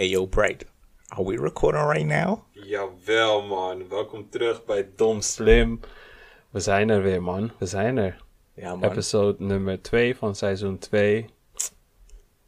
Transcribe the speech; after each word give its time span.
Hey 0.00 0.08
yo, 0.08 0.26
Bright. 0.26 0.64
Are 1.10 1.22
we 1.22 1.36
recording 1.36 1.82
right 1.82 2.06
now? 2.06 2.44
Jawel, 2.52 3.42
man. 3.42 3.88
Welkom 3.88 4.30
terug 4.30 4.64
bij 4.64 4.88
Dom 4.96 5.20
Slim. 5.20 5.80
We 6.50 6.60
zijn 6.60 6.88
er 6.88 7.02
weer, 7.02 7.22
man. 7.22 7.50
We 7.58 7.66
zijn 7.66 7.96
er. 7.96 8.22
Ja, 8.54 8.76
man. 8.76 8.90
Episode 8.90 9.44
nummer 9.44 9.82
2 9.82 10.16
van 10.16 10.34
seizoen 10.34 10.78
2. 10.78 11.26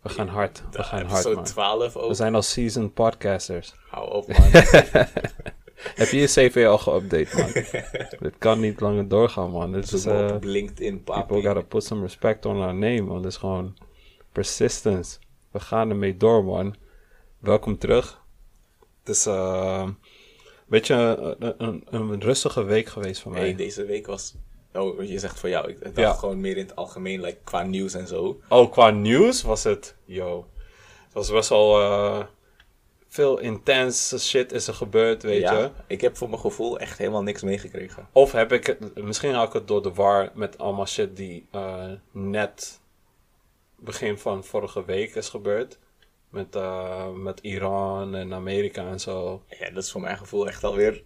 We 0.03 0.09
gaan 0.09 0.29
hard. 0.29 0.63
We 0.71 0.83
gaan 0.83 1.05
hard, 1.05 1.13
Episode 1.13 1.35
man. 1.35 1.45
12 1.45 1.97
ook. 1.97 2.09
We 2.09 2.15
zijn 2.15 2.35
al 2.35 2.43
seasoned 2.43 2.95
podcasters. 2.95 3.75
Hou 3.89 4.11
op, 4.11 4.29
man. 4.29 4.49
Heb 6.01 6.09
je 6.09 6.17
je 6.17 6.27
CV 6.27 6.67
al 6.67 6.79
geüpdate, 6.79 7.37
man? 7.37 7.53
Dit 8.29 8.39
kan 8.39 8.61
niet 8.61 8.81
langer 8.81 9.09
doorgaan, 9.09 9.51
man. 9.51 9.73
Dit 9.73 9.93
is, 9.93 10.07
op 10.07 10.45
LinkedIn, 10.45 11.03
papi. 11.03 11.27
people 11.27 11.49
gotta 11.49 11.63
put 11.63 11.85
some 11.85 12.03
respect 12.03 12.47
on 12.47 12.57
our 12.57 12.75
name, 12.75 13.01
man. 13.01 13.23
Dit 13.23 13.31
is 13.31 13.37
gewoon 13.37 13.77
persistence. 14.33 15.19
We 15.51 15.61
gaan 15.61 15.91
ermee 15.91 16.17
door, 16.17 16.45
man. 16.45 16.77
Welkom 17.43 17.79
terug. 17.79 18.21
Het 18.99 19.09
is 19.17 19.27
eh, 19.27 19.83
een 19.85 19.97
beetje 20.67 20.95
een, 21.39 21.55
een, 21.59 21.85
een 21.91 22.21
rustige 22.21 22.63
week 22.65 22.87
geweest 22.89 23.21
voor 23.21 23.33
mij. 23.33 23.41
Hey, 23.41 23.55
deze 23.55 23.85
week 23.85 24.07
was... 24.07 24.35
Oh, 24.73 25.05
je 25.05 25.19
zegt 25.19 25.39
voor 25.41 25.49
jou. 25.49 25.71
Ik 25.71 25.81
dacht 25.83 25.97
Ja. 25.97 26.13
gewoon 26.13 26.41
meer 26.41 26.57
in 26.57 26.67
het 26.67 26.77
algemeen, 26.77 27.21
like, 27.21 27.39
qua 27.45 27.63
nieuws 27.63 27.95
en 27.95 28.07
zo. 28.07 28.41
Oh, 28.49 28.71
qua 28.73 28.91
nieuws 28.91 29.43
was 29.43 29.65
het, 29.65 29.95
yo. 30.05 30.47
Het 31.05 31.13
was 31.13 31.31
best 31.31 31.49
wel 31.49 31.81
eh, 31.81 32.25
veel 33.09 33.39
intense 33.39 34.19
shit 34.19 34.53
is 34.53 34.67
er 34.67 34.75
gebeurd, 34.75 35.23
weet 35.23 35.49
je. 35.49 35.55
ja, 35.55 35.73
ik 35.87 36.01
heb 36.01 36.17
voor 36.17 36.29
mijn 36.29 36.41
gevoel 36.41 36.79
echt 36.79 36.99
helemaal 36.99 37.23
niks 37.23 37.43
meegekregen. 37.43 38.09
Of 38.13 38.33
heb 38.33 38.53
ik 38.53 38.67
het, 38.67 39.03
misschien 39.03 39.35
had 39.35 39.47
ik 39.47 39.53
het 39.53 39.69
door 39.69 39.83
de 39.83 39.93
war 39.93 40.31
met 40.35 40.59
allemaal 40.59 40.87
shit 40.87 41.17
die 41.17 41.47
eh, 41.51 41.91
net 42.11 42.81
begin 43.77 44.19
van 44.19 44.45
vorige 44.45 44.85
week 44.85 45.15
is 45.15 45.29
gebeurd. 45.29 45.79
Met, 46.33 46.55
eh, 46.57 47.11
met 47.13 47.41
Iran 47.41 48.15
en 48.15 48.33
Amerika 48.35 48.87
en 48.89 49.01
zo. 49.01 49.43
Ja, 49.59 49.71
dat 49.71 49.83
is 49.83 49.91
voor 49.93 50.01
mijn 50.01 50.19
gevoel 50.19 50.47
echt 50.49 50.65
alweer 50.65 51.03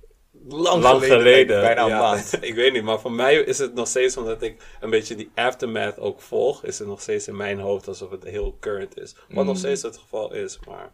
lang, 0.48 0.82
Lang 0.82 0.94
geleden. 1.02 1.16
geleden. 1.18 1.60
Bijna 1.60 1.82
een 1.82 1.88
ja. 1.88 2.00
maand. 2.00 2.38
ik 2.40 2.54
weet 2.54 2.72
niet, 2.72 2.82
maar 2.82 3.00
voor 3.00 3.12
mij 3.12 3.34
is 3.34 3.58
het 3.58 3.74
nog 3.74 3.88
steeds, 3.88 4.16
omdat 4.16 4.42
ik 4.42 4.62
een 4.80 4.90
beetje 4.90 5.14
die 5.14 5.30
aftermath 5.34 5.98
ook 5.98 6.20
volg, 6.20 6.64
is 6.64 6.78
het 6.78 6.88
nog 6.88 7.00
steeds 7.00 7.28
in 7.28 7.36
mijn 7.36 7.58
hoofd 7.58 7.88
alsof 7.88 8.10
het 8.10 8.24
heel 8.24 8.56
current 8.60 8.98
is. 8.98 9.14
Wat 9.28 9.44
nog 9.44 9.54
Mm. 9.54 9.60
steeds 9.60 9.82
het 9.82 9.96
geval 9.96 10.32
is, 10.34 10.58
maar 10.66 10.92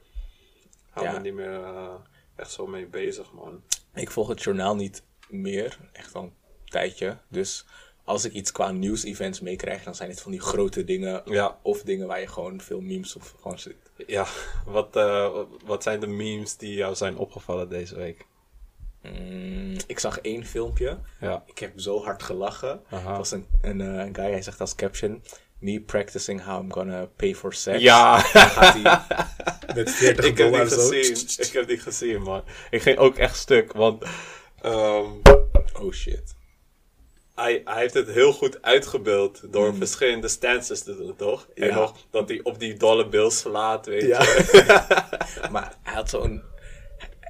hou 0.90 1.06
Ja. 1.06 1.12
me 1.12 1.20
niet 1.20 1.34
meer 1.34 1.62
eh, 1.64 1.94
echt 2.36 2.50
zo 2.52 2.66
mee 2.66 2.86
bezig, 2.86 3.32
man. 3.32 3.62
Ik 3.94 4.10
volg 4.10 4.28
het 4.28 4.42
journaal 4.42 4.74
niet 4.76 5.02
meer, 5.28 5.78
echt 5.92 6.14
al 6.14 6.22
een 6.22 6.32
tijdje. 6.64 7.18
Dus 7.28 7.64
als 8.04 8.24
ik 8.24 8.32
iets 8.32 8.52
qua 8.52 8.70
nieuws-events 8.70 9.40
meekrijg, 9.40 9.82
dan 9.84 9.94
zijn 9.94 10.10
het 10.10 10.20
van 10.20 10.30
die 10.30 10.40
grote 10.40 10.84
dingen. 10.84 11.22
Ja. 11.24 11.58
Of 11.62 11.82
dingen 11.82 12.06
waar 12.06 12.20
je 12.20 12.26
gewoon 12.26 12.60
veel 12.60 12.80
memes 12.80 13.16
of 13.16 13.34
gewoon. 13.40 13.58
Ja, 14.06 14.26
wat, 14.64 14.96
eh, 14.96 15.30
wat 15.64 15.82
zijn 15.82 16.00
de 16.00 16.06
memes 16.06 16.56
die 16.56 16.74
jou 16.74 16.94
zijn 16.94 17.16
opgevallen 17.16 17.68
deze 17.68 17.94
week? 17.94 18.26
Mm, 19.02 19.76
ik 19.86 19.98
zag 19.98 20.18
één 20.18 20.46
filmpje. 20.46 20.98
Ja. 21.20 21.42
Ik 21.46 21.58
heb 21.58 21.72
zo 21.76 22.02
hard 22.02 22.22
gelachen. 22.22 22.82
Aha. 22.90 23.08
Het 23.08 23.16
was 23.16 23.30
een, 23.30 23.46
een, 23.60 23.80
eh, 23.80 24.04
een 24.06 24.14
guy, 24.14 24.30
hij 24.30 24.42
zegt 24.42 24.60
als 24.60 24.74
caption... 24.74 25.22
Me 25.58 25.80
practicing 25.80 26.44
how 26.44 26.62
I'm 26.62 26.72
gonna 26.72 27.06
pay 27.16 27.34
for 27.34 27.54
sex. 27.54 27.80
Ja. 27.80 28.12
Dan 28.32 28.42
gaat 28.42 28.74
hij 28.74 28.82
met 29.76 29.90
40 29.90 30.24
ik 30.24 30.38
heb 30.38 30.50
dollar 30.50 30.68
die 30.68 30.78
zo... 30.78 30.88
gezien. 30.88 31.46
Ik 31.46 31.52
heb 31.52 31.66
die 31.68 31.78
gezien, 31.78 32.22
man. 32.22 32.42
Ik 32.70 32.82
ging 32.82 32.98
ook 32.98 33.16
echt 33.16 33.36
stuk, 33.36 33.72
want 33.72 34.04
ehm, 34.60 35.06
Oh 35.80 35.92
shit. 35.92 36.34
Hij, 37.34 37.62
hij 37.64 37.80
heeft 37.80 37.94
het 37.94 38.08
heel 38.08 38.32
goed 38.32 38.62
uitgebeeld 38.62 39.40
door 39.50 39.74
verschillende 39.74 40.28
stances 40.28 40.82
te 40.82 40.96
doen, 40.96 41.16
toch? 41.16 41.48
Ja. 41.54 41.74
nog 41.74 41.96
dat 42.10 42.28
hij 42.28 42.40
op 42.42 42.58
die 42.58 42.74
dollar 42.76 43.08
bill 43.08 43.30
slaat, 43.30 43.86
weet 43.86 44.02
Ja. 44.02 44.22
je. 44.22 44.98
maar 45.52 45.74
hij 45.82 45.94
had 45.94 46.08
zo'n 46.10 46.42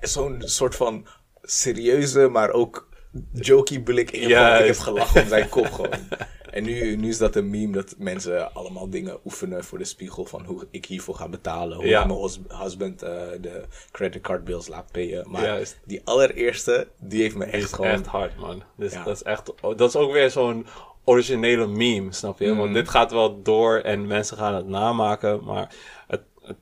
zo'n 0.00 0.42
soort 0.45 0.75
van 0.77 1.06
serieuze, 1.42 2.28
maar 2.28 2.50
ook 2.50 2.89
jokey 3.33 3.80
blik. 3.80 4.11
Ik 4.11 4.20
heb, 4.20 4.30
Ja, 4.30 4.58
ik 4.58 4.67
heb 4.67 4.78
gelachen 4.78 5.23
om 5.23 5.28
zijn 5.28 5.48
kop 5.48 5.73
gewoon. 5.73 5.91
En 6.52 6.63
nu, 6.64 6.96
nu 6.96 7.08
is 7.08 7.18
dat 7.18 7.36
een 7.36 7.51
meme 7.51 7.73
dat 7.73 7.95
mensen 7.98 8.55
allemaal 8.55 8.90
dingen 8.90 9.18
oefenen 9.24 9.64
voor 9.64 9.79
de 9.79 9.85
spiegel 9.85 10.24
van 10.24 10.45
hoe 10.45 10.67
ik 10.70 10.85
hiervoor 10.86 11.14
ga 11.14 11.29
betalen. 11.29 11.77
Hoe 11.77 11.86
Ja. 11.86 12.05
mijn 12.05 12.18
hus- 12.20 12.40
husband 12.48 13.02
eh, 13.02 13.11
de 13.40 13.63
creditcard 13.90 14.45
bills 14.45 14.68
laat 14.68 14.91
payen. 14.92 15.30
Maar 15.30 15.45
Juist. 15.45 15.80
die 15.85 16.01
allereerste, 16.05 16.89
die 17.01 17.23
heeft 17.23 17.36
me 17.36 17.45
echt 17.45 17.64
is 17.64 17.73
gewoon... 17.73 17.91
echt 17.91 18.07
hard, 18.07 18.36
man. 18.39 18.62
Dus 18.77 18.92
Ja. 18.92 19.05
dat 19.05 19.17
is 19.17 19.23
echt, 19.23 19.61
oh, 19.61 19.77
dat 19.77 19.89
is 19.89 19.96
ook 19.96 20.12
weer 20.12 20.30
zo'n 20.30 20.67
originele 21.05 21.67
meme, 21.67 22.12
snap 22.12 22.39
je? 22.39 22.46
Mm. 22.51 22.58
Want 22.58 22.74
dit 22.74 22.89
gaat 22.89 23.12
wel 23.12 23.42
door 23.42 23.79
en 23.79 24.07
mensen 24.07 24.36
gaan 24.36 24.55
het 24.55 24.67
namaken, 24.68 25.45
maar 25.45 25.74
het, 26.07 26.23
het, 26.42 26.57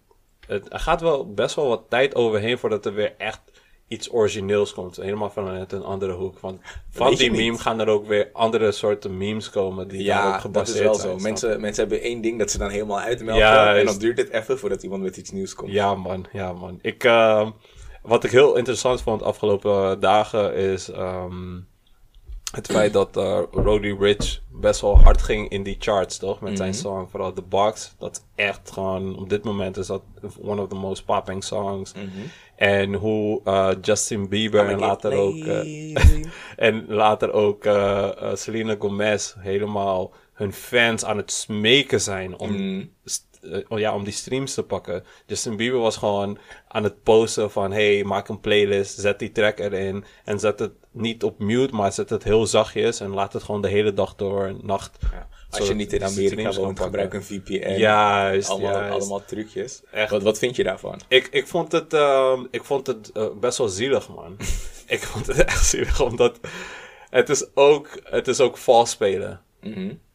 het, 0.47 0.73
er 0.73 0.79
gaat 0.81 1.01
wel 1.01 1.33
best 1.35 1.55
wel 1.55 1.69
wat 1.69 1.83
tijd 1.89 2.15
overheen 2.15 2.59
voordat 2.59 2.87
er 2.87 2.95
weer 2.95 3.15
echt 3.19 3.41
iets 3.91 4.13
origineels 4.13 4.73
komt. 4.75 4.97
Helemaal 4.97 5.31
vanuit 5.31 5.73
een 5.73 5.83
andere 5.83 6.13
hoek. 6.13 6.39
Van 6.39 6.61
je 6.91 7.17
die 7.17 7.31
niet. 7.31 7.41
meme 7.41 7.59
gaan 7.59 7.81
er 7.81 7.89
ook 7.89 8.07
weer 8.07 8.29
andere 8.33 8.73
soorten 8.73 9.17
memes 9.17 9.51
komen 9.51 9.89
die 9.89 10.03
Ja, 10.03 10.15
daarop 10.15 10.33
dat 10.33 10.41
gebaseerd 10.43 10.79
is 10.79 10.83
wel 10.85 10.95
zijn. 10.95 11.07
zo. 11.07 11.09
snap 11.09 11.19
je? 11.19 11.23
Mensen, 11.29 11.61
mensen 11.61 11.89
hebben 11.89 12.03
één 12.07 12.21
ding 12.21 12.39
dat 12.39 12.51
ze 12.51 12.59
dan 12.59 12.71
helemaal 12.71 13.01
uitmelken. 13.01 13.45
Juist. 13.45 13.81
En 13.81 13.87
dan 13.87 13.99
duurt 13.99 14.19
het 14.19 14.31
even 14.31 14.59
voordat 14.59 14.83
iemand 14.83 15.03
met 15.03 15.17
iets 15.17 15.31
nieuws 15.31 15.55
komt. 15.55 15.73
Ja, 15.73 15.95
man. 15.95 16.27
Ja, 16.33 16.53
man. 16.53 16.79
Ik, 16.83 17.05
ehm, 17.05 17.51
wat 18.03 18.25
ik 18.25 18.31
heel 18.31 18.57
interessant 18.57 19.03
vond 19.03 19.19
de 19.19 19.25
afgelopen 19.25 20.01
dagen 20.01 20.55
is 20.55 20.91
ehm, 20.91 21.59
het 22.55 22.67
feit 22.67 22.93
dat 22.93 23.17
eh 23.17 23.41
Roddy 23.53 23.97
Rich 24.01 24.41
best 24.53 24.81
wel 24.81 24.99
hard 24.99 25.23
ging 25.23 25.49
in 25.49 25.63
die 25.63 25.77
charts, 25.79 26.19
toch? 26.19 26.41
Met 26.41 26.57
zijn 26.57 26.75
song, 26.75 27.07
vooral 27.11 27.33
The 27.33 27.43
Box. 27.43 27.95
Dat 27.99 28.17
is 28.17 28.45
echt 28.45 28.71
gewoon, 28.71 29.19
op 29.19 29.29
dit 29.29 29.45
moment 29.45 29.77
is 29.77 29.87
dat 29.87 30.03
one 30.43 30.63
of 30.63 30.69
the 30.69 30.75
most 30.75 31.05
popping 31.05 31.45
songs. 31.45 31.93
En 32.61 32.95
hoe 32.95 33.41
eh, 33.45 33.71
Justin 33.83 34.29
Bieber 34.29 34.69
en 34.69 34.79
later 34.79 35.13
ook... 35.13 35.37
eh, 35.37 35.95
en 36.57 36.85
later 36.89 37.33
ook 37.33 37.65
eh, 37.65 38.09
eh, 38.23 38.37
Selena 38.37 38.77
Gomez 38.79 39.35
helemaal 39.39 40.13
hun 40.33 40.53
fans 40.53 41.05
aan 41.05 41.17
het 41.17 41.33
smeken 41.33 42.01
zijn 42.01 42.39
om, 42.39 42.81
eh, 43.41 43.59
oh 43.69 43.79
ja, 43.79 43.95
om 43.95 44.05
die 44.05 44.13
streams 44.13 44.55
te 44.55 44.63
pakken. 44.63 45.05
Justin 45.27 45.57
Bieber 45.57 45.81
was 45.81 45.97
gewoon 45.97 46.39
aan 46.69 46.85
het 46.85 47.03
posten 47.03 47.51
van 47.51 47.73
hey, 47.73 48.05
maak 48.05 48.29
een 48.29 48.41
playlist, 48.41 48.99
zet 48.99 49.19
die 49.19 49.33
track 49.33 49.59
erin 49.59 50.05
en 50.25 50.39
zet 50.39 50.59
het 50.59 50.73
niet 50.91 51.23
op 51.25 51.39
mute, 51.39 51.75
maar 51.75 51.93
zet 51.93 52.11
het 52.11 52.25
heel 52.25 52.47
zachtjes 52.47 53.01
en 53.01 53.11
laat 53.11 53.33
het 53.33 53.43
gewoon 53.43 53.63
de 53.63 53.69
hele 53.69 53.93
dag 53.93 54.15
door, 54.15 54.55
nacht. 54.63 54.99
Ja. 55.13 55.29
Als 55.51 55.69
je 55.69 55.75
niet 55.75 55.93
in 55.93 56.05
Amerika 56.05 56.53
woont, 56.53 56.81
gebruik 56.81 57.15
een 57.15 57.25
VPN. 57.25 57.79
Juist, 57.79 58.49
allemaal, 58.49 58.73
juist. 58.73 58.93
allemaal 58.93 59.25
trucjes. 59.25 59.83
Echt. 59.91 60.11
Wat, 60.11 60.23
wat 60.23 60.39
vind 60.39 60.57
je 60.57 60.63
daarvan? 60.63 61.01
Ik, 61.09 61.29
ik 61.31 61.47
vond 61.47 61.73
het, 61.73 61.93
ehm, 61.95 62.45
ik 62.51 62.65
vond 62.65 62.87
het 62.87 63.13
eh, 63.13 63.27
best 63.41 63.59
wel 63.59 63.69
zielig, 63.69 64.09
man. 64.09 64.37
ik 64.87 65.03
vond 65.03 65.27
het 65.27 65.45
echt 65.45 65.67
zielig, 65.67 66.01
omdat 66.01 66.39
het 67.11 67.29
is 67.29 67.47
ook, 67.55 68.01
het 68.05 68.29
is 68.29 68.41
ook 68.41 68.57
vals 68.57 68.91
spelen. 68.91 69.41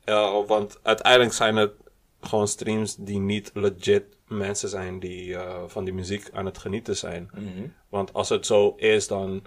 Ja, 0.06 0.44
want 0.46 0.80
uiteindelijk 0.82 1.34
zijn 1.34 1.56
het 1.56 1.72
gewoon 2.22 2.48
streams 2.48 2.96
die 2.96 3.20
niet 3.20 3.52
legit 3.54 4.04
mensen 4.28 4.70
zijn 4.70 5.00
die 5.00 5.36
eh, 5.36 5.64
van 5.68 5.84
die 5.84 5.94
muziek 5.94 6.30
aan 6.34 6.46
het 6.46 6.58
genieten 6.58 6.98
zijn. 6.98 7.30
Mhm. 7.34 7.68
Want 7.90 8.14
als 8.14 8.30
het 8.30 8.46
zo 8.46 8.74
is, 8.78 9.08
dan. 9.08 9.44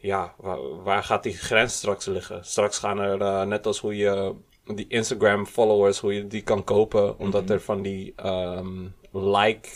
Ja, 0.00 0.34
waar, 0.36 0.82
waar 0.82 1.02
gaat 1.04 1.22
die 1.22 1.32
grens 1.36 1.76
straks 1.76 2.06
liggen? 2.06 2.44
Straks 2.44 2.78
gaan 2.78 2.98
er, 2.98 3.20
eh, 3.20 3.42
net 3.42 3.66
als 3.66 3.78
hoe 3.80 3.96
je 3.96 4.34
die 4.74 4.86
Instagram-followers, 4.88 5.98
hoe 5.98 6.14
je 6.14 6.26
die 6.26 6.42
kan 6.42 6.64
kopen, 6.64 7.18
omdat 7.18 7.42
Mhm. 7.42 7.52
er 7.52 7.60
van 7.60 7.82
die 7.82 8.12
ehm, 8.16 8.86
like 9.12 9.68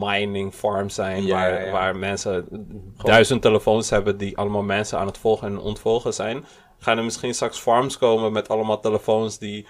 mining 0.00 0.54
farms 0.54 0.94
zijn, 0.94 1.24
Ja, 1.26 1.34
waar, 1.34 1.64
ja, 1.66 1.72
waar 1.72 1.96
mensen 1.96 2.46
duizend 3.04 3.42
telefoons 3.42 3.90
hebben 3.90 4.16
die 4.18 4.36
allemaal 4.38 4.62
mensen 4.62 4.98
aan 4.98 5.06
het 5.06 5.18
volgen 5.18 5.48
en 5.48 5.58
ontvolgen 5.58 6.14
zijn. 6.14 6.44
Gaan 6.78 6.98
er 6.98 7.04
misschien 7.04 7.34
straks 7.34 7.58
farms 7.58 7.98
komen 7.98 8.32
met 8.32 8.48
allemaal 8.48 8.80
telefoons 8.80 9.38
die 9.38 9.66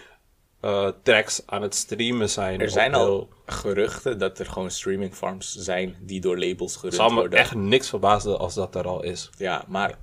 eh, 0.60 0.88
tracks 1.02 1.42
aan 1.46 1.62
het 1.62 1.74
streamen 1.74 2.30
zijn. 2.30 2.60
Er 2.60 2.70
zijn 2.70 2.94
al 2.94 3.28
geruchten 3.46 4.18
dat 4.18 4.38
er 4.38 4.46
gewoon 4.46 4.70
streaming 4.70 5.14
farms 5.14 5.54
zijn 5.54 5.96
die 6.00 6.20
door 6.20 6.38
labels 6.38 6.76
gerund 6.76 6.92
Het 6.92 7.02
zal 7.02 7.10
me 7.10 7.20
worden. 7.20 7.38
echt 7.38 7.54
niks 7.54 7.88
verbazen 7.88 8.38
als 8.38 8.54
dat 8.54 8.74
er 8.74 8.86
al 8.86 9.02
is. 9.02 9.30
Ja, 9.38 9.64
maar 9.68 9.98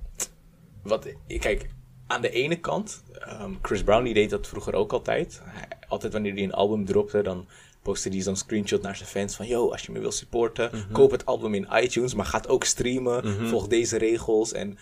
wat, 0.82 1.06
kijk, 1.38 1.66
aan 2.06 2.20
de 2.20 2.30
ene 2.30 2.60
kant, 2.60 3.02
ehm, 3.18 3.50
Chris 3.62 3.82
Brown 3.82 4.04
die 4.04 4.14
deed 4.14 4.30
dat 4.30 4.46
vroeger 4.46 4.74
ook 4.74 4.92
altijd. 4.92 5.40
Hij- 5.44 5.68
altijd 5.88 6.12
wanneer 6.12 6.32
hij 6.34 6.42
een 6.42 6.52
album 6.52 6.84
dropte, 6.84 7.22
dan 7.22 7.46
postte 7.82 8.08
hij 8.08 8.20
zo'n 8.20 8.36
screenshot 8.36 8.82
naar 8.82 8.96
zijn 8.96 9.08
fans 9.08 9.36
van... 9.36 9.46
Yo, 9.46 9.70
als 9.70 9.82
je 9.86 9.92
me 9.92 9.98
wil 9.98 10.12
supporten, 10.12 10.70
Mhm. 10.72 10.92
koop 10.92 11.10
het 11.10 11.26
album 11.26 11.54
in 11.54 11.68
iTunes, 11.72 12.14
maar 12.14 12.26
ga 12.26 12.36
het 12.36 12.48
ook 12.48 12.64
streamen. 12.64 13.48
Volg 13.48 13.66
deze 13.66 13.98
regels 13.98 14.52
en 14.52 14.78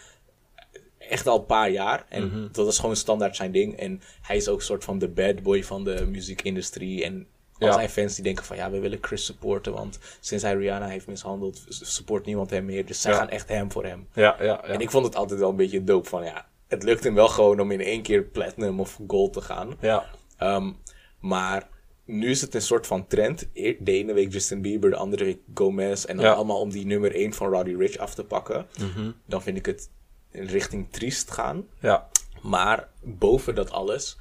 echt 1.08 1.26
al 1.26 1.38
een 1.38 1.46
paar 1.46 1.70
jaar. 1.70 2.04
En 2.08 2.26
Mhm. 2.26 2.46
dat 2.52 2.66
is 2.66 2.78
gewoon 2.78 2.96
standaard 2.96 3.36
zijn 3.36 3.52
ding. 3.52 3.76
En 3.76 4.00
hij 4.22 4.36
is 4.36 4.48
ook 4.48 4.58
een 4.58 4.64
soort 4.64 4.84
van 4.84 4.98
de 4.98 5.08
bad 5.08 5.42
boy 5.42 5.64
van 5.64 5.84
de 5.84 6.06
muziekindustrie. 6.10 7.04
En 7.04 7.26
al 7.58 7.66
Ja. 7.66 7.72
zijn 7.72 7.88
fans 7.88 8.14
die 8.14 8.24
denken 8.24 8.44
van 8.44 8.56
ja, 8.56 8.70
we 8.70 8.78
willen 8.78 8.98
Chris 9.00 9.24
supporten. 9.24 9.72
Want 9.72 9.98
sinds 10.20 10.44
hij 10.44 10.54
Rihanna 10.54 10.86
heeft 10.86 11.06
mishandeld, 11.06 11.64
support 11.68 12.24
niemand 12.26 12.50
hem 12.50 12.64
meer. 12.64 12.86
Dus 12.86 13.00
zij 13.00 13.12
Ja. 13.12 13.18
gaan 13.18 13.28
echt 13.28 13.48
hem 13.48 13.72
voor 13.72 13.84
hem. 13.84 14.06
Ja, 14.14 14.36
ja, 14.38 14.44
ja. 14.44 14.64
En 14.64 14.80
ik 14.80 14.90
vond 14.90 15.04
het 15.06 15.16
altijd 15.16 15.40
wel 15.40 15.50
een 15.50 15.56
beetje 15.56 15.84
dope 15.84 16.08
van 16.08 16.24
ja, 16.24 16.46
het 16.68 16.82
lukt 16.82 17.04
hem 17.04 17.14
wel 17.14 17.28
gewoon 17.28 17.60
om 17.60 17.70
in 17.70 17.80
één 17.80 18.02
keer 18.02 18.22
platinum 18.22 18.80
of 18.80 19.00
gold 19.06 19.32
te 19.32 19.40
gaan. 19.40 19.74
ja. 19.80 20.04
Ehm, 20.36 20.72
maar 21.20 21.68
nu 22.04 22.30
is 22.30 22.40
het 22.40 22.54
een 22.54 22.62
soort 22.62 22.86
van 22.86 23.06
trend. 23.06 23.48
De 23.54 23.78
ene 23.84 24.12
week 24.12 24.32
Justin 24.32 24.62
Bieber, 24.62 24.90
de 24.90 24.96
andere 24.96 25.24
week 25.24 25.38
Gomez. 25.54 26.04
En 26.04 26.16
dan 26.16 26.34
allemaal 26.34 26.60
om 26.60 26.70
die 26.70 26.86
nummer 26.86 27.14
1 27.14 27.32
van 27.32 27.48
Roddy 27.48 27.74
Rich 27.74 27.96
af 27.96 28.14
te 28.14 28.24
pakken. 28.24 28.66
Mhm. 28.78 29.10
Dan 29.26 29.42
vind 29.42 29.56
ik 29.56 29.66
het 29.66 29.90
richting 30.34 30.92
triest 30.92 31.30
gaan. 31.30 31.66
Ja. 31.80 32.08
Maar 32.42 32.88
boven 33.02 33.54
dat 33.54 33.70
alles, 33.70 34.16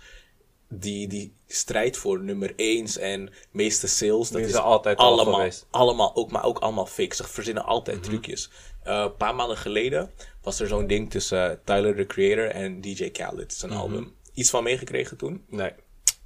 die, 0.69 1.07
die 1.07 1.35
strijd 1.47 1.97
voor 1.97 2.19
nummer 2.19 2.53
1 2.55 2.87
en 2.99 3.33
meeste 3.51 3.87
sales, 3.87 4.29
dat 4.29 4.41
Die 4.41 4.49
is 4.49 4.55
altijd 4.55 4.97
al 4.97 5.19
allemaal, 5.19 5.49
allemaal 5.69 6.15
ook, 6.15 6.31
maar 6.31 6.43
ook 6.43 6.59
allemaal 6.59 6.85
fake. 6.85 7.15
Ze 7.15 7.23
verzinnen 7.23 7.65
altijd 7.65 8.03
trucjes. 8.03 8.49
Eh, 8.83 8.99
een 8.99 9.15
paar 9.15 9.35
maanden 9.35 9.57
geleden 9.57 10.11
was 10.41 10.59
er 10.59 10.67
zo'n 10.67 10.87
ding 10.87 11.11
tussen 11.11 11.51
eh, 11.51 11.57
Tyler, 11.63 11.95
the 11.95 12.05
Creator, 12.05 12.49
en 12.49 12.81
DJ 12.81 13.09
Khaled, 13.09 13.53
zijn 13.53 13.71
album. 13.71 14.15
Iets 14.33 14.49
van 14.49 14.63
meegekregen 14.63 15.17
toen. 15.17 15.45
Nee. 15.49 15.71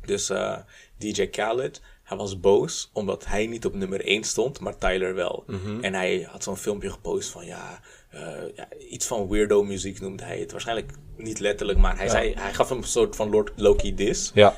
Dus 0.05 0.29
eh, 0.29 0.57
DJ 0.97 1.27
Khaled, 1.27 1.81
hij 2.07 2.17
was 2.17 2.39
boos 2.39 2.89
omdat 2.93 3.25
hij 3.25 3.47
niet 3.47 3.65
op 3.65 3.73
nummer 3.73 4.05
1 4.05 4.23
stond, 4.23 4.59
maar 4.59 4.77
Tyler 4.77 5.13
wel. 5.15 5.43
En 5.81 5.93
hij 5.93 6.21
had 6.21 6.43
zo'n 6.43 6.57
filmpje 6.57 6.91
gepost 6.91 7.29
van 7.29 7.45
ja, 7.45 7.81
eh, 8.09 8.55
ja, 8.55 8.67
iets 8.89 9.05
van 9.07 9.27
weirdo 9.29 9.63
muziek 9.63 9.99
noemde 9.99 10.23
hij 10.23 10.39
het. 10.39 10.51
Waarschijnlijk 10.51 10.91
niet 11.15 11.39
letterlijk, 11.39 11.79
maar 11.79 11.97
hij, 11.97 12.09
zei, 12.09 12.33
hij 12.33 12.53
gaf 12.53 12.69
hem 12.69 12.77
een 12.77 12.83
soort 12.83 13.15
van 13.15 13.29
Lord 13.29 13.51
Loki 13.55 13.93
diss. 13.95 14.31
Ja. 14.33 14.55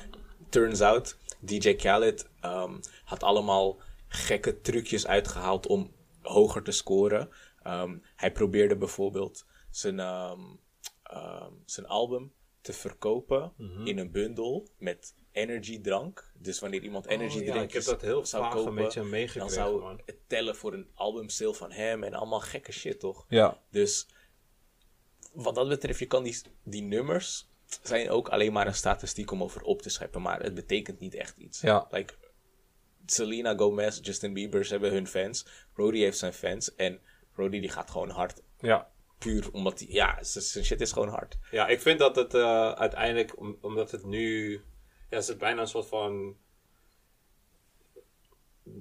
Turns 0.50 0.82
out, 0.82 1.18
DJ 1.40 1.74
Khaled 1.76 2.28
ehm, 2.42 2.74
had 3.04 3.24
allemaal 3.24 3.78
gekke 4.08 4.62
trucjes 4.62 5.08
uitgehaald 5.08 5.68
om 5.68 5.92
hoger 6.22 6.64
te 6.64 6.72
scoren. 6.72 7.30
Ehm, 7.64 7.98
hij 8.16 8.32
probeerde 8.32 8.76
bijvoorbeeld 8.78 9.46
zijn, 9.72 10.00
ehm, 10.00 10.40
zijn 11.66 11.88
album 11.88 12.32
te 12.62 12.74
verkopen 12.74 13.52
Mhm. 13.58 13.88
in 13.88 13.98
een 13.98 14.12
bundel 14.12 14.68
met 14.78 15.14
energiedrank. 15.32 16.32
Dus 16.38 16.60
wanneer 16.60 16.82
iemand 16.82 17.06
energy 17.06 17.40
Oh, 17.40 17.46
ja, 17.46 17.52
drinkjes 17.52 17.84
ik 17.84 17.90
heb 17.90 18.00
dat 18.00 18.10
heel 18.10 18.26
zou 18.26 18.44
vaag 18.44 18.52
een 18.54 18.58
kopen, 18.60 18.76
beetje 18.76 19.04
meegekregen, 19.04 19.40
dan 19.40 19.50
zou 19.50 19.80
man. 19.82 20.02
het 20.06 20.18
tellen 20.28 20.56
voor 20.56 20.74
een 20.74 20.88
albumsale 20.94 21.54
van 21.56 21.72
hem 21.72 22.04
en 22.04 22.14
allemaal 22.14 22.40
gekke 22.40 22.72
shit, 22.72 23.00
toch? 23.00 23.26
Ja. 23.30 23.58
Dus 23.72 24.08
wat 25.34 25.56
dat 25.56 25.68
betreft, 25.68 26.00
je 26.00 26.06
kan 26.06 26.24
die, 26.24 26.42
die 26.64 26.82
nummers 26.82 27.50
zijn 27.84 28.10
ook 28.10 28.30
alleen 28.30 28.54
maar 28.54 28.68
een 28.68 28.76
statistiek 28.76 29.32
om 29.32 29.44
over 29.44 29.62
op 29.62 29.82
te 29.82 29.90
scheppen, 29.90 30.22
maar 30.22 30.42
het 30.42 30.54
betekent 30.54 31.00
niet 31.00 31.14
echt 31.16 31.38
iets. 31.38 31.62
Ja. 31.62 31.88
Like, 31.92 32.14
Selena 33.06 33.56
Gomez, 33.56 34.00
Justin 34.02 34.34
Bieber, 34.34 34.66
ze 34.66 34.72
hebben 34.72 34.92
hun 34.92 35.08
fans. 35.08 35.46
Roddy 35.74 36.00
heeft 36.00 36.18
zijn 36.18 36.34
fans 36.34 36.76
en 36.76 37.00
Roddy 37.34 37.60
die 37.60 37.70
gaat 37.70 37.90
gewoon 37.92 38.10
hard. 38.10 38.42
Ja. 38.60 38.90
Puur 39.18 39.52
omdat 39.52 39.80
hij, 39.80 39.88
ja, 39.92 40.18
zijn 40.24 40.66
shit 40.66 40.82
is 40.82 40.92
gewoon 40.92 41.10
hard. 41.10 41.38
Ja, 41.52 41.68
ik 41.68 41.82
vind 41.82 42.00
dat 42.00 42.16
het 42.16 42.34
eh, 42.34 42.72
uiteindelijk, 42.72 43.40
om- 43.40 43.58
omdat 43.62 43.92
het 43.92 44.04
nu, 44.06 44.62
ja, 45.10 45.18
is 45.18 45.28
het 45.28 45.38
bijna 45.38 45.62
een 45.62 45.68
soort 45.68 45.88
van, 45.88 46.38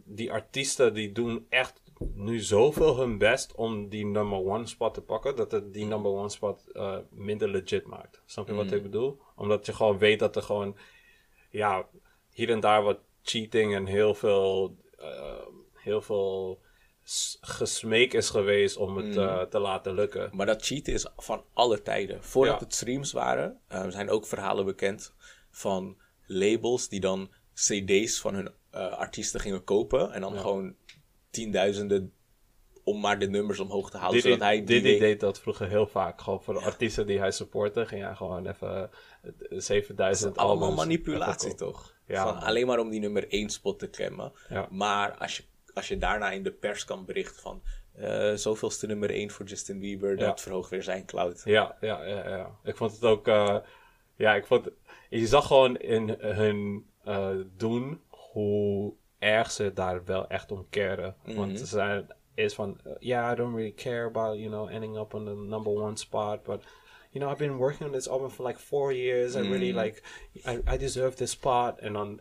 die 0.04 0.32
artiesten 0.32 0.94
die 0.94 1.12
doen 1.12 1.46
echt 1.48 1.82
nu 2.14 2.40
zoveel 2.40 2.96
hun 2.98 3.18
best 3.18 3.54
om 3.54 3.88
die 3.88 4.06
number 4.06 4.38
one 4.38 4.66
spot 4.66 4.94
te 4.94 5.00
pakken, 5.02 5.36
dat 5.36 5.50
het 5.52 5.72
die 5.72 5.84
number 5.86 6.10
one 6.10 6.28
spot 6.28 6.70
eh, 6.72 6.96
minder 7.10 7.48
legit 7.48 7.86
maakt. 7.86 8.22
Snap 8.26 8.46
je 8.48 8.54
wat 8.54 8.72
ik 8.72 8.82
bedoel? 8.82 9.20
Omdat 9.36 9.66
je 9.66 9.72
gewoon 9.72 9.98
weet 9.98 10.18
dat 10.18 10.36
er 10.36 10.42
gewoon, 10.42 10.76
ja, 11.50 11.88
hier 12.32 12.50
en 12.50 12.60
daar 12.60 12.82
wat 12.82 12.98
cheating 13.22 13.74
en 13.74 13.86
heel 13.86 14.14
veel, 14.14 14.76
eh, 14.98 15.46
heel 15.74 16.02
veel 16.02 16.60
gesmeek 17.40 18.12
is 18.14 18.30
geweest 18.30 18.76
om 18.76 18.96
het 18.96 19.16
eh, 19.16 19.42
te 19.42 19.58
laten 19.58 19.94
lukken. 19.94 20.30
Maar 20.32 20.46
dat 20.46 20.64
cheaten 20.66 20.92
is 20.92 21.06
van 21.16 21.44
alle 21.52 21.82
tijden. 21.82 22.24
Voordat 22.24 22.58
Ja. 22.60 22.64
het 22.64 22.74
streams 22.74 23.12
waren, 23.12 23.60
zijn 23.88 24.10
ook 24.10 24.26
verhalen 24.26 24.64
bekend 24.64 25.14
van 25.50 25.96
labels 26.28 26.88
die 26.88 27.00
dan 27.00 27.30
CD's 27.54 28.20
van 28.20 28.34
hun 28.34 28.50
eh, 28.70 28.92
artiesten 28.92 29.40
gingen 29.40 29.64
kopen. 29.64 30.12
En 30.12 30.20
dan 30.20 30.38
gewoon 30.38 30.74
tienduizenden 31.30 32.12
om 32.84 33.00
maar 33.00 33.18
de 33.18 33.28
nummers 33.28 33.60
omhoog 33.60 33.90
te 33.90 33.96
halen. 33.96 34.12
Diddy, 34.14 34.28
zodat 34.28 34.42
hij 34.46 34.64
Diddy 34.64 34.82
week- 34.88 34.98
deed 35.00 35.20
dat 35.20 35.40
vroeger 35.40 35.68
heel 35.68 35.86
vaak. 35.86 36.20
Gewoon 36.20 36.42
voor 36.42 36.54
de 36.54 36.60
artiesten 36.60 37.06
die 37.06 37.18
hij 37.18 37.30
supportte, 37.30 37.86
ging 37.86 38.02
hij 38.02 38.14
gewoon 38.14 38.46
even 38.46 38.90
eh, 39.22 39.30
7000 39.58 40.36
allemaal 40.36 40.56
albums 40.68 40.76
manipulatie 40.80 41.46
even 41.48 41.58
kopen. 41.58 41.72
toch? 41.74 41.94
Ja, 42.06 42.24
Van 42.24 42.42
alleen 42.42 42.66
maar 42.66 42.78
om 42.78 42.90
die 42.90 43.00
nummer 43.00 43.28
1 43.28 43.50
spot 43.50 43.78
te 43.78 43.88
klemmen. 43.88 44.32
Ja. 44.48 44.66
Maar 44.70 45.16
als 45.16 45.36
je, 45.36 45.42
als 45.74 45.88
je 45.88 45.98
daarna 45.98 46.30
in 46.30 46.42
de 46.42 46.52
pers 46.52 46.84
kan 46.84 47.04
berichten 47.04 47.42
van... 47.42 47.62
eh 47.94 48.32
zoveelste 48.34 48.86
nummer 48.86 49.10
1 49.10 49.30
voor 49.30 49.46
Justin 49.46 49.78
Bieber, 49.80 50.18
Ja. 50.18 50.26
dat 50.26 50.40
verhoogt 50.40 50.70
weer 50.70 50.82
zijn 50.82 51.04
cloud. 51.06 51.42
Ja, 51.44 51.76
ja, 51.80 52.04
ja, 52.04 52.28
ja. 52.28 52.50
Ik 52.64 52.76
vond 52.76 52.92
het 52.92 53.02
ook, 53.04 53.28
eh, 53.28 53.56
ja, 54.16 54.34
ik 54.34 54.46
vond, 54.46 54.68
je 55.08 55.26
zag 55.26 55.46
gewoon 55.46 55.76
in 55.76 56.16
hun 56.18 56.86
eh, 57.04 57.30
doen 57.56 58.00
hoe 58.08 58.94
erg 59.18 59.50
ze 59.50 59.72
daar 59.72 60.04
wel 60.04 60.28
echt 60.28 60.52
om 60.52 60.66
caren. 60.70 61.16
Want 61.24 61.58
ze 61.58 61.66
zijn 61.66 62.06
eerst 62.34 62.54
van, 62.54 62.80
yeah, 62.98 63.32
I 63.32 63.34
don't 63.34 63.54
really 63.54 63.74
care 63.74 64.06
about, 64.06 64.38
you 64.38 64.48
know, 64.48 64.68
ending 64.70 64.98
up 64.98 65.14
on 65.14 65.24
the 65.24 65.34
number 65.34 65.72
one 65.72 65.96
spot, 65.96 66.42
but 66.42 66.64
you 67.10 67.20
know, 67.20 67.30
I've 67.30 67.38
been 67.38 67.56
working 67.56 67.86
on 67.86 67.92
this 67.92 68.08
album 68.08 68.30
for 68.30 68.46
like 68.46 68.58
four 68.58 68.92
years. 68.92 69.34
I 69.34 69.40
really 69.40 69.72
like, 69.72 70.02
I, 70.46 70.74
I 70.74 70.76
deserve 70.76 71.16
this 71.16 71.30
spot. 71.30 71.78
En 71.78 71.92
dan, 71.92 72.20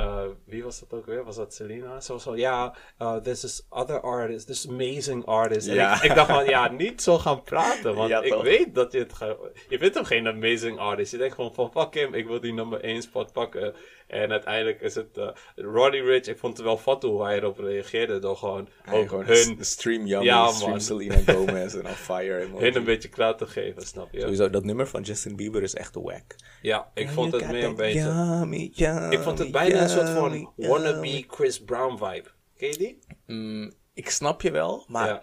uh, 0.00 0.22
wie 0.44 0.64
was 0.64 0.80
dat 0.80 0.92
ook 0.98 1.06
weer? 1.06 1.24
Was 1.24 1.36
dat 1.36 1.54
Selena? 1.54 2.00
Zo, 2.00 2.18
zo, 2.18 2.36
ja, 2.36 2.74
uh, 2.98 3.16
there's 3.16 3.40
this 3.40 3.66
other 3.68 4.00
artist, 4.00 4.46
this 4.46 4.68
amazing 4.68 5.26
artist. 5.26 5.66
Ja. 5.66 5.94
ik, 5.94 6.02
ik 6.02 6.14
dacht 6.14 6.30
van, 6.30 6.44
ja, 6.44 6.68
niet 6.68 7.02
zo 7.02 7.18
gaan 7.18 7.42
praten, 7.42 7.94
want 7.94 8.08
Ja, 8.08 8.22
ik 8.22 8.42
weet 8.42 8.74
dat 8.74 8.92
je 8.92 8.98
het 8.98 9.12
gaat... 9.12 9.36
Je 9.68 9.78
vindt 9.78 9.94
hem 9.94 10.04
geen 10.04 10.28
amazing 10.28 10.78
artist. 10.78 11.12
Je 11.12 11.18
denkt 11.18 11.34
gewoon 11.34 11.54
van, 11.54 11.70
fuck 11.70 11.94
hem, 11.94 12.14
ik 12.14 12.26
wil 12.26 12.40
die 12.40 12.52
nummer 12.52 12.80
1 12.80 13.02
spot 13.02 13.32
pakken. 13.32 13.74
En 14.10 14.30
uiteindelijk 14.30 14.80
is 14.80 14.94
het, 14.94 15.16
uh, 15.18 15.28
Roddy 15.56 15.96
Rich, 15.98 16.26
ik 16.26 16.38
vond 16.38 16.56
het 16.56 16.66
wel 16.66 16.76
fat 16.76 17.02
hoe 17.02 17.22
hij 17.24 17.36
erop 17.36 17.58
reageerde, 17.58 18.18
door 18.18 18.36
gewoon 18.36 18.68
ook 18.92 19.08
gewoon 19.08 19.24
hun, 19.24 19.56
stream 19.60 20.06
Yummy, 20.06 20.24
Ja, 20.24 20.46
stream 20.48 20.70
man. 20.70 20.80
Selena 20.80 21.32
Gomez 21.32 21.74
en 21.74 21.86
On 21.86 21.92
Fire. 21.92 22.38
emoji. 22.40 22.64
hun 22.64 22.76
een 22.76 22.84
beetje 22.84 23.08
klaar 23.08 23.36
te 23.36 23.46
geven, 23.46 23.82
snap 23.82 24.12
je? 24.12 24.20
Sowieso, 24.20 24.50
dat 24.50 24.64
nummer 24.64 24.86
van 24.88 25.02
Justin 25.02 25.36
Bieber 25.36 25.62
is 25.62 25.74
echt 25.74 25.94
wack. 25.94 26.36
Ja, 26.62 26.90
ik 26.94 27.08
vond 27.08 27.32
het 27.32 27.50
meer 27.50 27.64
een 27.64 27.74
beetje... 27.76 28.00
Yummy, 28.00 28.70
yummy, 28.74 29.12
Ik 29.12 29.18
vond 29.20 29.38
het 29.38 29.50
bijna 29.52 29.82
een 29.82 29.88
soort 29.88 30.08
van 30.08 30.52
wannabe. 30.56 31.24
Chris 31.28 31.64
Brown 31.64 31.96
vibe. 31.96 32.28
Ken 32.56 32.68
je 32.68 32.76
die? 32.76 32.98
Mm, 33.26 33.72
ik 33.94 34.10
snap 34.10 34.42
je 34.42 34.50
wel, 34.50 34.84
maar 34.88 35.06
Ja. 35.06 35.22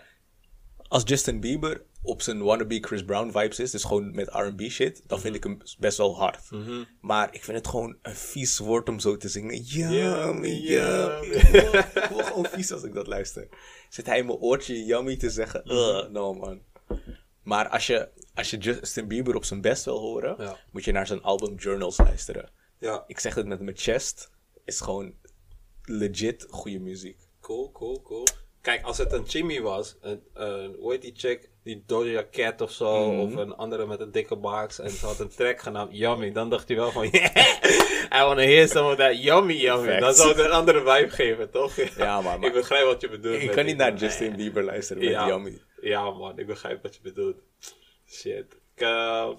als 0.88 1.04
Justin 1.06 1.40
Bieber 1.40 1.82
op 2.08 2.22
zijn 2.22 2.42
wannabe 2.44 2.78
Chris 2.82 3.04
Brown 3.06 3.32
vibes 3.40 3.60
is, 3.60 3.72
dus 3.72 3.84
gewoon 3.84 4.16
met 4.16 4.28
R&B 4.32 4.62
shit, 4.62 5.02
dan 5.08 5.20
vind 5.20 5.36
ik 5.36 5.44
hem 5.44 5.58
best 5.80 5.98
wel 5.98 6.16
hard. 6.18 6.52
Mhm. 6.52 6.84
Maar 7.02 7.34
ik 7.34 7.44
vind 7.44 7.58
het 7.58 7.68
gewoon 7.68 7.98
een 8.02 8.16
vies 8.16 8.58
woord 8.58 8.90
om 8.90 9.00
zo 9.00 9.18
te 9.18 9.30
zingen. 9.30 9.62
Yummy, 9.62 10.50
Yummy. 10.50 11.26
Ik 11.36 12.08
word- 12.12 12.26
gewoon 12.26 12.46
vies 12.46 12.72
als 12.72 12.84
ik 12.84 12.94
dat 12.94 13.08
luister. 13.08 13.48
Zit 13.90 14.06
hij 14.06 14.18
in 14.18 14.26
mijn 14.26 14.38
oortje 14.38 14.86
yummy 14.86 15.18
te 15.18 15.30
zeggen? 15.30 15.62
Mhm. 15.64 15.74
Ugh, 15.74 16.10
no 16.10 16.34
man. 16.34 16.62
Maar 17.44 17.70
als 17.70 17.88
je, 17.88 18.10
als 18.34 18.50
je 18.50 18.58
Justin 18.58 19.08
Bieber 19.08 19.36
op 19.36 19.46
zijn 19.46 19.62
best 19.62 19.86
wil 19.86 20.00
horen, 20.00 20.36
Ja. 20.38 20.58
moet 20.72 20.84
je 20.86 20.92
naar 20.92 21.08
zijn 21.08 21.22
album 21.22 21.56
Journals 21.56 21.98
luisteren. 21.98 22.50
Ja. 22.80 23.04
Ik 23.08 23.20
zeg 23.20 23.36
het 23.36 23.46
met 23.48 23.60
mijn 23.62 23.78
chest, 23.78 24.32
is 24.66 24.80
gewoon 24.80 25.14
legit 25.84 26.46
goede 26.50 26.80
muziek. 26.80 27.20
Cool, 27.42 27.72
cool, 27.72 28.02
cool. 28.02 28.28
Kijk, 28.62 28.84
als 28.84 28.98
het 28.98 29.12
een 29.12 29.24
Jimmy 29.24 29.62
was, 29.62 29.98
een, 30.02 30.22
een, 30.34 30.76
hoe 30.80 30.92
heet 30.92 31.02
die 31.02 31.14
chick? 31.16 31.50
Die 31.68 31.84
Doja 31.86 32.24
Cat 32.32 32.62
of 32.62 32.72
zo, 32.72 33.12
Mhm. 33.12 33.20
of 33.22 33.36
een 33.36 33.56
andere 33.56 33.86
met 33.86 34.00
een 34.00 34.12
dikke 34.12 34.36
box 34.36 34.80
en 34.80 34.90
ze 34.90 35.06
had 35.06 35.20
een 35.20 35.30
track 35.30 35.60
genaamd 35.62 35.98
Yummy, 35.98 36.32
dan 36.32 36.50
dacht 36.50 36.68
hij 36.68 36.78
wel 36.78 36.92
van, 36.92 37.08
yeah, 37.12 37.36
I 38.14 38.24
wanna 38.26 38.42
hear 38.42 38.68
some 38.68 38.90
of 38.92 38.96
that 38.96 39.24
yummy 39.24 39.54
yummy. 39.54 39.88
Facts. 39.88 40.00
Dan 40.02 40.14
zou 40.14 40.30
het 40.30 40.40
een 40.46 40.52
andere 40.52 40.80
vibe 40.80 41.10
geven, 41.10 41.50
toch? 41.52 41.76
Ja, 41.98 42.22
maar- 42.22 42.24
maar- 42.40 42.48
ik 42.48 42.54
begrijp 42.54 42.86
wat 42.86 43.02
je 43.02 43.10
bedoelt. 43.10 43.42
Ik 43.42 43.52
kan 43.52 43.66
niet 43.66 43.78
naar 43.78 43.94
Justin 43.96 44.36
Bieber 44.36 44.64
luisteren 44.64 45.04
met 45.04 45.12
ja, 45.12 45.28
Yummy. 45.28 45.62
Ja, 45.82 46.12
man, 46.12 46.40
ik 46.40 46.48
begrijp 46.48 46.82
wat 46.84 46.96
je 46.96 47.02
bedoelt. 47.04 47.36
Shit. 48.10 48.46
Ik, 48.76 48.82
eh, 48.82 49.30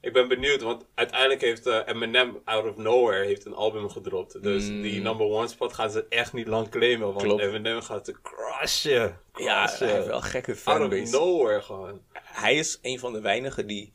ik 0.00 0.12
ben 0.12 0.28
benieuwd, 0.28 0.62
want 0.62 0.84
uiteindelijk 0.94 1.40
heeft 1.40 1.66
eh, 1.66 1.80
Eminem 1.86 2.40
out 2.44 2.64
of 2.70 2.76
nowhere 2.76 3.24
heeft 3.24 3.44
een 3.44 3.54
album 3.54 3.88
gedropt. 3.90 4.42
Dus 4.42 4.66
die 4.66 5.00
number 5.00 5.26
one 5.26 5.48
spot 5.48 5.72
gaan 5.72 5.90
ze 5.90 6.06
echt 6.08 6.32
niet 6.32 6.46
lang 6.46 6.68
claimen, 6.68 7.06
want 7.06 7.20
Mm. 7.22 7.28
Klopt. 7.28 7.42
Eminem 7.42 7.80
gaat 7.82 8.04
ze 8.06 8.14
crushen. 8.22 9.20
Ja, 9.34 9.68
hij 9.78 9.88
heeft 9.92 10.06
wel 10.06 10.20
gekke 10.20 10.50
Out 10.50 10.80
of 10.80 10.88
fanbase. 10.88 11.12
nowhere 11.18 11.62
gewoon. 11.62 12.02
Hij 12.12 12.54
is 12.54 12.78
een 12.82 12.98
van 12.98 13.12
de 13.12 13.20
weinigen 13.20 13.66
die 13.66 13.92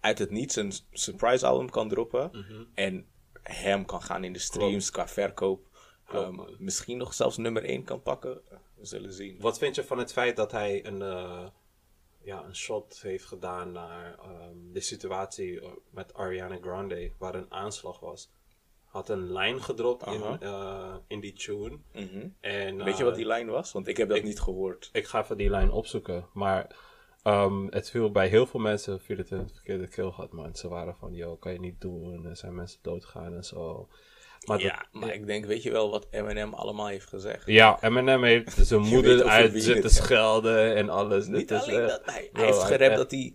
uit 0.00 0.18
het 0.18 0.30
niets 0.30 0.56
een 0.56 0.72
surprise 0.92 1.46
album 1.46 1.70
kan 1.70 1.88
droppen. 1.88 2.28
Mhm. 2.32 2.64
En 2.74 3.06
hem 3.42 3.84
kan 3.84 4.02
gaan 4.02 4.24
in 4.24 4.32
de 4.32 4.38
streams 4.38 4.90
qua 4.90 5.08
verkoop. 5.08 5.68
Ehm, 6.12 6.38
misschien 6.58 6.96
nog 6.96 7.14
zelfs 7.14 7.36
nummer 7.36 7.64
1 7.68 7.84
kan 7.84 8.02
pakken. 8.02 8.40
We 8.76 8.86
zullen 8.86 9.12
zien. 9.12 9.36
Wat 9.40 9.58
vind 9.58 9.74
je 9.74 9.84
van 9.84 9.98
het 9.98 10.12
feit 10.12 10.36
dat 10.36 10.52
hij 10.52 10.86
een, 10.86 11.02
eh, 11.02 11.46
ja, 12.22 12.44
een 12.44 12.56
shot 12.56 13.00
heeft 13.02 13.24
gedaan 13.24 13.72
naar 13.72 14.18
ehm, 14.18 14.56
de 14.72 14.80
situatie 14.80 15.60
met 15.90 16.14
Ariana 16.14 16.58
Grande, 16.60 17.12
waar 17.18 17.34
een 17.34 17.52
aanslag 17.52 18.00
was? 18.00 18.30
Had 18.84 19.08
een 19.08 19.32
lijn 19.32 19.62
gedropt 19.62 20.06
in, 20.06 20.22
eh, 20.40 20.94
in 21.06 21.20
die 21.20 21.32
tune. 21.32 21.78
Mhm. 21.92 22.28
En, 22.40 22.76
Weet 22.84 22.94
je 22.96 23.02
eh, 23.02 23.08
wat 23.08 23.14
die 23.14 23.26
lijn 23.26 23.46
was? 23.48 23.72
Want 23.72 23.86
ik 23.86 23.96
heb 23.96 24.08
dat 24.08 24.16
ik- 24.16 24.24
niet 24.24 24.40
gehoord. 24.40 24.88
ik 24.92 25.06
ga 25.06 25.22
even 25.22 25.36
die 25.36 25.50
lijn 25.50 25.70
opzoeken. 25.70 26.26
Maar 26.32 26.76
ehm, 27.22 27.66
het 27.66 27.90
viel 27.90 28.10
bij 28.10 28.28
heel 28.28 28.46
veel 28.46 28.60
mensen 28.60 29.00
viel 29.00 29.16
het 29.16 29.30
een 29.30 29.48
verkeerde 29.50 29.86
gehad, 29.86 30.32
man. 30.32 30.54
Ze 30.56 30.68
waren 30.68 30.96
van, 30.96 31.14
yo, 31.14 31.36
kan 31.36 31.52
je 31.52 31.60
niet 31.60 31.80
doen. 31.80 32.24
Er 32.24 32.36
zijn 32.36 32.54
mensen 32.54 32.78
doodgaan 32.82 33.34
en 33.34 33.44
zo. 33.44 33.88
Maar 34.46 34.60
ja, 34.60 34.76
dat- 34.76 35.00
maar 35.02 35.14
ik 35.14 35.26
denk, 35.26 35.44
weet 35.46 35.62
je 35.62 35.70
wel 35.70 35.90
wat 35.90 36.06
Eminem 36.10 36.54
allemaal 36.54 36.86
heeft 36.86 37.06
gezegd? 37.08 37.46
ja, 37.46 37.78
Eminem 37.82 38.22
heeft 38.24 38.56
zijn 38.66 38.80
moeder 38.80 39.24
uit 39.24 39.62
zitten 39.62 39.90
schelden 39.90 40.74
en 40.76 40.88
alles. 40.88 41.26
Niet 41.26 41.50
is 41.50 41.62
alleen 41.62 41.86
dat, 41.86 42.00
hij, 42.04 42.28
Bro, 42.32 42.44
heeft 42.44 42.80
echt- 42.80 42.96
dat 42.96 43.10
hij 43.10 43.34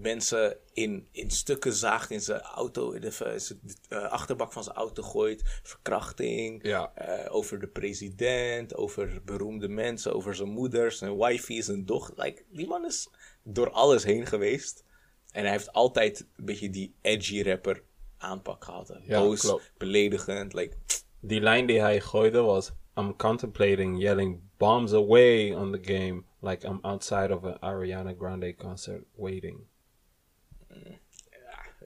mensen 0.00 0.56
in, 0.72 1.08
in 1.12 1.30
stukken 1.30 1.72
zaagt 1.72 2.10
in 2.10 2.20
zijn 2.20 2.40
auto, 2.40 2.90
in 2.90 3.00
de, 3.00 3.10
zijn 3.36 3.60
eh, 3.88 4.02
achterbak 4.10 4.52
van 4.52 4.64
zijn 4.64 4.76
auto 4.76 5.02
gooit, 5.02 5.60
verkrachting, 5.62 6.66
Ja. 6.66 6.92
eh, 6.94 7.34
over 7.34 7.60
de 7.60 7.66
president, 7.68 8.74
over 8.76 9.20
beroemde 9.24 9.68
mensen, 9.68 10.14
over 10.14 10.34
zijn 10.34 10.48
moeder, 10.48 10.92
zijn 10.92 11.16
wifey, 11.18 11.62
zijn 11.62 11.84
dochter. 11.86 12.24
Like, 12.24 12.42
die 12.50 12.66
man 12.66 12.84
is 12.84 13.08
door 13.42 13.70
alles 13.70 14.04
heen 14.04 14.26
geweest 14.26 14.84
en 15.32 15.42
hij 15.42 15.50
heeft 15.52 15.72
altijd 15.72 16.26
een 16.36 16.44
beetje 16.44 16.70
die 16.70 16.94
edgy 17.00 17.42
rapper 17.42 17.82
aanpak 18.22 18.64
gehad. 18.64 18.98
Ja, 19.04 19.20
Boos, 19.20 19.40
klopt. 19.40 19.72
beledigend, 19.78 20.52
like, 20.52 20.76
Die 21.20 21.40
lijn 21.40 21.66
die 21.66 21.80
hij 21.80 22.00
gooide 22.00 22.40
was... 22.40 22.72
I'm 22.94 23.16
contemplating 23.16 23.98
yelling 23.98 24.40
bombs 24.56 24.92
away 24.92 25.54
on 25.54 25.72
the 25.72 25.92
game. 25.94 26.24
Like 26.40 26.66
I'm 26.66 26.78
outside 26.82 27.34
of 27.34 27.44
an 27.44 27.58
Ariana 27.60 28.14
Grande 28.18 28.54
concert 28.54 29.04
waiting. 29.16 29.66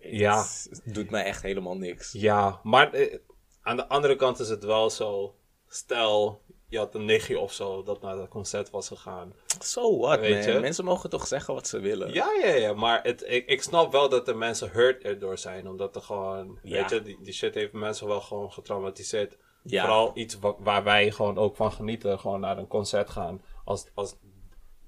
Ja. 0.01 0.45
het 0.71 0.83
doet 0.85 1.11
mij 1.11 1.25
echt 1.25 1.43
helemaal 1.43 1.77
niks. 1.77 2.13
Ja, 2.13 2.61
maar 2.63 2.93
eh, 2.93 3.19
aan 3.63 3.77
de 3.77 3.89
andere 3.89 4.17
kant 4.17 4.39
is 4.39 4.49
het 4.49 4.65
wel 4.65 4.91
zo... 4.91 5.37
Stel, 5.69 6.43
je 6.69 6.79
had 6.79 6.95
een 6.95 7.05
nichtje 7.05 7.39
of 7.39 7.53
zo 7.53 7.83
dat 7.83 8.03
naar 8.03 8.17
dat 8.17 8.29
concert 8.29 8.71
was 8.71 8.89
gegaan. 8.89 9.35
So 9.59 9.99
what, 9.99 10.21
Weet 10.21 10.45
man? 10.45 10.55
je? 10.55 10.61
Mensen 10.61 10.85
mogen 10.85 11.11
toch 11.11 11.27
zeggen 11.27 11.55
wat 11.55 11.69
ze 11.69 11.79
willen. 11.79 12.13
Ja, 12.13 12.33
ja, 12.43 12.55
ja, 12.55 12.73
maar 12.75 13.03
het, 13.03 13.25
ik, 13.27 13.47
ik 13.47 13.63
snap 13.63 13.93
wel 13.93 14.09
dat 14.09 14.27
de 14.27 14.35
mensen 14.35 14.71
hurt 14.71 15.03
erdoor 15.05 15.39
zijn. 15.39 15.69
Omdat 15.69 15.97
er 15.97 16.03
gewoon, 16.03 16.59
Ja. 16.63 16.81
weet 16.81 16.91
je, 16.91 17.03
die, 17.03 17.19
die 17.23 17.33
shit 17.33 17.55
heeft 17.55 17.73
mensen 17.73 18.07
wel 18.07 18.21
gewoon 18.21 18.53
getraumatiseerd. 18.53 19.37
Ja. 19.63 19.81
Vooral 19.85 20.11
iets 20.15 20.39
wa- 20.39 20.57
waar 20.59 20.85
wij 20.85 21.11
gewoon 21.11 21.39
ook 21.39 21.57
van 21.57 21.73
genieten. 21.73 22.19
Gewoon 22.19 22.41
naar 22.41 22.59
een 22.59 22.67
concert 22.67 23.11
gaan. 23.11 23.43
Als, 23.65 23.87
als 23.95 24.17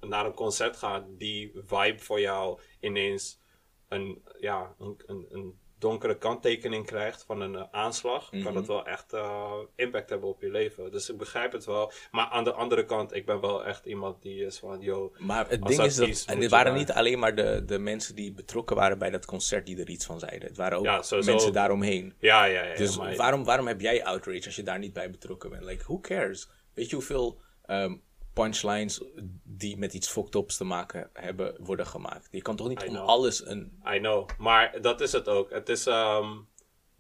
naar 0.01 0.27
een 0.27 0.35
concert 0.35 0.77
gaan, 0.77 1.15
die 1.17 1.53
vibe 1.67 1.99
voor 1.99 2.21
jou 2.21 2.61
ineens 2.81 3.41
een, 3.89 4.23
ja, 4.41 4.75
een, 4.79 5.03
een, 5.07 5.27
een 5.31 5.59
donkere 5.79 6.19
kanttekening 6.19 6.87
krijgt 6.87 7.25
van 7.27 7.41
een 7.41 7.55
eh, 7.57 7.63
aanslag, 7.71 8.31
kan 8.43 8.55
dat 8.55 8.67
wel 8.67 8.87
echt 8.87 9.13
eh, 9.13 9.53
impact 9.75 10.11
hebben 10.11 10.29
op 10.29 10.41
je 10.41 10.51
leven. 10.51 10.91
Dus 10.93 11.11
ik 11.11 11.17
begrijp 11.17 11.53
het 11.53 11.65
wel. 11.65 11.93
Maar 12.11 12.27
aan 12.27 12.45
de 12.45 12.53
andere 12.53 12.85
kant, 12.85 13.15
ik 13.15 13.27
ben 13.27 13.41
wel 13.41 13.65
echt 13.65 13.87
iemand 13.87 14.23
die 14.23 14.45
is 14.45 14.59
van, 14.59 14.81
yo, 14.81 15.13
Maar 15.19 15.49
het 15.49 15.67
ding 15.67 15.83
is 15.83 15.97
dat 15.97 16.25
en 16.27 16.41
dit 16.41 16.51
waren 16.51 16.75
niet 16.75 16.93
alleen 16.93 17.19
maar 17.19 17.35
de, 17.35 17.63
de 17.67 17.79
mensen 17.79 18.15
die 18.15 18.33
betrokken 18.33 18.77
waren 18.77 18.99
bij 18.99 19.11
dat 19.11 19.25
concert 19.27 19.67
die 19.67 19.81
er 19.81 19.89
iets 19.89 20.07
van 20.07 20.19
zeiden. 20.19 20.49
Het 20.49 20.57
waren 20.57 20.79
ook 20.79 20.85
Ja, 20.85 21.03
sowieso 21.03 21.31
mensen 21.31 21.53
daaromheen. 21.53 22.15
ja, 22.19 22.45
ja, 22.45 22.65
ja. 22.65 22.77
Dus 22.77 22.97
maar- 22.99 23.17
waarom, 23.17 23.45
waarom 23.45 23.67
heb 23.67 23.81
jij 23.81 24.05
outrage 24.05 24.45
als 24.45 24.57
je 24.57 24.63
daar 24.63 24.79
niet 24.79 24.93
bij 24.93 25.11
betrokken 25.11 25.51
bent? 25.51 25.65
Like, 25.65 25.83
who 25.85 26.01
cares? 26.01 26.49
Weet 26.75 26.89
je 26.91 26.95
hoeveel 26.97 27.41
ehm, 27.65 27.95
punchlines 28.43 29.03
die 29.43 29.77
met 29.77 29.95
iets 29.95 30.09
fucked 30.09 30.35
ups 30.35 30.57
te 30.57 30.65
maken 30.65 31.11
hebben, 31.13 31.57
worden 31.65 31.87
gemaakt? 31.87 32.29
Je 32.31 32.43
kan 32.43 32.57
toch 32.57 32.69
niet 32.69 32.83
I 32.83 32.87
om 32.87 32.93
know. 32.93 33.09
alles 33.09 33.47
een... 33.47 33.83
I 33.95 33.99
know, 33.99 34.29
maar 34.39 34.81
dat 34.81 35.01
is 35.01 35.13
het 35.13 35.29
ook. 35.29 35.51
Het 35.51 35.69
is 35.69 35.87
ehm, 35.87 36.37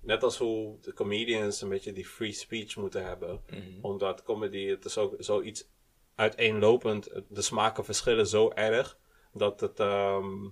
net 0.00 0.22
als 0.22 0.38
hoe 0.38 0.80
de 0.80 0.92
comedians 0.92 1.60
een 1.60 1.68
beetje 1.68 1.92
die 1.92 2.06
free 2.06 2.32
speech 2.32 2.76
moeten 2.76 3.04
hebben. 3.04 3.40
Omdat 3.80 4.22
comedy, 4.22 4.66
het 4.66 4.84
is 4.84 4.98
ook 4.98 5.14
zoiets 5.18 5.68
uiteenlopend. 6.14 7.10
De 7.28 7.42
smaken 7.42 7.84
verschillen 7.84 8.26
zo 8.26 8.50
erg 8.50 8.98
dat 9.32 9.60
het, 9.60 9.80
ehm, 9.80 10.48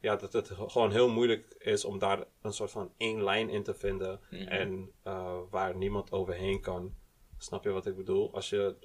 ja, 0.00 0.16
dat 0.16 0.32
het 0.32 0.50
gewoon 0.66 0.90
heel 0.90 1.08
moeilijk 1.08 1.54
is 1.58 1.84
om 1.84 1.98
daar 1.98 2.24
een 2.42 2.52
soort 2.52 2.70
van 2.70 2.92
één 2.96 3.24
lijn 3.24 3.48
in 3.50 3.62
te 3.62 3.74
vinden. 3.74 4.20
En 4.30 4.90
eh, 5.02 5.38
waar 5.50 5.76
niemand 5.76 6.12
overheen 6.12 6.60
kan. 6.60 6.94
Snap 7.38 7.64
je 7.64 7.70
wat 7.70 7.86
ik 7.86 7.96
bedoel? 7.96 8.34
Als 8.34 8.50
je 8.50 8.76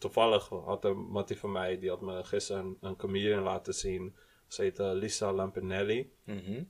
toevallig 0.00 0.48
had 0.48 0.84
een 0.84 0.96
mattie 0.96 1.38
van 1.38 1.52
mij, 1.52 1.78
die 1.78 1.88
had 1.88 2.00
me 2.00 2.24
gisteren 2.24 2.64
een, 2.64 2.76
een 2.80 2.96
comedian 2.96 3.42
laten 3.42 3.74
zien. 3.74 4.16
Ze 4.48 4.62
heet 4.62 4.78
eh, 4.78 4.90
Lisa 4.92 5.32
Lampanelli. 5.32 6.12
Mhm. 6.24 6.62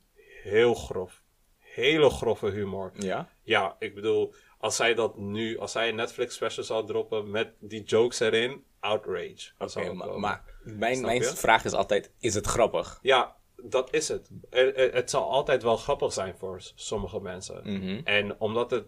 Heel 0.43 0.75
grof. 0.75 1.23
Hele 1.59 2.11
grove 2.11 2.51
humor. 2.51 2.93
Ja? 2.99 3.29
Ja, 3.43 3.77
ik 3.79 3.95
bedoel, 3.95 4.35
als 4.59 4.77
zij 4.77 4.95
dat 4.95 5.19
nu, 5.19 5.59
als 5.59 5.73
zij 5.73 5.89
een 5.89 5.95
Netflix 5.95 6.35
special 6.35 6.65
zou 6.65 6.87
droppen 6.87 7.31
met 7.31 7.53
die 7.59 7.83
jokes 7.83 8.21
erin, 8.21 8.65
outrage. 8.81 9.51
Oké, 9.59 9.89
ook 9.89 9.95
maar, 9.95 10.19
maar 10.21 10.45
mijn, 10.63 10.95
Snap 10.95 11.07
mijn 11.07 11.21
je? 11.23 11.27
vraag 11.37 11.65
is 11.65 11.73
altijd, 11.73 12.13
is 12.19 12.35
het 12.35 12.47
grappig? 12.47 12.99
Ja, 13.03 13.37
dat 13.57 13.95
is 13.95 14.09
het. 14.09 14.31
Er- 14.51 14.75
er- 14.77 14.95
het 14.95 15.11
zal 15.11 15.31
altijd 15.31 15.63
wel 15.63 15.77
grappig 15.77 16.13
zijn 16.13 16.37
voor 16.37 16.61
sommige 16.75 17.21
mensen. 17.21 17.73
Mhm. 17.73 18.01
En 18.05 18.41
omdat 18.41 18.71
het 18.71 18.87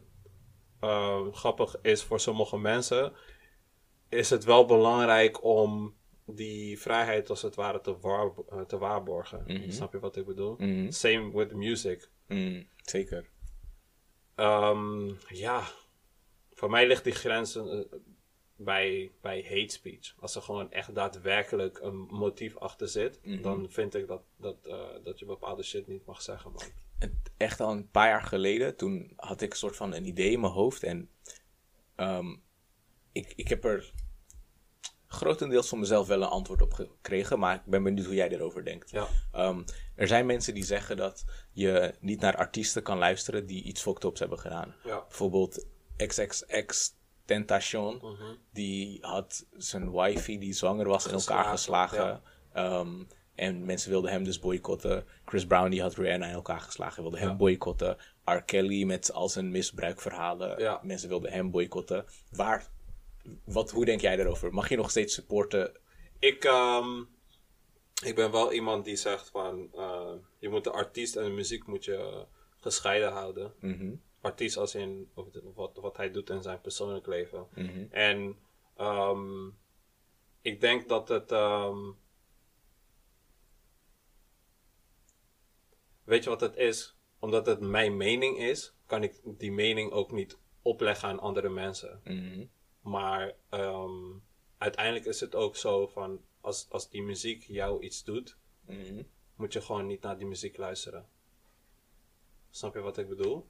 eh, 0.81 1.21
grappig 1.33 1.77
is 1.83 2.03
voor 2.03 2.21
sommige 2.21 2.59
mensen, 2.59 3.13
is 4.13 4.31
het 4.31 4.45
wel 4.45 4.65
belangrijk 4.65 5.45
om 5.45 5.95
die 6.27 6.81
vrijheid 6.81 7.31
als 7.31 7.43
het 7.43 7.55
ware 7.55 7.81
te, 7.81 7.99
waar, 7.99 8.31
te 8.67 8.79
waarborgen. 8.79 9.73
Snap 9.73 9.93
je 9.93 9.99
wat 9.99 10.17
ik 10.17 10.27
bedoel? 10.27 10.57
Mhm. 10.59 10.91
Same 10.91 11.33
with 11.33 11.55
music. 11.55 12.11
Mm, 12.29 12.67
zeker. 12.77 13.31
Ehm, 14.35 15.11
ja, 15.29 15.65
voor 16.53 16.71
mij 16.71 16.87
ligt 16.87 17.05
die 17.05 17.13
grens 17.13 17.57
eh, 17.57 17.81
bij, 18.57 19.13
bij 19.21 19.43
hate 19.43 19.73
speech. 19.73 20.15
Als 20.19 20.35
er 20.35 20.43
gewoon 20.43 20.71
echt 20.71 20.95
daadwerkelijk 20.95 21.79
een 21.81 21.97
motief 21.97 22.57
achter 22.57 22.89
zit, 22.89 23.21
dan 23.43 23.71
vind 23.71 23.95
ik 23.95 24.07
dat, 24.07 24.23
dat, 24.37 24.67
eh, 24.67 24.89
dat 25.05 25.19
je 25.19 25.25
bepaalde 25.25 25.63
shit 25.63 25.87
niet 25.87 26.07
mag 26.07 26.23
zeggen, 26.23 26.53
man. 26.53 26.63
echt 27.37 27.61
al 27.61 27.71
een 27.71 27.91
paar 27.91 28.09
jaar 28.09 28.23
geleden, 28.23 28.77
toen 28.77 29.13
had 29.17 29.41
ik 29.41 29.51
een 29.51 29.57
soort 29.57 29.77
van 29.77 29.95
een 29.95 30.07
idee 30.07 30.31
in 30.31 30.41
mijn 30.41 30.53
hoofd. 30.53 30.83
En 30.83 31.11
ehm, 31.95 32.37
ik, 33.13 33.33
ik 33.37 33.49
heb 33.49 33.65
er 33.65 33.93
grotendeels 35.13 35.69
van 35.69 35.79
mezelf 35.79 36.07
wel 36.07 36.23
een 36.23 36.29
antwoord 36.29 36.63
op 36.63 36.73
gekregen. 36.73 37.39
Maar 37.39 37.55
ik 37.55 37.65
ben 37.65 37.83
benieuwd 37.83 38.07
hoe 38.07 38.15
jij 38.15 38.29
erover 38.29 38.65
denkt. 38.65 38.91
Ja. 38.91 39.07
Ehm, 39.33 39.63
er 39.95 40.07
zijn 40.07 40.27
mensen 40.27 40.55
die 40.55 40.65
zeggen 40.65 40.97
dat 40.97 41.25
je 41.53 41.95
niet 42.01 42.21
naar 42.21 42.37
artiesten 42.37 42.83
kan 42.83 42.99
luisteren 42.99 43.47
die 43.47 43.63
iets 43.63 43.83
fucked 43.83 44.05
ups 44.05 44.21
hebben 44.21 44.39
gedaan. 44.39 44.75
Ja. 44.85 45.05
Bijvoorbeeld 45.09 45.67
XXX 45.97 46.95
Tentation. 47.25 47.97
Mhm. 47.97 48.35
Die 48.53 48.99
had 49.01 49.47
zijn 49.57 49.93
wifey 49.93 50.39
die 50.39 50.53
zwanger 50.53 50.89
was 50.89 51.07
in 51.07 51.13
elkaar 51.13 51.45
Geslagen. 51.45 52.23
Ehm, 52.53 53.03
en 53.35 53.65
mensen 53.65 53.91
wilden 53.91 54.11
hem 54.11 54.25
dus 54.25 54.39
boycotten. 54.39 55.05
Chris 55.25 55.47
Brown 55.47 55.71
die 55.71 55.83
had 55.83 55.95
Rihanna 55.95 56.27
in 56.27 56.33
elkaar 56.33 56.61
geslagen, 56.61 57.03
wilde 57.03 57.19
hem 57.19 57.37
boycotten. 57.37 57.97
R. 58.25 58.43
Kelly 58.43 58.85
met 58.85 59.13
al 59.13 59.29
zijn 59.29 59.51
misbruikverhalen. 59.51 60.61
Ja. 60.61 60.81
Mensen 60.83 61.09
wilden 61.09 61.33
hem 61.33 61.51
boycotten. 61.51 62.05
Waar, 62.31 62.67
wat, 63.45 63.71
hoe 63.71 63.85
denk 63.85 64.01
jij 64.01 64.17
daarover? 64.17 64.53
Mag 64.55 64.69
je 64.69 64.77
nog 64.77 64.91
steeds 64.91 65.15
supporten? 65.15 65.81
Ik, 66.19 66.45
ehm, 66.45 67.01
ik 68.05 68.15
ben 68.15 68.31
wel 68.31 68.53
iemand 68.53 68.85
die 68.85 68.97
zegt 68.97 69.29
van, 69.31 69.69
eh, 69.75 70.13
je 70.39 70.49
moet 70.49 70.65
de 70.65 70.71
artiest 70.71 71.17
en 71.17 71.25
de 71.25 71.31
muziek 71.31 71.67
moet 71.67 71.85
je 71.85 72.27
gescheiden 72.61 73.13
houden. 73.13 73.55
Mhm. 73.61 73.95
Artiest 74.21 74.57
als 74.57 74.75
in 74.75 75.11
of 75.15 75.31
de- 75.31 75.51
wat, 75.55 75.77
wat 75.77 75.97
hij 75.97 76.11
doet 76.11 76.31
in 76.31 76.43
zijn 76.43 76.61
persoonlijk 76.61 77.07
leven. 77.07 77.47
Mhm. 77.55 77.87
En 77.91 78.39
ehm, 78.77 79.47
ik 80.41 80.61
denk 80.61 80.89
dat 80.89 81.09
het. 81.09 81.33
ehm, 81.33 81.79
weet 86.05 86.25
je 86.25 86.31
wat 86.31 86.41
het 86.41 86.57
is? 86.57 86.97
Omdat 87.19 87.47
het 87.47 87.61
mijn 87.61 87.97
mening 87.97 88.39
is, 88.39 88.75
kan 88.87 89.03
ik 89.03 89.21
die 89.25 89.53
mening 89.53 89.91
ook 89.91 90.13
niet 90.13 90.39
opleggen 90.63 91.09
aan 91.09 91.19
andere 91.21 91.49
mensen. 91.49 92.01
Mhm. 92.05 92.45
Maar 92.83 93.33
ehm, 93.49 93.93
uiteindelijk 94.59 95.05
is 95.05 95.21
het 95.21 95.35
ook 95.35 95.57
zo 95.57 95.87
van 95.87 96.21
als, 96.41 96.67
als 96.71 96.89
die 96.91 97.03
muziek 97.03 97.43
jou 97.43 97.83
iets 97.83 98.05
doet, 98.05 98.37
Mhm. 98.67 99.03
moet 99.37 99.53
je 99.53 99.61
gewoon 99.61 99.87
niet 99.87 100.03
naar 100.03 100.17
die 100.19 100.27
muziek 100.27 100.57
luisteren. 100.57 101.07
Snap 102.51 102.75
je 102.75 102.81
wat 102.81 102.99
ik 102.99 103.09
bedoel? 103.09 103.47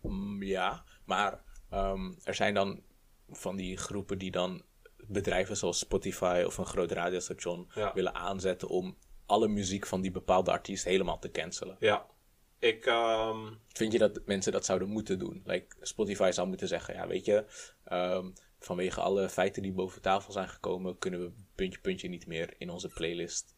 Mm, 0.00 0.42
Ja, 0.42 0.84
maar 1.04 1.42
ehm, 1.70 2.12
er 2.24 2.34
zijn 2.34 2.54
dan 2.54 2.82
van 3.30 3.56
die 3.56 3.76
groepen 3.76 4.18
die 4.18 4.30
dan 4.30 4.62
bedrijven 5.06 5.56
zoals 5.56 5.78
Spotify 5.78 6.42
of 6.46 6.58
een 6.58 6.66
groot 6.66 6.90
radiostation 6.90 7.70
Ja. 7.74 7.92
willen 7.94 8.14
aanzetten 8.14 8.68
om 8.68 8.96
alle 9.26 9.48
muziek 9.48 9.86
van 9.86 10.00
die 10.00 10.10
bepaalde 10.10 10.50
artiest 10.50 10.84
helemaal 10.84 11.18
te 11.18 11.30
cancelen. 11.30 11.76
Ja. 11.80 12.06
Ik, 12.58 12.86
ehm, 12.86 13.52
Vind 13.68 13.92
je 13.92 13.98
dat 13.98 14.20
mensen 14.26 14.52
dat 14.52 14.64
zouden 14.64 14.88
moeten 14.88 15.18
doen? 15.18 15.42
Like, 15.44 15.76
Spotify 15.80 16.30
zou 16.32 16.48
moeten 16.48 16.68
zeggen, 16.68 16.94
ja 16.94 17.06
weet 17.06 17.24
je, 17.24 17.44
vanwege 18.64 19.00
alle 19.00 19.28
feiten 19.28 19.62
die 19.62 19.72
boven 19.72 20.02
tafel 20.02 20.32
zijn 20.32 20.48
gekomen, 20.48 20.98
kunnen 20.98 21.20
we 21.20 21.32
puntje 21.54 21.80
puntje 21.80 22.08
niet 22.08 22.26
meer 22.26 22.54
in 22.58 22.70
onze 22.70 22.88
playlist 22.88 23.56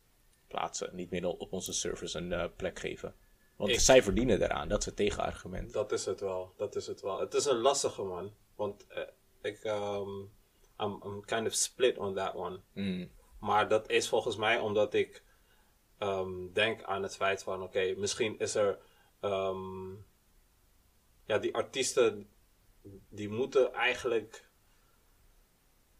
plaatsen. 0.48 0.96
Niet 0.96 1.10
meer 1.10 1.26
op 1.26 1.52
onze 1.52 1.72
service 1.72 2.18
een 2.18 2.32
eh, 2.32 2.44
plek 2.56 2.78
geven. 2.78 3.14
Want 3.56 3.70
Ik- 3.70 3.80
zij 3.80 4.02
verdienen 4.02 4.38
daaraan, 4.38 4.68
dat 4.68 4.78
is 4.80 4.84
het 4.86 4.96
tegenargument. 4.96 5.72
Dat 5.72 5.92
is 5.92 6.04
het 6.04 6.20
wel, 6.20 6.52
dat 6.56 6.76
is 6.76 6.86
het 6.86 7.00
wel. 7.00 7.20
Het 7.20 7.34
is 7.34 7.44
een 7.44 7.58
lastige 7.58 8.02
man, 8.02 8.34
want 8.54 8.86
eh, 8.86 9.02
ik, 9.42 9.64
ehm 9.64 10.08
I'm, 10.80 11.00
I'm 11.04 11.25
kind 11.25 11.46
of 11.46 11.54
split 11.54 11.98
on 11.98 12.14
that 12.14 12.34
one. 12.34 12.60
Mm, 12.72 13.10
Maar 13.40 13.68
dat 13.68 13.90
is 13.90 14.08
volgens 14.08 14.36
mij 14.36 14.58
omdat 14.58 14.94
ik 14.94 15.25
ehm, 15.98 16.52
denk 16.52 16.82
aan 16.82 17.02
het 17.02 17.16
feit 17.16 17.42
van, 17.42 17.62
oké, 17.62 17.94
misschien 17.96 18.38
is 18.38 18.54
er, 18.54 18.78
ehm, 19.20 19.90
ja, 21.25 21.38
die 21.38 21.54
artiesten 21.54 22.28
die 23.08 23.28
moeten 23.28 23.72
eigenlijk, 23.72 24.45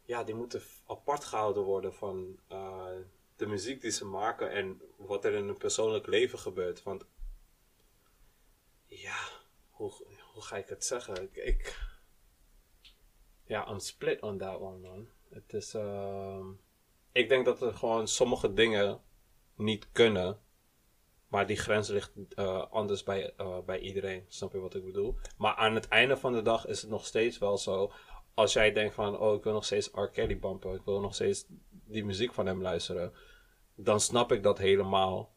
ja, 0.07 0.23
die 0.23 0.35
moeten 0.35 0.61
apart 0.85 1.23
gehouden 1.23 1.63
worden 1.63 1.93
van 1.93 2.39
eh, 2.47 2.95
de 3.35 3.45
muziek 3.45 3.81
die 3.81 3.91
ze 3.91 4.05
maken 4.05 4.51
en 4.51 4.81
wat 4.95 5.25
er 5.25 5.33
in 5.33 5.45
hun 5.45 5.57
persoonlijk 5.57 6.07
leven 6.07 6.39
gebeurt. 6.39 6.83
Want, 6.83 7.05
ja, 8.85 9.17
hoe, 9.69 9.91
hoe 10.33 10.43
ga 10.43 10.57
ik 10.57 10.69
het 10.69 10.85
zeggen? 10.85 11.23
Ik, 11.23 11.35
ik 11.35 11.79
ja, 13.45 13.69
I'm 13.69 13.79
split 13.79 14.21
on 14.21 14.37
that 14.37 14.59
one, 14.59 14.77
man. 14.77 15.07
Het 15.29 15.53
is, 15.53 15.73
ehm, 15.73 16.45
ik 17.11 17.29
denk 17.29 17.45
dat 17.45 17.61
er 17.61 17.73
gewoon 17.73 18.07
sommige 18.07 18.53
dingen 18.53 19.01
niet 19.55 19.91
kunnen. 19.91 20.39
Maar 21.27 21.47
die 21.47 21.57
grens 21.57 21.87
ligt 21.87 22.11
eh, 22.35 22.71
anders 22.71 23.03
bij, 23.03 23.33
eh, 23.37 23.59
bij 23.59 23.79
iedereen. 23.79 24.25
Snap 24.27 24.51
je 24.51 24.59
wat 24.59 24.75
ik 24.75 24.85
bedoel? 24.85 25.17
Maar 25.37 25.55
aan 25.55 25.75
het 25.75 25.87
einde 25.87 26.17
van 26.17 26.33
de 26.33 26.41
dag 26.41 26.65
is 26.65 26.81
het 26.81 26.89
nog 26.89 27.05
steeds 27.05 27.37
wel 27.37 27.57
zo. 27.57 27.91
Als 28.37 28.53
jij 28.53 28.71
denkt 28.71 28.93
van, 28.93 29.19
oh, 29.19 29.35
ik 29.35 29.43
wil 29.43 29.53
nog 29.53 29.65
steeds 29.65 29.89
R. 29.93 30.05
Kelly 30.05 30.39
bumpen. 30.39 30.73
Ik 30.73 30.81
wil 30.85 30.99
nog 30.99 31.13
steeds 31.13 31.45
die 31.69 32.05
muziek 32.05 32.33
van 32.33 32.45
hem 32.45 32.61
luisteren. 32.61 33.13
Dan 33.75 33.99
snap 33.99 34.31
ik 34.31 34.43
dat 34.43 34.57
helemaal. 34.57 35.35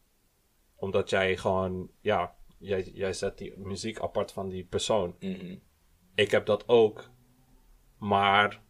Omdat 0.75 1.09
jij 1.09 1.37
gewoon, 1.37 1.91
ja, 2.01 2.35
jij, 2.57 2.83
jij 2.93 3.13
zet 3.13 3.37
die 3.37 3.57
muziek 3.57 3.99
apart 3.99 4.31
van 4.31 4.49
die 4.49 4.63
persoon. 4.63 5.15
Mhm. 5.19 5.55
Ik 6.15 6.31
heb 6.31 6.45
dat 6.45 6.67
ook. 6.67 7.09
Maar 7.97 8.61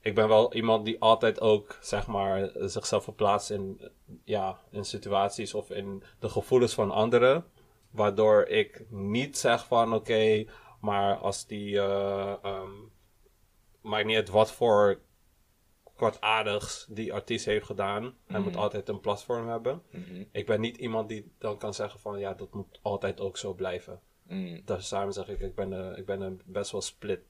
ik 0.00 0.14
ben 0.14 0.28
wel 0.28 0.54
iemand 0.54 0.84
die 0.84 1.00
altijd 1.00 1.40
ook, 1.40 1.78
zeg 1.80 2.06
maar, 2.06 2.50
zichzelf 2.54 3.04
verplaatst 3.04 3.50
in, 3.50 3.90
ja, 4.24 4.60
in 4.70 4.84
situaties 4.84 5.54
of 5.54 5.70
in 5.70 6.02
de 6.18 6.28
gevoelens 6.28 6.74
van 6.74 6.90
anderen. 6.90 7.44
Waardoor 7.90 8.44
ik 8.44 8.84
niet 8.90 9.38
zeg 9.38 9.66
van, 9.66 9.94
oké, 9.94 10.44
maar 10.80 11.16
als 11.16 11.46
die, 11.46 11.80
eh, 11.80 12.34
ehm, 12.42 12.90
maakt 13.82 14.06
niet 14.06 14.16
uit 14.16 14.28
wat 14.28 14.52
voor 14.52 15.00
kwartaardigs 15.94 16.86
die 16.90 17.12
artiest 17.12 17.44
heeft 17.44 17.66
gedaan. 17.66 18.14
Hij 18.26 18.40
moet 18.40 18.56
altijd 18.56 18.88
een 18.88 19.00
platform 19.00 19.48
hebben. 19.48 19.82
Mhm. 19.90 20.24
Ik 20.32 20.46
ben 20.46 20.60
niet 20.60 20.76
iemand 20.76 21.08
die 21.08 21.32
dan 21.38 21.58
kan 21.58 21.74
zeggen 21.74 22.00
van, 22.00 22.18
ja, 22.18 22.34
dat 22.34 22.54
moet 22.54 22.78
altijd 22.82 23.20
ook 23.20 23.36
zo 23.38 23.54
blijven. 23.54 24.00
Mhm. 24.22 24.60
Dus 24.64 24.88
samen 24.88 25.12
zeg 25.12 25.28
ik, 25.28 25.40
ik 25.40 25.54
ben, 25.54 25.72
er, 25.72 25.98
ik 25.98 26.06
ben 26.06 26.20
er 26.20 26.36
best 26.44 26.70
wel 26.70 26.80
split 26.80 27.20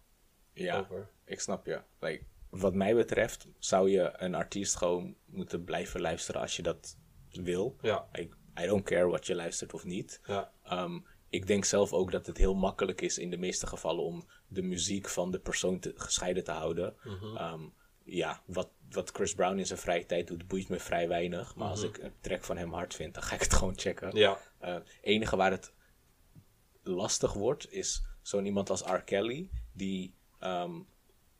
Ja, 0.53 0.79
over. 0.79 1.09
ik 1.25 1.41
snap 1.41 1.67
je. 1.67 1.81
Like, 2.01 2.25
wat 2.51 2.75
mij 2.75 2.95
betreft 2.95 3.47
zou 3.59 3.91
je 3.91 4.13
een 4.17 4.35
artiest 4.35 4.77
gewoon 4.77 5.15
moeten 5.25 5.65
blijven 5.65 6.01
luisteren 6.01 6.41
als 6.41 6.57
je 6.57 6.63
dat 6.63 6.97
wil. 7.31 7.77
Ja, 7.81 8.09
Like, 8.13 8.37
I 8.63 8.67
don't 8.67 8.85
care 8.85 9.07
wat 9.09 9.27
je 9.27 9.35
luistert 9.35 9.75
of 9.75 9.85
niet. 9.85 10.21
ja, 10.27 10.53
Ehm, 10.65 10.99
ik 11.33 11.47
denk 11.47 11.65
zelf 11.65 11.93
ook 11.93 12.11
dat 12.11 12.27
het 12.27 12.37
heel 12.39 12.55
makkelijk 12.55 13.01
is 13.01 13.19
in 13.19 13.31
de 13.31 13.37
meeste 13.37 13.67
gevallen 13.67 14.05
om 14.05 14.29
de 14.49 14.63
muziek 14.63 15.09
van 15.09 15.31
de 15.31 15.39
persoon 15.39 15.79
te, 15.79 15.93
gescheiden 15.97 16.45
te 16.45 16.51
houden. 16.51 16.95
Ehm, 17.37 17.61
ja, 18.05 18.43
wat, 18.47 18.69
wat 18.91 19.11
Chris 19.11 19.35
Brown 19.35 19.59
in 19.59 19.67
zijn 19.67 19.79
vrije 19.79 20.07
tijd 20.07 20.27
doet, 20.27 20.47
boeit 20.47 20.69
me 20.69 20.79
vrij 20.79 21.09
weinig. 21.09 21.55
Maar 21.55 21.69
als 21.69 21.83
ik 21.83 21.99
een 21.99 22.13
track 22.21 22.45
van 22.45 22.57
hem 22.57 22.73
hard 22.73 22.95
vind, 22.95 23.15
dan 23.15 23.23
ga 23.23 23.35
ik 23.35 23.41
het 23.41 23.55
gewoon 23.59 23.79
checken. 23.79 24.17
ja, 24.17 24.39
Het 24.59 24.99
enige 25.01 25.37
waar 25.37 25.51
het 25.51 25.73
lastig 26.83 27.33
wordt, 27.33 27.73
is 27.73 28.05
zo'n 28.23 28.47
iemand 28.47 28.71
als 28.71 28.83
R. 28.83 29.03
Kelly, 29.05 29.49
die 29.73 30.15
ehm, 30.39 30.81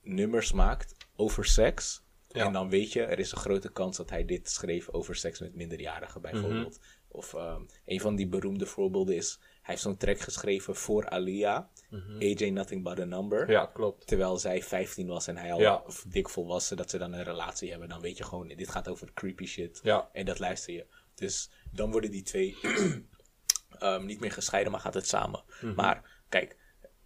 nummers 0.03 0.53
maakt 0.53 0.97
over 1.17 1.45
seks. 1.45 2.03
Ja. 2.29 2.47
En 2.47 2.53
dan 2.53 2.69
weet 2.69 2.93
je, 2.93 3.03
er 3.03 3.19
is 3.19 3.33
een 3.33 3.39
grote 3.39 3.73
kans 3.73 3.97
dat 3.97 4.11
hij 4.11 4.25
dit 4.25 4.51
schreef 4.51 4.89
over 4.89 5.17
seks 5.17 5.41
met 5.41 5.55
minderjarigen, 5.55 6.21
bijvoorbeeld. 6.21 6.81
Of 7.09 7.35
ehm, 7.35 7.63
een 7.85 8.01
van 8.01 8.17
die 8.17 8.27
beroemde 8.29 8.67
voorbeelden 8.67 9.17
is, 9.17 9.39
hij 9.63 9.75
heeft 9.75 9.83
zo'n 9.83 9.97
track 9.97 10.21
geschreven 10.21 10.77
voor 10.77 11.09
Alia, 11.09 11.71
AJ 12.19 12.51
Nothing 12.51 12.83
But 12.85 13.01
A 13.01 13.05
Number. 13.05 13.51
ja, 13.51 13.67
klopt. 13.67 14.07
Terwijl 14.07 14.39
zij 14.39 14.63
15 14.63 15.07
was 15.07 15.27
en 15.27 15.37
hij 15.37 15.53
al 15.53 15.61
Ja. 15.61 15.83
dik 16.07 16.29
volwassen, 16.29 16.77
dat 16.77 16.91
ze 16.91 16.99
dan 16.99 17.13
een 17.13 17.23
relatie 17.25 17.71
hebben. 17.71 17.89
Dan 17.89 18.01
weet 18.01 18.17
je 18.17 18.25
gewoon, 18.25 18.49
dit 18.49 18.69
gaat 18.69 18.89
over 18.89 19.13
creepy 19.15 19.47
shit. 19.47 19.81
Ja. 19.83 20.09
En 20.13 20.25
dat 20.25 20.39
luister 20.39 20.73
je. 20.75 20.87
Dus 21.15 21.51
dan 21.73 21.91
worden 21.91 22.11
die 22.11 22.23
twee 22.23 22.57
ehm, 23.79 24.05
niet 24.07 24.21
meer 24.21 24.33
gescheiden, 24.33 24.73
maar 24.73 24.81
gaat 24.81 24.95
het 24.95 25.07
samen. 25.07 25.43
Mhm. 25.61 25.75
Maar 25.75 26.23
kijk, 26.29 26.57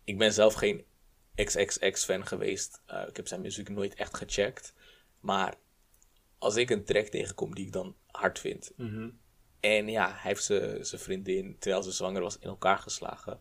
ik 0.05 0.19
ben 0.19 0.33
zelf 0.33 0.55
geen 0.55 0.85
XXX-fan 1.35 2.27
geweest. 2.27 2.83
Eh, 2.87 3.05
ik 3.09 3.17
heb 3.17 3.29
zijn 3.29 3.41
muziek 3.41 3.69
nooit 3.69 3.95
echt 3.95 4.17
gecheckt. 4.17 4.75
Maar 5.21 5.55
als 6.39 6.57
ik 6.57 6.71
een 6.71 6.85
track 6.85 7.07
tegenkom 7.07 7.55
die 7.55 7.67
ik 7.67 7.73
dan 7.73 7.97
hard 8.07 8.39
vind. 8.39 8.73
Mhm. 8.77 9.09
En 9.61 9.89
ja, 9.89 10.07
hij 10.07 10.19
heeft 10.23 10.45
zijn 10.45 11.01
vriendin, 11.03 11.57
terwijl 11.59 11.83
ze 11.83 11.93
zwanger 11.93 12.23
was, 12.23 12.39
in 12.39 12.49
elkaar 12.49 12.79
geslagen. 12.79 13.41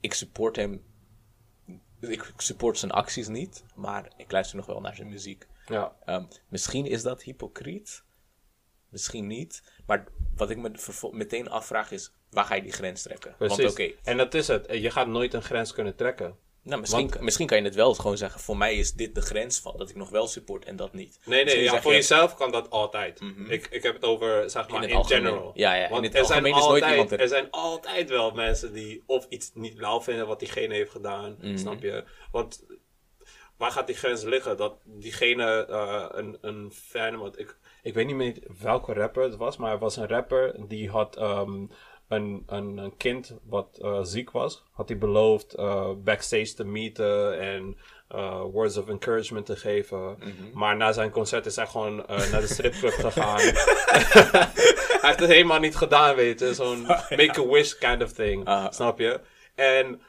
Ik 0.00 0.14
support 0.14 0.56
hem. 0.56 0.84
Ik 2.00 2.32
support 2.36 2.78
zijn 2.78 2.90
acties 2.92 3.28
niet, 3.28 3.64
maar 3.74 4.12
ik 4.16 4.32
luister 4.32 4.56
nog 4.56 4.66
wel 4.66 4.80
naar 4.80 4.94
zijn 4.94 5.08
muziek. 5.08 5.46
Ja, 5.66 5.96
Ehm, 6.04 6.24
misschien 6.48 6.86
is 6.86 7.02
dat 7.02 7.22
hypocriet. 7.22 8.04
Misschien 8.88 9.26
niet. 9.26 9.62
Maar 9.86 10.04
wat 10.34 10.50
ik 10.50 10.56
me 10.56 10.70
meteen 11.12 11.48
afvraag 11.48 11.90
is, 11.90 12.12
waar 12.30 12.44
ga 12.44 12.54
je 12.54 12.62
die 12.62 12.72
grens 12.72 13.02
trekken? 13.02 13.34
precies. 13.36 13.56
Want 13.56 13.70
oké, 13.70 13.92
En 14.02 14.16
dat 14.16 14.34
is 14.34 14.48
het. 14.48 14.66
Je 14.70 14.90
gaat 14.90 15.06
nooit 15.06 15.34
een 15.34 15.42
grens 15.42 15.72
kunnen 15.72 15.96
trekken. 15.96 16.36
Nou, 16.66 16.80
misschien, 16.80 17.08
Want- 17.10 17.20
misschien 17.20 17.46
kan 17.46 17.58
je 17.58 17.64
het 17.64 17.74
wel 17.74 17.94
gewoon 17.94 18.16
zeggen, 18.16 18.40
voor 18.40 18.56
mij 18.56 18.74
is 18.74 18.92
dit 18.92 19.14
de 19.14 19.20
grens 19.20 19.60
van 19.60 19.74
dat 19.76 19.88
ik 19.90 19.96
nog 19.96 20.10
wel 20.10 20.26
support 20.26 20.64
en 20.64 20.76
dat 20.76 20.92
niet. 20.92 21.18
Nee, 21.24 21.44
nee, 21.44 21.62
ja, 21.62 21.80
voor 21.82 21.90
je, 21.90 21.96
jezelf 21.96 22.34
kan 22.34 22.50
dat 22.52 22.70
altijd. 22.70 23.20
ik, 23.48 23.66
ik 23.70 23.82
heb 23.82 23.94
het 23.94 24.04
over, 24.04 24.50
zeg 24.50 24.68
maar, 24.68 24.84
in, 24.88 25.04
general. 25.04 25.50
Ja, 25.54 25.74
ja, 25.74 25.84
in 25.84 25.90
Want 25.90 26.04
het 26.04 26.14
er 26.14 26.24
zijn, 26.24 26.42
nooit 26.42 26.54
altijd, 26.54 26.90
iemand 26.90 27.12
er- 27.12 27.20
er 27.20 27.28
zijn 27.28 27.50
altijd 27.50 28.08
wel 28.08 28.30
mensen 28.30 28.72
die 28.72 29.02
of 29.06 29.26
iets 29.28 29.50
niet 29.54 29.78
lauw 29.78 30.00
vinden 30.02 30.26
wat 30.26 30.38
diegene 30.38 30.74
heeft 30.74 30.90
gedaan. 30.90 31.36
Mhm. 31.40 31.56
Snap 31.56 31.82
je? 31.82 32.04
Want 32.30 32.64
waar 33.56 33.70
gaat 33.70 33.86
die 33.86 33.96
grens 33.96 34.22
liggen? 34.22 34.56
Dat 34.56 34.74
diegene 34.84 35.66
eh, 35.66 36.06
een, 36.10 36.38
een 36.40 36.72
fan... 36.72 37.16
Want 37.18 37.38
ik, 37.38 37.56
ik 37.82 37.94
weet 37.94 38.06
niet 38.06 38.16
meer 38.16 38.36
welke 38.60 38.92
rapper 38.92 39.22
het 39.22 39.36
was, 39.36 39.56
maar 39.56 39.72
er 39.72 39.78
was 39.78 39.96
een 39.96 40.08
rapper 40.08 40.54
die 40.68 40.90
had... 40.90 41.16
ehm, 41.16 41.64
een, 42.08 42.42
een, 42.46 42.78
een 42.78 42.96
kind 42.96 43.34
wat 43.42 43.78
eh, 43.82 43.98
ziek 44.02 44.30
was, 44.30 44.62
had 44.72 44.88
hij 44.88 44.98
beloofd 44.98 45.54
eh, 45.54 45.90
backstage 46.04 46.54
te 46.54 46.64
meeten 46.64 47.38
en 47.40 47.76
eh, 48.08 48.42
words 48.52 48.76
of 48.76 48.88
encouragement 48.88 49.46
te 49.46 49.56
geven. 49.56 50.18
Maar 50.54 50.76
na 50.76 50.92
zijn 50.92 51.10
concert 51.10 51.46
is 51.46 51.56
hij 51.56 51.66
gewoon 51.66 51.96
naar 51.96 52.40
de 52.40 52.46
stripclub 52.46 52.92
gegaan. 52.92 53.40
hij 55.00 55.10
heeft 55.10 55.20
het 55.20 55.30
helemaal 55.30 55.60
niet 55.60 55.76
gedaan, 55.76 56.14
weet 56.14 56.40
je. 56.40 56.54
Zo'n 56.54 56.82
make-a-wish 57.20 57.72
kind 57.72 58.02
of 58.02 58.12
thing. 58.12 58.46
Ah. 58.46 58.72
Snap 58.72 58.98
je? 58.98 59.20
En 59.54 60.00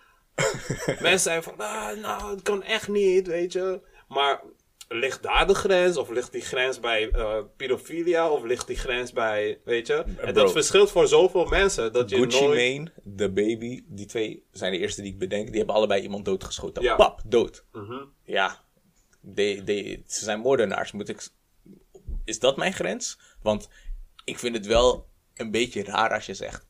mensen 0.86 1.20
zijn 1.20 1.44
van, 1.44 1.58
ah, 1.58 1.98
nou, 2.02 2.30
het 2.30 2.42
kan 2.42 2.64
echt 2.64 2.88
niet, 2.88 3.28
weet 3.28 3.54
je. 3.54 3.82
Maar 4.08 4.42
ligt 4.88 5.24
daar 5.24 5.48
de 5.48 5.54
grens? 5.54 5.98
Of 5.98 6.10
ligt 6.10 6.32
die 6.32 6.42
grens 6.42 6.80
bij 6.80 7.10
eh 7.10 7.38
pedofilia? 7.58 8.30
Of 8.30 8.44
ligt 8.44 8.68
die 8.68 8.76
grens 8.76 9.12
bij, 9.14 9.60
weet 9.64 9.88
je? 9.88 10.04
En 10.18 10.34
dat 10.34 10.52
verschilt 10.52 10.92
voor 10.92 11.08
zoveel 11.08 11.46
mensen. 11.46 11.94
Dat 11.94 12.10
je 12.10 12.16
Gucci 12.16 12.46
nooit... 12.46 12.78
Mane, 12.78 12.92
The 13.16 13.30
Baby, 13.30 13.84
die 13.88 14.06
twee 14.06 14.46
zijn 14.52 14.72
de 14.72 14.78
eerste 14.78 15.02
die 15.02 15.12
ik 15.12 15.20
bedenk. 15.20 15.48
Die 15.48 15.58
hebben 15.58 15.76
allebei 15.76 16.02
iemand 16.02 16.26
doodgeschoten. 16.26 16.84
Ja. 16.84 16.96
Pap, 16.96 17.22
dood. 17.26 17.66
Mhm. 17.72 18.04
Ja, 18.24 18.64
de, 19.20 19.62
de, 19.64 20.02
ze 20.08 20.24
zijn 20.24 20.40
moordenaars. 20.40 20.92
Moet 20.92 21.10
ik... 21.10 21.28
Is 22.26 22.40
dat 22.40 22.58
mijn 22.58 22.74
grens? 22.74 23.20
Want 23.42 23.70
ik 24.24 24.40
vind 24.40 24.56
het 24.56 24.66
wel 24.66 25.08
een 25.36 25.52
beetje 25.52 25.84
raar 25.84 26.14
als 26.14 26.26
je 26.26 26.34
zegt... 26.34 26.67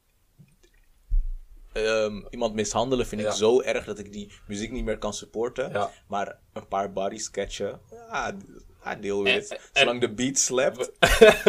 ehm, 1.86 2.22
iemand 2.30 2.54
mishandelen 2.54 3.06
vind 3.06 3.22
ik 3.22 3.32
zo 3.32 3.62
erg 3.62 3.86
dat 3.86 4.00
ik 4.00 4.12
die 4.12 4.32
muziek 4.48 4.72
niet 4.72 4.84
meer 4.86 4.98
kan 4.98 5.14
supporten. 5.14 5.72
Ja. 5.72 5.92
Maar 6.08 6.40
een 6.54 6.68
paar 6.68 6.92
body 6.94 7.18
sketchen, 7.18 7.80
ja, 7.90 8.36
I 8.96 9.00
deal 9.00 9.24
with. 9.24 9.52
En- 9.52 9.60
Zolang 9.74 10.02
de 10.02 10.14
beat 10.14 10.38
slapt. 10.38 10.92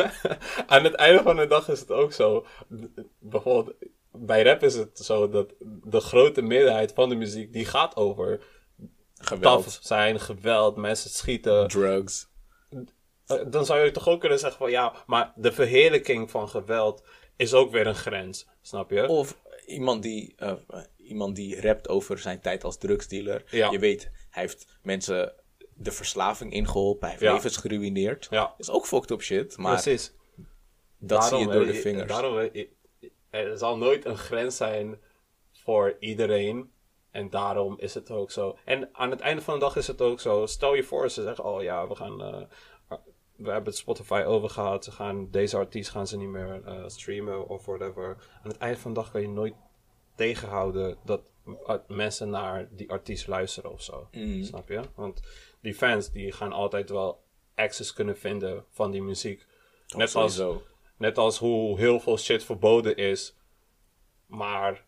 Aan 0.67 0.85
het 0.85 0.95
einde 0.95 1.23
van 1.23 1.37
de 1.37 1.47
dag 1.47 1.69
is 1.69 1.81
het 1.81 1.91
ook 1.91 2.13
zo. 2.13 2.47
Bijvoorbeeld, 3.19 3.77
bij 4.13 4.43
rap 4.43 4.63
is 4.63 4.75
het 4.75 4.99
zo 4.99 5.29
dat 5.29 5.55
de 5.85 6.01
grote 6.01 6.43
meerderheid 6.43 6.93
van 6.93 7.09
de 7.09 7.15
muziek 7.15 7.53
die 7.53 7.65
gaat 7.65 7.97
over 7.97 8.41
Geweld, 9.21 9.65
taf 9.65 9.79
zijn, 9.81 10.21
geweld, 10.21 10.77
mensen 10.77 11.11
schieten. 11.11 11.69
drugs. 11.69 12.29
Eh, 13.27 13.37
Dan 13.47 13.67
zou 13.67 13.81
je 13.85 13.91
toch 13.91 14.09
ook 14.09 14.21
kunnen 14.21 14.39
zeggen 14.39 14.59
van 14.59 14.71
ja, 14.71 14.93
maar 15.07 15.33
de 15.37 15.53
verheerlijking 15.53 16.31
van 16.31 16.49
geweld 16.49 17.03
is 17.37 17.55
ook 17.55 17.71
weer 17.71 17.87
een 17.87 17.95
grens, 17.95 18.47
snap 18.63 18.91
je? 18.91 19.09
Of 19.09 19.39
iemand 19.69 20.03
die, 20.03 20.35
eh, 20.37 20.53
iemand 20.97 21.37
die 21.37 21.61
rapt 21.61 21.89
over 21.89 22.19
zijn 22.19 22.41
tijd 22.41 22.65
als 22.65 22.79
drugsdealer. 22.79 23.45
Ja. 23.51 23.71
Je 23.71 23.79
weet, 23.79 24.11
hij 24.31 24.43
heeft 24.43 24.79
mensen 24.83 25.33
de 25.75 25.93
verslaving 25.93 26.53
ingeholpen. 26.53 27.01
Hij 27.01 27.11
heeft 27.11 27.23
Ja. 27.23 27.33
levens 27.33 27.57
geruineerd. 27.57 28.27
Ja. 28.31 28.55
is 28.59 28.71
ook 28.71 28.87
fucked 28.87 29.11
up 29.11 29.23
shit. 29.23 29.57
Maar 29.57 29.83
Precies. 29.83 30.13
dat 30.99 31.25
zie 31.25 31.39
je 31.39 31.47
door 31.47 31.67
de 31.67 31.73
eh, 31.73 31.81
vingers. 31.81 32.09
Daarom, 32.09 32.39
eh, 32.39 32.67
er 33.31 33.59
zal 33.59 33.77
nooit 33.77 34.05
een 34.05 34.19
grens 34.19 34.57
zijn 34.57 35.01
voor 35.53 35.97
iedereen. 36.01 36.71
En 37.11 37.31
daarom 37.31 37.79
is 37.79 37.95
het 37.95 38.11
ook 38.11 38.31
zo. 38.31 38.59
En 38.65 38.89
aan 38.93 39.11
het 39.11 39.21
einde 39.21 39.43
van 39.43 39.55
de 39.55 39.61
dag 39.61 39.77
is 39.77 39.87
het 39.87 40.01
ook 40.01 40.21
zo. 40.21 40.47
Stel 40.47 40.75
je 40.75 40.83
voor, 40.83 41.11
ze 41.11 41.23
zeggen, 41.23 41.45
oh 41.45 41.63
ja, 41.63 41.89
we 41.89 41.95
gaan... 41.95 42.49
we 43.39 43.51
hebben 43.51 43.73
het 43.73 43.77
Spotify 43.77 44.23
overgehaald. 44.27 44.85
Ze 44.85 44.91
gaan, 44.91 45.31
deze 45.31 45.57
artiest 45.57 45.91
gaan 45.91 46.07
ze 46.07 46.17
niet 46.17 46.29
meer 46.29 46.63
eh, 46.65 46.83
streamen 46.87 47.49
of 47.49 47.67
whatever. 47.67 48.17
Aan 48.43 48.51
het 48.51 48.59
einde 48.59 48.79
van 48.79 48.95
de 48.95 49.01
dag 49.01 49.11
kan 49.11 49.21
je 49.21 49.29
nooit 49.29 49.55
tegenhouden 50.15 50.99
dat 51.05 51.31
uh, 51.47 51.75
mensen 51.89 52.31
naar 52.31 52.69
die 52.71 52.91
artiest 52.91 53.27
luisteren 53.27 53.73
of 53.73 53.83
zo. 53.83 54.09
Mm. 54.11 54.43
Snap 54.43 54.69
je? 54.69 54.81
Want 54.95 55.23
die 55.61 55.75
fans 55.75 56.11
die 56.11 56.33
gaan 56.33 56.53
altijd 56.53 56.91
wel 56.91 57.25
access 57.55 57.93
kunnen 57.93 58.19
vinden 58.19 58.65
van 58.71 58.91
die 58.91 59.03
muziek. 59.03 59.47
Net 59.97 60.15
als, 60.15 60.43
net 60.97 61.19
als 61.19 61.39
hoe 61.39 61.79
heel 61.79 62.01
veel 62.01 62.19
shit 62.19 62.45
verboden 62.45 62.97
is, 62.97 63.37
maar 64.27 64.87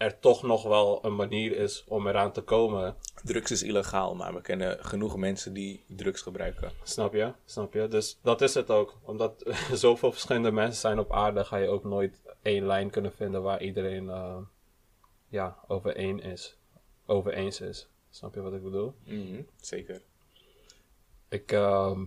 er 0.00 0.18
toch 0.18 0.42
nog 0.42 0.62
wel 0.62 1.04
een 1.04 1.16
manier 1.16 1.56
is 1.56 1.84
om 1.88 2.06
eraan 2.06 2.32
te 2.32 2.40
komen. 2.40 2.96
Drugs 3.22 3.50
is 3.50 3.62
illegaal, 3.62 4.14
maar 4.14 4.34
we 4.34 4.40
kennen 4.40 4.84
genoeg 4.84 5.16
mensen 5.16 5.52
die 5.52 5.84
drugs 5.88 6.22
gebruiken. 6.22 6.72
Snap 6.82 7.12
je? 7.12 7.32
Snap 7.44 7.72
je? 7.72 7.88
Dus 7.88 8.18
dat 8.22 8.40
is 8.40 8.54
het 8.54 8.70
ook. 8.70 8.98
Omdat 9.02 9.46
er 9.46 9.76
zoveel 9.86 10.12
verschillende 10.12 10.50
mensen 10.50 10.80
zijn 10.80 10.98
op 10.98 11.12
aarde, 11.12 11.44
ga 11.44 11.56
je 11.56 11.68
ook 11.68 11.84
nooit 11.84 12.20
één 12.42 12.66
lijn 12.66 12.90
kunnen 12.90 13.12
vinden 13.12 13.42
waar 13.42 13.62
iedereen 13.62 14.10
eh, 14.10 14.36
ja, 15.28 15.56
over 15.66 15.96
één 15.96 16.20
is. 16.20 16.56
Over 17.06 17.32
eens 17.32 17.60
is. 17.60 17.88
Snap 18.10 18.34
je 18.34 18.40
wat 18.40 18.52
ik 18.52 18.62
bedoel? 18.62 18.94
Mhm, 19.04 19.42
Zeker. 19.56 20.02
Ik, 21.28 21.52
ehm, 21.52 22.04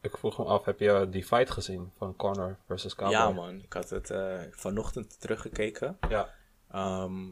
ik 0.00 0.16
vroeg 0.18 0.38
me 0.38 0.44
af, 0.44 0.64
heb 0.64 0.80
je 0.80 1.06
die 1.10 1.24
fight 1.24 1.50
gezien 1.50 1.92
van 1.96 2.16
Conor 2.16 2.58
versus 2.66 2.94
Cowboy? 2.94 3.12
Ja, 3.16 3.30
man. 3.30 3.60
Ik 3.62 3.72
had 3.72 3.90
het 3.90 4.10
eh, 4.10 4.40
vanochtend 4.50 5.20
teruggekeken. 5.20 5.98
Ja. 6.08 6.34
Ehm, 6.70 7.30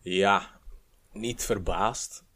ja, 0.00 0.60
niet 1.12 1.44
verbaasd. 1.44 2.26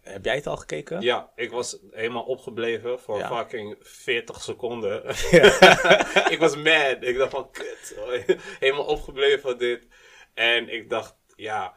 Heb 0.00 0.24
jij 0.24 0.34
het 0.34 0.46
al 0.46 0.56
gekeken? 0.56 1.00
Ja, 1.00 1.32
ik 1.34 1.50
was 1.50 1.78
helemaal 1.90 2.24
opgebleven 2.24 3.00
voor 3.00 3.18
Ja. 3.18 3.28
fucking 3.36 3.76
40 3.80 4.42
seconden. 4.42 5.04
ik 6.34 6.36
was 6.38 6.56
mad. 6.56 6.96
Ik 7.00 7.16
dacht 7.16 7.30
van, 7.30 7.50
kut. 7.50 7.96
helemaal 8.60 8.84
opgebleven 8.86 9.40
van 9.40 9.58
dit. 9.58 9.86
En 10.34 10.68
ik 10.68 10.90
dacht, 10.90 11.14
ja, 11.36 11.74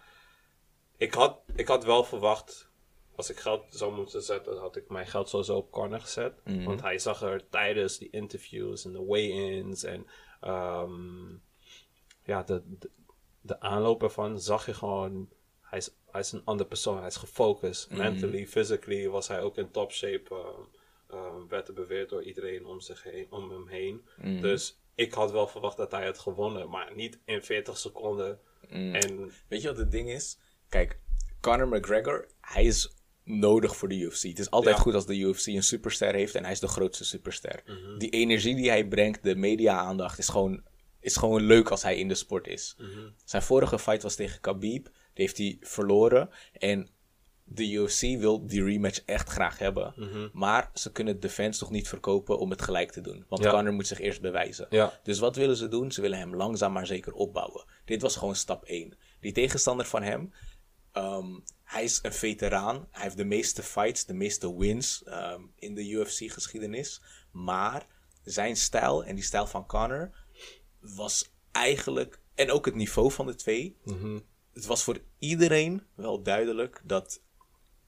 ik 0.98 1.14
had, 1.14 1.40
ik 1.56 1.68
had 1.68 1.84
wel 1.84 2.04
verwacht, 2.04 2.70
als 3.16 3.30
ik 3.30 3.38
geld 3.40 3.66
zou 3.70 3.96
moeten 3.96 4.22
zetten, 4.24 4.58
had 4.58 4.76
ik 4.76 4.90
mijn 4.90 5.08
geld 5.08 5.30
sowieso 5.30 5.56
op 5.56 5.72
corner 5.72 6.02
gezet. 6.02 6.42
Want 6.44 6.82
hij 6.82 7.00
zag 7.00 7.22
er 7.22 7.50
tijdens 7.50 7.98
die 7.98 8.10
interviews 8.10 8.86
en 8.86 8.92
de 8.92 9.06
weigh-ins 9.06 9.84
en 9.84 10.08
ehm, 10.42 11.30
ja, 12.24 12.44
de, 12.44 12.62
de, 12.66 12.90
de 13.48 13.60
aanloop 13.60 14.04
ervan 14.04 14.40
zag 14.42 14.66
je 14.66 14.74
gewoon, 14.74 15.30
hij 15.62 15.78
is, 15.78 15.90
hij 16.12 16.22
is 16.22 16.32
een 16.32 16.42
andere 16.46 16.70
persoon, 16.70 16.98
hij 16.98 17.08
is 17.08 17.16
gefocust. 17.16 17.90
Mentally, 17.90 18.48
physically 18.48 19.08
was 19.10 19.28
hij 19.28 19.42
ook 19.42 19.58
in 19.58 19.72
top 19.72 19.92
shape. 19.92 20.30
ehm, 20.36 20.62
ehm, 21.20 21.48
werd 21.48 21.68
er 21.68 21.74
beweerd 21.74 22.10
door 22.10 22.24
iedereen 22.24 22.66
om, 22.66 22.80
zich 22.82 23.04
heen, 23.04 23.28
om 23.30 23.50
hem 23.52 23.68
heen. 23.68 24.02
Dus 24.42 24.80
ik 24.96 25.14
had 25.14 25.32
wel 25.32 25.48
verwacht 25.48 25.78
dat 25.78 25.92
hij 25.92 26.06
had 26.06 26.20
gewonnen, 26.20 26.70
maar 26.70 26.92
niet 26.96 27.20
in 27.26 27.44
40 27.44 27.78
seconden. 27.78 28.40
En 28.70 29.32
Weet 29.48 29.62
je 29.62 29.68
wat 29.68 29.78
het 29.78 29.92
ding 29.92 30.10
is? 30.12 30.38
Kijk, 30.70 31.00
Conor 31.42 31.68
McGregor, 31.68 32.28
hij 32.42 32.64
is 32.66 32.92
nodig 33.24 33.76
voor 33.76 33.88
de 33.90 33.96
UFC. 33.98 34.22
Het 34.24 34.40
is 34.40 34.50
altijd 34.50 34.76
Ja. 34.76 34.82
goed 34.82 34.94
als 34.94 35.06
de 35.06 35.18
UFC 35.18 35.46
een 35.48 35.64
superster 35.64 36.14
heeft 36.14 36.36
en 36.36 36.44
hij 36.44 36.52
is 36.52 36.60
de 36.60 36.68
grootste 36.68 37.06
superster. 37.06 37.62
Mhm. 37.66 37.98
Die 37.98 38.10
energie 38.10 38.56
die 38.56 38.70
hij 38.70 38.88
brengt, 38.88 39.24
de 39.24 39.36
media-aandacht, 39.36 40.18
is 40.20 40.30
gewoon, 40.30 40.64
is 41.08 41.16
gewoon 41.16 41.42
leuk 41.42 41.70
als 41.70 41.84
hij 41.84 41.98
in 41.98 42.08
de 42.08 42.16
sport 42.16 42.48
is. 42.48 42.76
Mhm. 42.78 43.10
Zijn 43.24 43.42
vorige 43.42 43.80
fight 43.80 44.04
was 44.04 44.16
tegen 44.16 44.42
Khabib, 44.42 44.84
die 44.84 45.26
heeft 45.26 45.38
hij 45.38 45.58
verloren. 45.62 46.30
En 46.54 46.90
de 47.44 47.72
UFC 47.72 48.02
wil 48.02 48.48
die 48.48 48.64
rematch 48.64 49.02
echt 49.06 49.30
graag 49.30 49.58
hebben. 49.58 49.94
Mhm. 49.96 50.30
Maar 50.34 50.70
ze 50.74 50.92
kunnen 50.92 51.20
de 51.20 51.30
fans 51.30 51.60
nog 51.60 51.70
niet 51.70 51.88
verkopen 51.88 52.40
om 52.40 52.50
het 52.50 52.62
gelijk 52.62 52.92
te 52.92 53.02
doen. 53.02 53.26
Want 53.30 53.44
Ja. 53.44 53.52
Conor 53.52 53.74
moet 53.74 53.88
zich 53.88 54.00
eerst 54.00 54.22
bewijzen. 54.22 54.68
Ja. 54.70 55.00
Dus 55.04 55.20
wat 55.20 55.36
willen 55.36 55.56
ze 55.56 55.68
doen? 55.68 55.92
Ze 55.92 56.02
willen 56.02 56.18
hem 56.18 56.36
langzaam 56.36 56.72
maar 56.74 56.88
zeker 56.88 57.14
opbouwen. 57.14 57.66
Dit 57.86 58.02
was 58.02 58.16
gewoon 58.16 58.36
stap 58.36 58.64
1. 58.66 58.98
Die 59.20 59.32
tegenstander 59.32 59.86
van 59.86 60.04
hem, 60.04 60.34
ehm, 60.92 61.40
hij 61.64 61.84
is 61.84 62.00
een 62.02 62.14
veteraan. 62.14 62.88
Hij 62.92 63.04
heeft 63.04 63.18
de 63.18 63.26
meeste 63.26 63.64
fights, 63.64 64.06
de 64.06 64.14
meeste 64.14 64.58
wins 64.58 65.04
ehm, 65.04 65.42
in 65.56 65.76
de 65.76 65.90
UFC-geschiedenis. 65.90 67.02
Maar 67.32 67.86
zijn 68.24 68.56
stijl 68.56 69.04
en 69.06 69.16
die 69.16 69.24
stijl 69.24 69.48
van 69.48 69.66
Conor 69.66 70.12
was 70.96 71.32
eigenlijk, 71.52 72.20
en 72.36 72.52
ook 72.52 72.66
het 72.66 72.76
niveau 72.76 73.12
van 73.12 73.26
de 73.26 73.36
twee, 73.36 73.78
het 74.54 74.66
was 74.66 74.84
voor 74.84 74.98
iedereen 75.20 75.84
wel 75.96 76.22
duidelijk 76.24 76.82
dat 76.84 77.22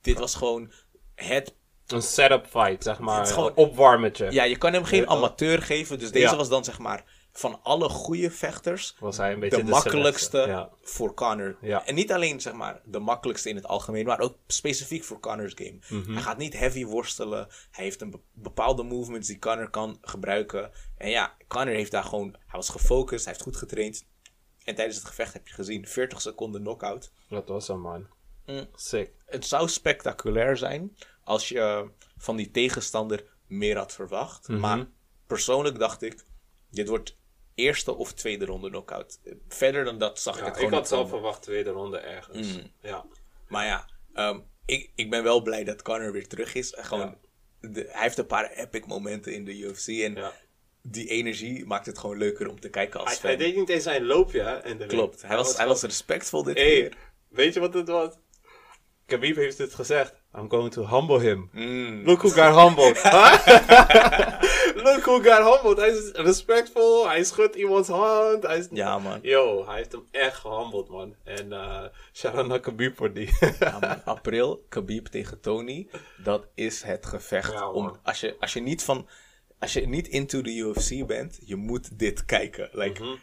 dit 0.01 0.19
was 0.19 0.35
gewoon 0.35 0.71
het 1.15 1.55
een 1.87 2.01
setup 2.01 2.45
fight, 2.47 2.83
zeg 2.83 2.99
maar. 2.99 3.17
Het 3.17 3.27
is 3.27 3.33
gewoon- 3.33 3.55
opwarmetje. 3.55 4.31
Ja, 4.31 4.43
je 4.43 4.57
kan 4.57 4.73
hem 4.73 4.83
geen 4.83 5.07
amateur 5.09 5.61
geven. 5.61 5.99
Dus 5.99 6.11
deze 6.11 6.25
Ja. 6.31 6.35
was 6.35 6.49
dan 6.49 6.63
zeg 6.63 6.79
maar 6.79 7.03
van 7.31 7.59
alle 7.63 7.89
goede 7.89 8.31
vechters 8.31 8.95
Was 8.99 9.17
hij 9.17 9.33
een 9.33 9.39
beetje 9.39 9.57
de 9.57 9.63
de 9.63 9.69
makkelijkste 9.69 10.37
ja. 10.37 10.69
voor 10.81 11.13
Connor. 11.13 11.57
Ja. 11.61 11.85
En 11.85 11.95
niet 11.95 12.11
alleen 12.11 12.41
zeg 12.41 12.53
maar 12.53 12.81
de 12.85 12.99
makkelijkste 12.99 13.49
in 13.49 13.55
het 13.55 13.65
algemeen, 13.65 14.05
maar 14.05 14.19
ook 14.19 14.37
specifiek 14.47 15.03
voor 15.03 15.19
Connor's 15.19 15.53
game. 15.55 15.79
Mhm. 15.89 16.13
Hij 16.13 16.21
gaat 16.21 16.37
niet 16.37 16.53
heavy 16.53 16.85
worstelen. 16.85 17.47
Hij 17.71 17.83
heeft 17.83 18.01
een 18.01 18.09
be- 18.09 18.19
bepaalde 18.33 18.83
movements 18.83 19.27
die 19.27 19.39
Connor 19.39 19.69
kan 19.69 19.97
gebruiken. 20.01 20.71
En 20.97 21.09
ja, 21.09 21.35
Connor 21.47 21.73
heeft 21.73 21.91
daar 21.91 22.03
gewoon, 22.03 22.31
hij 22.31 22.59
was 22.59 22.69
gefocust, 22.69 23.23
hij 23.23 23.33
heeft 23.33 23.45
goed 23.45 23.57
getraind. 23.57 24.05
En 24.63 24.75
tijdens 24.75 24.97
het 24.97 25.07
gevecht 25.07 25.33
heb 25.33 25.47
je 25.47 25.53
gezien, 25.53 25.87
40 25.87 26.21
seconden 26.21 26.61
knockout. 26.61 27.11
Dat 27.29 27.47
was 27.47 27.67
hem, 27.67 27.79
man. 27.79 28.07
Mm. 28.45 28.67
Sick. 28.75 29.11
Het 29.25 29.45
zou 29.45 29.67
spectaculair 29.67 30.57
zijn 30.57 30.97
als 31.23 31.49
je 31.49 31.89
van 32.17 32.35
die 32.35 32.51
tegenstander 32.51 33.25
meer 33.47 33.77
had 33.77 33.93
verwacht. 33.93 34.47
Mhm. 34.47 34.59
Maar 34.59 34.87
persoonlijk 35.27 35.79
dacht 35.79 36.01
ik, 36.01 36.25
dit 36.69 36.87
wordt 36.87 37.17
eerste 37.59 37.95
of 37.95 38.13
tweede 38.13 38.45
ronde 38.45 38.69
knockout. 38.69 39.19
Verder 39.47 39.83
dan 39.85 39.97
dat 39.97 40.19
zag 40.19 40.33
ik 40.37 40.39
het 40.39 40.49
ik 40.49 40.55
gewoon 40.55 40.71
had 40.71 40.79
niet 40.81 40.89
zelf 40.89 41.09
verwacht 41.09 41.41
tweede 41.41 41.69
ronde 41.69 41.97
ergens. 41.97 42.59
Ja. 42.81 43.05
Maar 43.47 43.65
ja, 43.65 43.89
ehm, 44.13 44.39
ik, 44.65 44.91
ik 44.95 45.09
ben 45.09 45.23
wel 45.23 45.41
blij 45.41 45.63
dat 45.63 45.81
Conor 45.81 46.11
weer 46.11 46.27
terug 46.27 46.53
is. 46.55 46.73
En 46.73 46.85
Gewoon, 46.85 47.17
de- 47.61 47.87
hij 47.91 48.01
heeft 48.01 48.17
een 48.17 48.25
paar 48.25 48.51
epic 48.51 48.85
momenten 48.85 49.33
in 49.33 49.45
de 49.45 49.57
UFC. 49.59 49.87
En 49.87 50.15
Ja. 50.15 50.33
die 50.81 51.07
energie 51.09 51.65
maakt 51.65 51.85
het 51.85 51.97
gewoon 51.97 52.17
leuker 52.17 52.49
om 52.49 52.59
te 52.59 52.69
kijken 52.69 52.99
als 52.99 53.09
Hij, 53.09 53.17
fan. 53.17 53.27
hij 53.29 53.37
deed 53.37 53.55
niet 53.55 53.69
eens 53.69 53.83
zijn 53.83 54.05
loopje, 54.05 54.41
hè? 54.41 54.57
ring. 54.59 54.85
Klopt, 54.87 55.21
hij 55.21 55.35
was, 55.35 55.57
hij 55.57 55.67
was 55.67 55.81
respectvol 55.81 56.43
dit 56.43 56.57
Hey, 56.57 56.65
keer. 56.67 56.93
weet 57.29 57.53
je 57.53 57.59
wat 57.59 57.73
het 57.73 57.87
was? 57.87 58.13
Khabib 59.05 59.35
heeft 59.35 59.57
het 59.57 59.73
gezegd. 59.75 60.13
I'm 60.37 60.49
going 60.49 60.71
to 60.71 60.87
humble 60.87 61.19
him. 61.19 61.49
Mm. 61.53 62.05
Look 62.05 62.21
who 62.21 62.29
got 62.29 62.55
humbled. 62.65 63.01
Look 64.83 64.99
who 65.03 65.19
got 65.21 65.53
humbled. 65.53 65.77
Hij 65.77 65.89
is 65.89 66.11
respectvol. 66.11 67.07
Hij 67.07 67.23
schudt 67.23 67.55
iemands 67.55 67.87
hand. 67.89 68.43
Hij 68.43 68.57
is... 68.57 68.67
Ja, 68.71 68.99
man. 68.99 69.19
Yo, 69.21 69.65
hij 69.67 69.75
heeft 69.75 69.91
hem 69.91 70.07
echt 70.11 70.35
gehandeld, 70.37 70.89
man. 70.89 71.15
En 71.23 71.51
eh 71.53 71.83
shout 72.13 72.35
out 72.35 72.47
naar 72.47 72.59
Khabib 72.59 72.97
voor 72.97 73.13
die. 73.13 73.29
Ja, 73.59 73.79
man. 73.79 74.03
April, 74.05 74.65
Khabib 74.69 75.05
tegen 75.07 75.39
Tony. 75.41 75.87
Dat 76.23 76.47
is 76.55 76.81
het 76.81 77.05
gevecht. 77.05 77.51
Ja, 77.51 77.69
om, 77.71 77.99
als, 78.03 78.19
je, 78.19 78.35
als 78.39 78.53
je 78.53 78.59
niet 78.61 78.83
van... 78.83 79.07
Als 79.59 79.73
je 79.73 79.87
niet 79.87 80.07
into 80.07 80.41
the 80.41 80.55
UFC 80.55 81.05
bent, 81.07 81.39
je 81.45 81.55
moet 81.55 81.99
dit 81.99 82.25
kijken. 82.25 82.69
Like, 82.71 83.03
Mhm. 83.03 83.15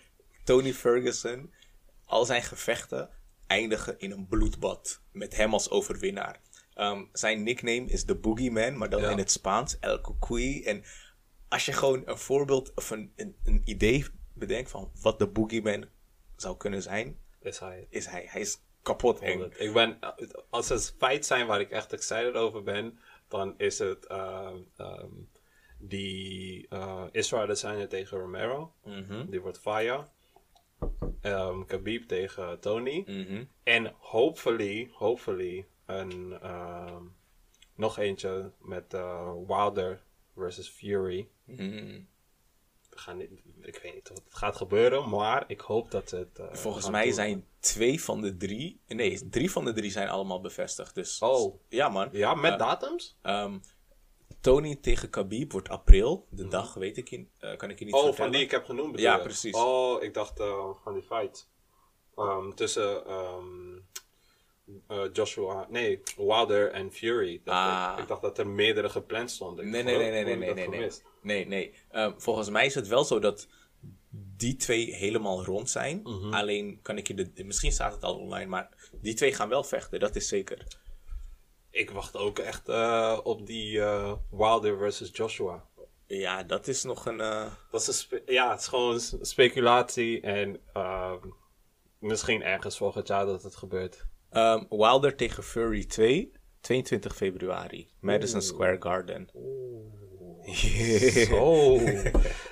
Tony 0.44 0.72
Ferguson, 0.72 1.52
al 2.04 2.24
zijn 2.24 2.42
gevechten 2.42 3.10
eindigen 3.46 3.98
in 3.98 4.10
een 4.10 4.26
bloedbad. 4.28 5.00
Met 5.12 5.36
hem 5.36 5.52
als 5.52 5.70
overwinnaar. 5.70 6.40
Ehm, 6.74 7.02
zijn 7.12 7.42
nickname 7.42 7.84
is 7.86 8.04
de 8.04 8.14
Boogeyman, 8.14 8.76
maar 8.78 8.90
dan 8.90 9.00
Ja. 9.00 9.10
in 9.10 9.18
het 9.18 9.30
Spaans, 9.30 9.76
El 9.80 10.00
Cucuy. 10.00 10.62
En 10.64 10.84
als 11.48 11.64
je 11.64 11.72
gewoon 11.72 12.02
een 12.04 12.18
voorbeeld 12.18 12.72
of 12.74 12.90
een, 12.90 13.12
een, 13.16 13.36
een 13.44 13.62
idee 13.64 14.06
bedenkt 14.32 14.70
van 14.70 14.90
wat 15.00 15.18
de 15.18 15.26
Boogeyman 15.26 15.84
zou 16.36 16.56
kunnen 16.56 16.82
zijn, 16.82 17.18
is 17.40 17.58
hij. 17.58 17.86
is 17.90 18.06
hij. 18.06 18.26
Hij 18.28 18.40
is 18.40 18.58
kapot 18.82 19.20
eng. 19.20 19.52
Ik 19.56 19.72
ben, 19.72 19.98
als 20.50 20.70
er 20.70 20.78
feit 20.78 21.26
zijn 21.26 21.46
waar 21.46 21.60
ik 21.60 21.70
echt 21.70 21.92
excited 21.92 22.34
over 22.34 22.62
ben, 22.62 22.98
dan 23.28 23.54
is 23.56 23.78
het 23.78 24.06
ehm, 24.06 24.56
ehm, 24.76 25.10
die 25.78 26.66
uh, 26.70 27.04
Israël 27.10 27.42
Adesanya 27.42 27.86
tegen 27.86 28.18
Romero. 28.18 28.72
Mhm. 28.84 29.30
Die 29.30 29.40
wordt 29.40 29.58
fire. 29.58 30.06
Ehm 31.20 31.64
Khabib 31.64 32.08
tegen 32.08 32.60
Tony. 32.60 33.02
Mhm. 33.06 33.44
En 33.62 33.94
hopefully, 33.98 34.90
hopefully, 34.92 35.66
een, 35.86 36.38
nog 37.76 37.98
eentje 37.98 38.52
met 38.60 38.94
eh, 38.94 39.32
Wilder 39.46 40.02
versus 40.36 40.68
Fury. 40.68 41.28
Mhm. 41.44 42.00
We 42.90 42.98
gaan 43.02 43.16
niet, 43.16 43.30
ik 43.60 43.80
weet 43.82 43.94
niet 43.94 44.10
of 44.10 44.24
het 44.24 44.34
gaat 44.34 44.56
gebeuren, 44.56 45.08
maar 45.08 45.44
ik 45.46 45.60
hoop 45.60 45.90
dat 45.90 46.10
het... 46.10 46.38
eh, 46.38 46.46
Volgens 46.52 46.90
mij 46.90 47.04
doen. 47.04 47.12
zijn 47.14 47.46
twee 47.60 48.02
van 48.02 48.20
de 48.20 48.36
drie. 48.36 48.80
Nee, 48.86 49.28
drie 49.28 49.50
van 49.50 49.64
de 49.64 49.72
drie 49.72 49.90
zijn 49.90 50.08
allemaal 50.08 50.40
bevestigd. 50.40 50.94
Dus, 50.94 51.18
Oh. 51.18 51.60
Ja, 51.68 51.88
man. 51.88 52.08
Ja, 52.12 52.34
met 52.34 52.52
Eh, 52.52 52.58
datums? 52.58 53.18
Ehm, 53.22 53.58
Tony 54.40 54.76
tegen 54.76 55.10
Khabib 55.10 55.52
wordt 55.52 55.68
april. 55.68 56.26
De 56.30 56.48
dag 56.48 56.74
weet 56.74 56.96
ik 56.96 57.08
je, 57.08 57.26
eh, 57.38 57.56
kan 57.56 57.70
ik 57.70 57.78
je 57.78 57.84
niet 57.84 57.94
Mhm. 57.94 58.02
Oh, 58.02 58.08
vertellen. 58.08 58.14
van 58.14 58.30
die 58.30 58.40
ik 58.40 58.50
heb 58.50 58.64
genoemd 58.64 58.90
bedoel 58.92 59.06
Ja, 59.06 59.18
precies. 59.18 59.54
Oh, 59.54 60.02
ik 60.02 60.14
dacht 60.14 60.36
van 60.82 60.92
die 60.92 61.02
fight. 61.02 61.50
Ehm, 62.14 62.50
tussen 62.52 63.06
ehm, 63.06 63.76
eh, 64.86 65.02
Joshua, 65.12 65.66
nee, 65.70 66.02
Wilder 66.16 66.72
en 66.72 66.92
Fury. 66.92 67.40
Ah. 67.44 67.92
ik. 67.96 68.02
ik 68.02 68.08
dacht 68.08 68.22
dat 68.22 68.38
er 68.38 68.48
meerdere 68.48 68.88
gepland 68.88 69.30
stonden. 69.30 69.64
Ik 69.64 69.70
Nee, 69.70 69.82
nee, 69.82 69.96
nee, 69.96 70.06
oh, 70.06 70.12
nee, 70.12 70.24
nee, 70.24 70.54
nee, 70.54 70.68
nee, 70.68 70.78
nee. 70.78 70.90
Nee, 71.22 71.46
nee. 71.46 72.12
Volgens 72.16 72.50
mij 72.50 72.66
is 72.66 72.74
het 72.74 72.88
wel 72.88 73.04
zo 73.04 73.18
dat 73.18 73.48
die 74.36 74.56
twee 74.56 74.94
helemaal 74.94 75.44
rond 75.44 75.70
zijn. 75.70 76.00
Mhm. 76.02 76.34
Alleen 76.34 76.78
kan 76.82 76.98
ik 76.98 77.06
je 77.08 77.14
de. 77.14 77.44
Misschien 77.44 77.72
staat 77.72 77.94
het 77.94 78.02
al 78.02 78.18
online, 78.18 78.46
maar 78.46 78.90
die 79.00 79.14
twee 79.14 79.34
gaan 79.34 79.48
wel 79.48 79.64
vechten, 79.64 80.00
dat 80.00 80.16
is 80.16 80.28
zeker. 80.28 80.66
Ik 81.70 81.90
wacht 81.90 82.16
ook 82.16 82.38
echt 82.38 82.68
eh, 82.68 83.20
op 83.22 83.46
die 83.46 83.80
eh, 83.80 84.12
Wilder 84.30 84.78
versus 84.78 85.10
Joshua. 85.12 85.64
Ja, 86.06 86.42
dat 86.42 86.68
is 86.68 86.82
nog 86.82 87.06
een. 87.06 87.16
Dat 87.70 87.88
is 87.88 88.08
een 88.10 88.22
ja, 88.26 88.50
het 88.50 88.60
is 88.60 88.66
gewoon 88.66 89.00
speculatie 89.20 90.20
en 90.20 90.60
ehm, 90.72 91.26
misschien 91.98 92.42
ergens 92.42 92.76
volgend 92.76 93.08
jaar 93.08 93.26
dat 93.26 93.42
het 93.42 93.56
gebeurt. 93.56 94.06
Ehm, 94.36 94.64
Wilder 94.68 95.16
tegen 95.16 95.42
Furry 95.42 95.84
2, 95.84 96.32
22 96.60 97.16
februari, 97.16 97.88
Madison 98.00 98.42
Square 98.42 98.76
Garden. 98.78 99.28
Oh, 101.32 101.80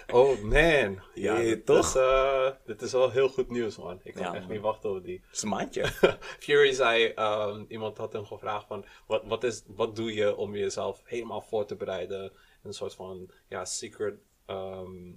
oh 0.18 0.40
man. 0.42 1.00
Ja, 1.14 1.36
dit 1.38 1.66
toch? 1.66 1.86
Is, 1.86 1.94
eh, 1.94 2.50
dit 2.66 2.82
is 2.82 2.92
wel 2.92 3.10
heel 3.10 3.28
goed 3.28 3.50
nieuws, 3.50 3.76
man. 3.76 4.00
Ik 4.02 4.14
kan 4.14 4.22
Ja, 4.22 4.34
echt 4.34 4.42
man. 4.44 4.52
niet 4.52 4.60
wachten 4.60 4.90
op 4.90 5.04
die. 5.04 5.22
Is 5.32 5.42
een 5.42 5.48
maandje. 5.48 5.84
Fury 6.44 6.72
zei, 6.72 7.04
ehm, 7.06 7.64
iemand 7.68 7.98
had 7.98 8.12
hem 8.12 8.24
gevraagd 8.26 8.66
van, 8.66 8.84
wat, 9.06 9.22
wat, 9.24 9.44
is, 9.44 9.62
wat 9.66 9.96
doe 9.96 10.14
je 10.14 10.36
om 10.36 10.56
jezelf 10.56 11.02
helemaal 11.04 11.42
voor 11.42 11.66
te 11.66 11.76
bereiden? 11.76 12.32
Een 12.62 12.72
soort 12.72 12.94
van, 12.94 13.30
ja, 13.48 13.64
secret 13.64 14.14
ehm, 14.46 15.12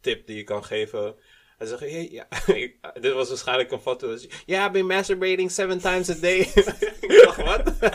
tip 0.00 0.26
die 0.26 0.36
je 0.36 0.44
kan 0.44 0.64
geven. 0.64 1.14
Hij 1.62 1.70
zegt, 1.70 1.80
hey, 1.80 2.08
ja, 2.10 2.26
ik- 2.54 2.76
dit 3.00 3.12
was 3.12 3.28
waarschijnlijk 3.28 3.70
een 3.70 3.80
foto. 3.80 4.16
Ja, 4.46 4.62
I've 4.64 4.70
been 4.72 4.86
masturbating 4.86 5.50
seven 5.50 5.78
times 5.80 6.10
a 6.10 6.14
day. 6.14 6.38
ik 7.00 7.20
dacht, 7.24 7.42
wat? 7.42 7.72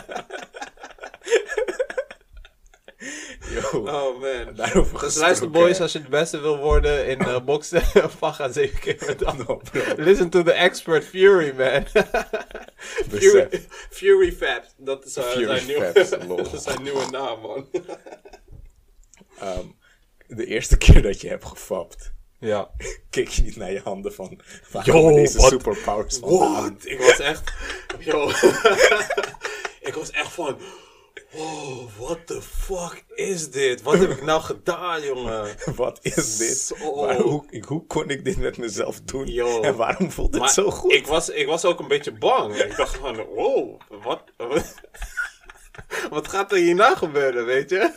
Yo, 3.54 3.78
Oh 3.78 4.20
man. 4.20 4.54
daarover 4.54 5.00
Dus 5.00 5.16
luister 5.16 5.50
boys, 5.50 5.80
als 5.80 5.92
je 5.92 5.98
het 5.98 6.08
beste 6.08 6.40
wil 6.40 6.58
worden 6.58 7.06
in 7.06 7.20
uh, 7.22 7.40
boksen, 7.44 7.82
fuck 7.82 8.34
gaan 8.34 8.52
zeven 8.52 8.80
keer 8.80 9.02
met 9.06 9.16
bro. 9.36 9.60
Listen 9.96 10.30
to 10.30 10.42
the 10.42 10.52
expert 10.52 11.04
Fury, 11.04 11.54
man. 11.56 11.86
Fury, 13.08 13.48
Fury 13.90 14.32
Fab, 14.32 14.64
dat 14.76 15.04
is, 15.04 15.16
uh, 15.16 15.24
Fury 15.24 15.44
zijn, 15.46 15.66
nieuwe, 15.66 15.92
dat 16.36 16.52
is 16.52 16.62
zijn 16.62 16.82
nieuwe 16.82 17.06
naam, 17.10 17.40
man. 17.40 17.68
Ehm, 19.38 19.66
de 20.26 20.46
eerste 20.46 20.76
keer 20.76 21.02
dat 21.02 21.20
je 21.20 21.28
hebt 21.28 21.44
gefapt, 21.44 22.12
ja. 22.38 22.70
keek 23.10 23.28
je 23.28 23.42
niet 23.42 23.56
naar 23.56 23.72
je 23.72 23.80
handen 23.84 24.14
van. 24.14 24.40
Waar 24.72 24.86
Yo, 24.86 25.14
deze 25.14 25.38
wat- 25.38 25.50
superpowers? 25.50 26.18
What? 26.20 26.72
Ik 26.84 26.98
was 26.98 27.18
echt... 27.18 27.52
Yo. 27.98 28.28
ik 29.88 29.94
was 29.94 30.10
echt 30.10 30.32
van... 30.32 30.58
Wow, 31.32 31.88
what 31.98 32.26
the 32.26 32.42
fuck 32.42 33.04
is 33.14 33.50
dit? 33.50 33.82
Wat 33.82 33.98
heb 33.98 34.10
ik 34.10 34.22
nou 34.22 34.40
gedaan, 34.42 35.02
jongen? 35.02 35.56
Wat 35.76 35.98
is 36.02 36.36
dit? 36.36 36.56
Zo. 36.58 37.00
Waar, 37.00 37.16
hoe, 37.16 37.62
hoe 37.66 37.86
kon 37.86 38.10
ik 38.10 38.24
dit 38.24 38.36
met 38.36 38.56
mezelf 38.58 39.00
doen? 39.00 39.26
Yo. 39.26 39.60
En 39.62 39.76
waarom 39.76 40.10
voelt 40.10 40.30
het 40.32 40.40
Maar 40.40 40.52
zo 40.52 40.70
goed? 40.70 40.92
Ik 40.92 41.06
was, 41.06 41.28
ik 41.28 41.46
was 41.46 41.64
ook 41.64 41.80
een 41.80 41.88
beetje 41.88 42.12
bang. 42.12 42.54
Ik 42.54 42.76
dacht 42.76 42.96
van, 42.96 43.16
wow, 43.16 43.80
wat, 44.02 44.22
wat, 44.36 44.74
wat 46.10 46.28
gaat 46.28 46.52
er 46.52 46.58
hierna 46.58 46.94
gebeuren, 46.94 47.44
weet 47.44 47.70
je? 47.70 47.92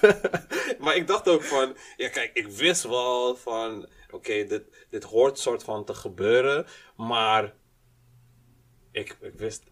maar 0.80 0.96
ik 0.96 1.08
dacht 1.08 1.28
ook 1.28 1.44
van, 1.44 1.76
ja 1.98 2.10
kijk, 2.10 2.32
ik 2.34 2.48
wist 2.48 2.84
wel 2.84 3.36
van, 3.36 3.88
oké, 4.13 4.43
dit, 4.43 4.63
dit 4.89 5.04
hoort 5.04 5.39
soort 5.39 5.63
van 5.63 5.86
te 5.86 5.93
gebeuren. 5.93 6.65
Maar 6.95 7.54
ik, 8.91 9.17
ik 9.21 9.34
wist, 9.34 9.63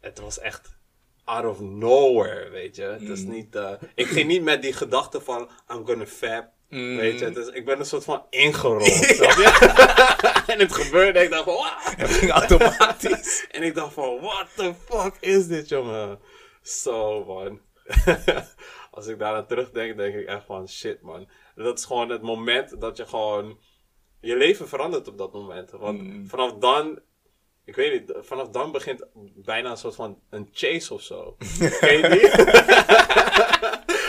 het 0.00 0.18
was 0.18 0.38
echt 0.38 0.76
out 1.24 1.44
of 1.44 1.60
nowhere, 1.60 2.50
weet 2.50 2.76
je. 2.76 2.82
Het 2.82 3.08
is 3.08 3.22
niet, 3.22 3.54
eh, 3.54 3.72
ik 3.94 4.06
ging 4.06 4.28
niet 4.28 4.42
met 4.42 4.62
die 4.62 4.72
gedachte 4.72 5.20
van, 5.20 5.50
I'm 5.72 5.86
gonna 5.86 6.06
fab. 6.06 6.56
Weet 6.68 7.18
je, 7.18 7.30
is, 7.30 7.46
ik 7.46 7.64
ben 7.64 7.78
een 7.78 7.86
soort 7.86 8.04
van 8.04 8.26
ingerold. 8.30 9.16
en 10.52 10.58
het 10.58 10.72
gebeurde, 10.72 11.22
ik 11.22 11.30
dacht 11.30 11.44
van. 11.44 11.66
Het 12.04 12.10
ging 12.10 12.30
automatisch. 12.30 13.46
En 13.50 13.62
ik 13.62 13.74
dacht 13.74 13.92
van, 13.92 14.20
what 14.20 14.46
the 14.56 14.74
fuck 14.88 15.16
is 15.20 15.46
dit, 15.46 15.68
jongen? 15.68 16.18
Zo, 16.62 17.24
man. 17.24 17.60
Als 18.90 19.06
ik 19.06 19.18
daaraan 19.18 19.46
terugdenk, 19.46 19.96
denk 19.96 20.14
ik 20.14 20.26
echt 20.26 20.44
van, 20.44 20.68
shit, 20.68 21.02
man. 21.02 21.28
Dat 21.54 21.78
is 21.78 21.84
gewoon 21.84 22.08
het 22.08 22.22
moment 22.22 22.80
dat 22.80 22.96
je 22.96 23.06
gewoon... 23.06 23.58
Je 24.20 24.36
leven 24.36 24.68
verandert 24.68 25.08
op 25.08 25.18
dat 25.18 25.32
moment. 25.32 25.70
Want 25.70 26.02
vanaf 26.26 26.52
dan... 26.52 27.00
Ik 27.64 27.76
weet 27.76 27.92
niet, 27.92 28.16
vanaf 28.20 28.48
dan 28.48 28.72
begint 28.72 29.06
bijna 29.34 29.70
een 29.70 29.76
soort 29.76 29.94
van 29.94 30.18
een 30.30 30.48
chase 30.52 30.94
of 30.94 31.02
zo. 31.02 31.36
Ken 31.80 31.98
je 31.98 32.08
die? 32.08 32.30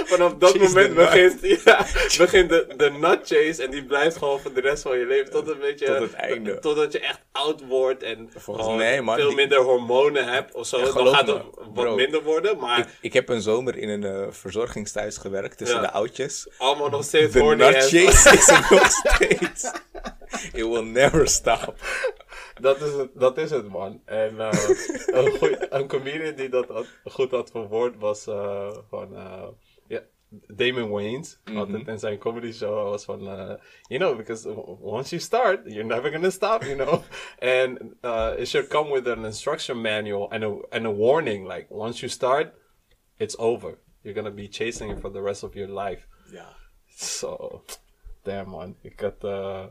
Vanaf 0.09 0.33
dat 0.33 0.57
moment 0.57 0.95
begint, 0.95 1.39
ja, 1.65 1.85
begint 2.17 2.49
de, 2.49 2.67
de 2.77 2.89
nut 2.91 3.19
chase 3.23 3.63
en 3.63 3.71
die 3.71 3.85
blijft 3.85 4.17
gewoon 4.17 4.39
voor 4.39 4.53
de 4.53 4.61
rest 4.61 4.81
van 4.83 4.97
je 4.99 5.05
leven 5.05 5.31
tot 5.31 5.47
een 5.47 5.59
beetje... 5.59 5.85
Tot 5.85 5.99
het 5.99 6.13
einde. 6.13 6.59
Totdat 6.59 6.91
je 6.91 6.99
echt 6.99 7.19
oud 7.31 7.67
wordt 7.67 8.03
en 8.03 8.29
mij, 8.75 9.01
man, 9.01 9.15
veel 9.15 9.27
die- 9.27 9.35
minder 9.35 9.57
hormonen 9.61 10.25
hebt 10.33 10.53
of 10.55 10.67
zo. 10.67 10.77
Ja, 10.77 10.91
dan 10.91 11.07
gaat 11.07 11.25
me, 11.25 11.33
het 11.33 11.43
wat 11.73 11.95
minder 11.95 12.23
worden, 12.23 12.57
maar 12.57 12.79
Ik, 12.79 12.87
ik 13.01 13.13
heb 13.13 13.29
een 13.29 13.41
zomer 13.41 13.77
in 13.77 13.89
een 13.89 14.03
eh, 14.03 14.27
verzorgingstehuis 14.31 15.17
gewerkt 15.17 15.57
tussen 15.57 15.77
Ja. 15.77 15.81
de 15.85 15.91
oudjes. 15.91 16.47
allemaal 16.57 16.89
nog 16.89 17.03
steeds 17.03 17.33
De 17.33 17.43
nut 17.43 17.75
as- 17.75 17.89
chase 17.89 18.37
is 18.37 18.47
er 18.47 18.67
nog 18.75 18.89
steeds. 18.91 19.71
It 20.53 20.65
will 20.67 20.83
never 20.83 21.27
stop. 21.27 21.73
Dat 22.61 22.81
is 22.81 22.93
het, 22.93 23.09
dat 23.13 23.37
is 23.37 23.49
het 23.49 23.67
man. 23.69 24.01
En 24.05 24.39
eh, 24.39 24.49
een, 25.05 25.31
goeie- 25.37 25.57
een 25.69 25.87
comedian 25.87 26.35
die 26.35 26.49
dat 26.49 26.67
had- 26.67 26.85
goed 27.05 27.31
had 27.31 27.49
verwoord 27.51 27.93
was 27.99 28.27
eh, 28.27 28.67
van... 28.89 29.15
Damon 30.47 30.89
Wayans. 30.89 31.39
Altijd 31.55 31.87
in 31.87 31.99
zijn 31.99 32.17
comedy 32.17 32.51
show 32.51 32.89
was 32.89 33.05
van... 33.05 33.27
eh, 33.27 33.53
you 33.87 33.99
know, 33.99 34.17
because 34.17 34.49
once 34.81 35.09
you 35.09 35.21
start, 35.21 35.59
you're 35.65 35.83
never 35.87 36.11
gonna 36.11 36.29
stop, 36.29 36.63
you 36.63 36.75
know. 36.75 37.01
And 37.59 37.81
uh, 38.01 38.33
it 38.37 38.47
should 38.47 38.67
come 38.67 38.91
with 38.91 39.07
an 39.07 39.25
instruction 39.25 39.81
manual 39.81 40.31
and 40.31 40.43
a, 40.43 40.57
and 40.69 40.85
a 40.85 40.91
warning. 40.91 41.47
Like, 41.47 41.65
once 41.69 41.99
you 41.99 42.11
start, 42.11 42.53
it's 43.17 43.37
over. 43.37 43.77
You're 44.01 44.15
gonna 44.15 44.35
be 44.35 44.47
chasing 44.47 44.91
it 44.91 44.99
for 44.99 45.11
the 45.11 45.21
rest 45.21 45.43
of 45.43 45.53
your 45.53 45.83
life. 45.83 46.05
Ja. 46.31 46.55
Zo, 46.97 47.63
damn 48.23 48.49
man. 48.49 48.75
Ik 48.81 48.99
had, 48.99 49.23
eh, 49.23 49.65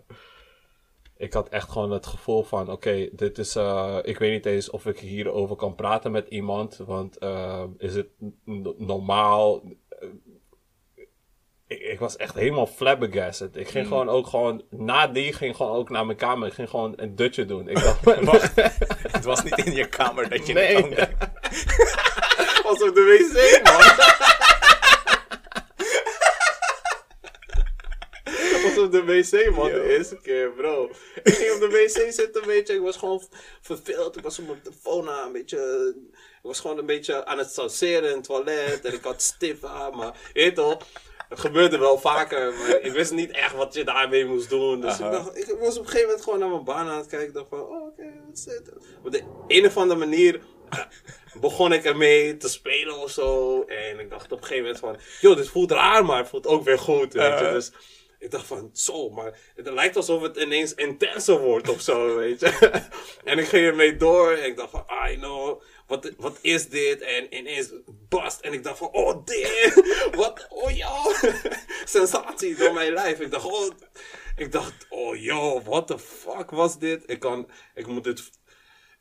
ik 1.17 1.33
had 1.33 1.49
echt 1.49 1.71
gewoon 1.71 1.91
het 1.91 2.07
gevoel 2.07 2.43
van, 2.43 2.71
oké, 2.71 3.09
dit 3.13 3.39
is, 3.39 3.57
eh, 3.57 3.99
ik 4.03 4.19
weet 4.19 4.33
niet 4.33 4.47
eens 4.47 4.71
of 4.71 4.87
ik 4.87 4.99
hierover 4.99 5.57
kan 5.57 5.75
praten 5.75 6.11
met 6.13 6.29
iemand, 6.29 6.77
want 6.77 7.19
is 7.79 7.95
het 7.95 8.09
n- 8.51 8.75
normaal? 8.77 9.63
Ik, 11.69 11.81
ik 11.81 11.99
was 11.99 12.17
echt 12.17 12.35
helemaal 12.35 12.67
flabbergasted. 12.67 13.57
Ik 13.57 13.69
ging 13.69 13.87
gewoon 13.87 14.09
ook 14.09 14.27
gewoon, 14.27 14.63
na 14.71 15.07
die 15.07 15.33
ging 15.33 15.57
gewoon 15.57 15.77
ook 15.77 15.91
naar 15.91 16.07
mijn 16.07 16.19
kamer. 16.19 16.49
Ik 16.49 16.55
ging 16.55 16.71
gewoon 16.71 16.93
een 16.97 17.17
dutje 17.17 17.45
doen. 17.45 17.69
Ik 17.69 17.81
dacht, 17.81 18.05
wacht, 18.25 18.53
Het 19.17 19.25
was 19.25 19.43
niet 19.43 19.59
in 19.59 19.73
je 19.73 19.89
kamer 19.89 20.29
dat 20.29 20.47
je 20.47 20.53
Nee. 20.53 20.75
het 20.77 20.85
ontdekte. 20.85 21.31
was 22.63 22.83
op 22.83 22.95
de 22.95 23.03
wc 23.33 23.63
man. 23.65 24.07
was 28.63 28.79
op 28.85 28.93
de 28.93 29.05
wc, 29.05 29.51
man, 29.57 29.71
Yo. 29.71 29.83
de 29.83 29.97
eerste 29.97 30.17
keer, 30.23 30.51
bro. 30.51 30.91
Ik 31.23 31.35
ging 31.35 31.53
op 31.53 31.61
de 31.61 31.69
wc 31.69 32.13
zitten, 32.13 32.47
weet 32.47 32.69
je. 32.69 32.75
Ik 32.75 32.81
was 32.81 32.97
gewoon 32.97 33.23
verveeld. 33.61 34.17
Ik 34.17 34.23
was 34.23 34.39
op 34.39 34.47
mijn 34.47 34.63
telefoon 34.63 35.11
aan, 35.11 35.27
een 35.27 35.33
beetje... 35.33 35.95
Ik 36.43 36.55
was 36.55 36.61
gewoon 36.61 36.79
een 36.79 36.87
beetje 36.87 37.25
aan 37.25 37.39
het 37.39 37.53
sauseren 37.53 38.11
in 38.11 38.17
het 38.17 38.25
toilet. 38.25 38.85
En 38.85 38.93
ik 38.93 39.05
had 39.05 39.23
stif 39.23 39.65
aan, 39.65 39.97
maar... 39.97 40.15
Je 40.33 40.41
weet 40.41 40.55
toch... 40.55 40.77
Het 41.29 41.41
gebeurde 41.41 41.79
wel 41.79 41.99
vaker, 41.99 42.53
maar 42.53 42.81
ik 42.81 42.93
wist 42.93 43.13
niet 43.13 43.31
echt 43.31 43.55
wat 43.55 43.75
je 43.75 43.85
daarmee 43.85 44.25
moest 44.25 44.51
doen. 44.51 44.81
Dus 44.81 45.01
Aha. 45.01 45.07
ik, 45.07 45.13
dacht, 45.13 45.39
ik 45.39 45.57
was 45.59 45.79
op 45.79 45.85
een 45.85 45.87
gegeven 45.87 46.07
moment 46.07 46.25
gewoon 46.25 46.39
naar 46.39 46.49
mijn 46.49 46.65
baan 46.65 46.89
aan 46.89 46.99
het 46.99 47.07
kijken. 47.07 47.29
Ik 47.29 47.35
dacht 47.35 47.49
van, 47.49 47.61
oh, 47.61 47.87
oké, 47.87 48.03
wat 48.27 48.37
is 48.37 48.45
dit? 48.45 48.73
Op 49.05 49.13
de 49.13 49.23
een 49.47 49.67
of 49.67 49.77
andere 49.77 50.01
manier 50.01 50.41
begon 51.41 51.73
ik 51.73 51.85
ermee 51.85 52.37
te 52.37 52.49
spelen 52.49 52.99
of 52.99 53.11
zo. 53.11 53.63
En 53.63 53.99
ik 53.99 54.11
dacht 54.11 54.33
op 54.33 54.39
een 54.39 54.45
gegeven 54.45 54.63
moment 54.63 54.81
van, 54.81 54.97
joh, 55.21 55.37
dit 55.37 55.49
voelt 55.49 55.71
raar, 55.71 56.05
maar 56.05 56.19
het 56.19 56.29
voelt 56.29 56.47
ook 56.47 56.65
weer 56.65 56.79
goed, 56.79 57.13
weet 57.13 57.39
je. 57.39 57.45
Uh. 57.45 57.53
Dus 57.53 57.73
ik 58.19 58.31
dacht 58.31 58.47
van, 58.47 58.71
zo, 58.73 59.11
maar 59.11 59.39
het 59.55 59.71
lijkt 59.71 59.97
alsof 59.97 60.23
het 60.23 60.37
ineens 60.37 60.75
intenser 60.75 61.39
wordt 61.39 61.69
of 61.69 61.81
zo, 61.81 62.17
weet 62.17 62.41
je. 62.41 62.83
en 63.25 63.39
ik 63.39 63.47
ging 63.47 63.67
ermee 63.67 63.97
door 63.97 64.33
en 64.33 64.47
ik 64.47 64.57
dacht 64.57 64.71
van, 64.71 64.85
I 65.11 65.17
know, 65.17 65.63
wat, 65.89 66.13
wat 66.17 66.39
is 66.41 66.69
dit? 66.69 67.01
En 67.01 67.35
ineens 67.37 67.73
bast 68.09 68.41
en 68.41 68.53
ik 68.53 68.63
dacht 68.63 68.79
van, 68.79 68.89
oh 68.93 69.25
damn, 69.25 70.17
wat, 70.17 70.47
oh 70.51 70.77
ja, 70.77 71.03
sensatie 71.85 72.55
door 72.57 72.73
mijn 72.75 72.93
lijf. 72.93 73.21
Ik 73.21 73.31
dacht, 73.31 73.45
oh, 73.45 73.71
ik 74.37 74.53
dacht, 74.53 74.87
oh 74.89 75.17
yo, 75.17 75.63
what 75.63 75.87
the 75.87 75.99
fuck 75.99 76.51
was 76.51 76.79
dit? 76.79 77.03
Ik 77.07 77.19
kan, 77.21 77.51
ik 77.75 77.87
moet 77.87 78.05
dit, 78.05 78.31